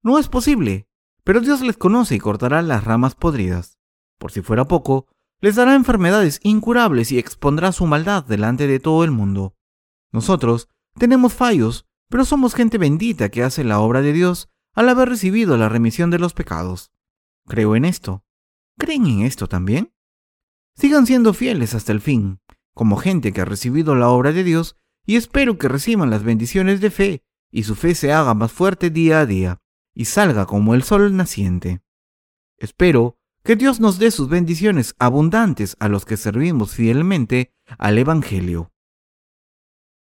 No 0.03 0.19
es 0.19 0.29
posible, 0.29 0.89
pero 1.23 1.41
Dios 1.41 1.61
les 1.61 1.77
conoce 1.77 2.17
y 2.17 2.19
cortará 2.19 2.61
las 2.63 2.83
ramas 2.83 3.15
podridas. 3.15 3.79
Por 4.19 4.33
si 4.33 4.41
fuera 4.43 4.67
poco, 4.67 5.07
les 5.41 5.55
dará 5.55 5.75
enfermedades 5.75 6.41
incurables 6.43 7.13
y 7.13 7.19
expondrá 7.19 7.71
su 7.71 7.87
maldad 7.87 8.25
delante 8.25 8.67
de 8.67 8.81
todo 8.81 9.05
el 9.05 9.11
mundo. 9.11 9.55
Nosotros 10.11 10.69
tenemos 10.99 11.35
fallos, 11.35 11.87
pero 12.09 12.25
somos 12.25 12.55
gente 12.55 12.79
bendita 12.79 13.29
que 13.29 13.43
hace 13.43 13.65
la 13.65 13.81
obra 13.81 14.03
de 14.03 14.13
Dios 14.13 14.49
al 14.75 14.89
haber 14.89 15.09
recibido 15.09 15.57
la 15.57 15.69
remisión 15.69 16.11
de 16.11 16.19
los 16.19 16.35
pecados. 16.35 16.93
Creo 17.47 17.77
en 17.77 17.85
esto. 17.85 18.25
¿Creen 18.79 19.07
en 19.07 19.23
esto 19.23 19.49
también? 19.49 19.93
Sigan 20.77 21.07
siendo 21.07 21.35
fieles 21.35 21.75
hasta 21.75 21.93
el 21.93 22.01
fin, 22.01 22.41
como 22.75 22.97
gente 22.97 23.33
que 23.33 23.41
ha 23.41 23.45
recibido 23.45 23.95
la 23.95 24.09
obra 24.09 24.33
de 24.33 24.43
Dios, 24.43 24.77
y 25.07 25.17
espero 25.17 25.59
que 25.59 25.69
reciban 25.69 26.11
las 26.11 26.25
bendiciones 26.25 26.81
de 26.81 26.91
fe, 26.91 27.25
y 27.51 27.63
su 27.63 27.77
fe 27.77 27.95
se 27.95 28.13
haga 28.13 28.35
más 28.35 28.51
fuerte 28.51 28.91
día 28.91 29.21
a 29.21 29.27
día, 29.27 29.61
y 29.95 30.07
salga 30.07 30.47
como 30.47 30.75
el 30.75 30.83
sol 30.83 31.17
naciente. 31.17 31.83
Espero 32.59 33.19
que 33.45 33.57
Dios 33.57 33.79
nos 33.79 33.99
dé 33.99 34.11
sus 34.11 34.29
bendiciones 34.29 34.97
abundantes 34.99 35.77
a 35.79 35.89
los 35.89 36.05
que 36.05 36.17
servimos 36.17 36.75
fielmente 36.75 37.55
al 37.79 37.99
Evangelio. 37.99 38.73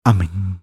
Amén. 0.05 0.62